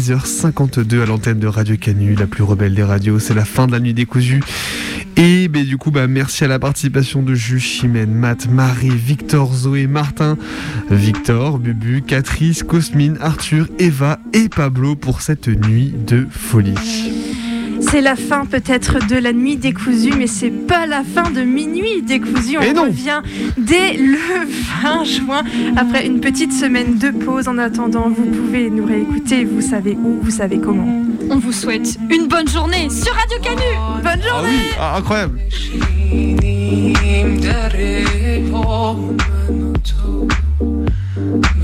10h52 0.04 1.02
à 1.02 1.06
l'antenne 1.06 1.40
de 1.40 1.48
Radio 1.48 1.78
Canu, 1.78 2.16
la 2.16 2.28
plus 2.28 2.44
rebelle 2.44 2.76
des 2.76 2.84
radios. 2.84 3.20
C'est 3.20 3.34
la 3.34 3.46
fin 3.46 3.68
de 3.68 3.72
la 3.72 3.80
nuit 3.80 3.94
décousue. 3.94 4.42
Et 5.16 5.48
ben, 5.48 5.64
du 5.64 5.78
coup, 5.78 5.92
bah, 5.92 6.08
merci 6.08 6.44
à 6.44 6.50
la 6.50 6.60
participation 6.60 7.22
de 7.22 7.34
Jus, 7.34 7.62
Chimène, 7.62 8.14
Matt, 8.14 8.50
Marie, 8.50 8.90
Victor, 8.90 9.54
Zoé, 9.54 9.88
Martin, 9.88 10.38
Victor, 10.90 11.58
Bubu, 11.58 12.02
Catrice, 12.02 12.64
Cosmine, 12.64 13.18
Arthur, 13.22 13.70
Eva 13.80 14.20
et 14.34 14.50
Pablo 14.50 14.98
pour 14.98 15.22
cette 15.22 15.48
nuit 15.48 15.94
de 16.06 16.28
folie. 16.30 17.13
C'est 17.93 18.01
la 18.01 18.17
fin 18.17 18.45
peut-être 18.45 19.07
de 19.07 19.17
la 19.17 19.33
nuit 19.33 19.57
décousue, 19.57 20.13
mais 20.17 20.27
c'est 20.27 20.51
pas 20.51 20.87
la 20.87 21.03
fin 21.05 21.31
de 21.31 21.43
minuit 21.43 22.03
décousue. 22.03 22.59
On 22.59 22.63
Et 22.63 22.73
non. 22.73 22.83
revient 22.85 23.23
dès 23.57 23.95
le 23.95 24.19
20 24.83 25.05
juin 25.05 25.43
après 25.77 26.07
une 26.07 26.21
petite 26.21 26.53
semaine 26.53 26.99
de 26.99 27.11
pause. 27.11 27.49
En 27.49 27.59
attendant, 27.59 28.09
vous 28.09 28.27
pouvez 28.27 28.71
nous 28.71 28.85
réécouter. 28.87 29.45
Vous 29.45 29.61
savez 29.63 29.93
où, 30.03 30.19
vous 30.23 30.31
savez 30.31 30.59
comment. 30.59 30.87
On 31.31 31.39
vous 31.39 31.53
souhaite 31.53 31.99
une 32.11 32.27
bonne 32.27 32.49
journée 32.49 32.89
sur 32.91 33.13
Radio 33.15 33.39
Canu. 33.43 34.03
Bonne 34.03 34.21
Ah 34.25 34.29
journée. 34.29 34.49
oui, 34.51 34.77
ah, 34.81 34.97
incroyable. 34.99 35.39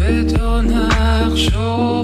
بدون 0.01 0.67
نقش 0.67 1.49
و 1.57 2.03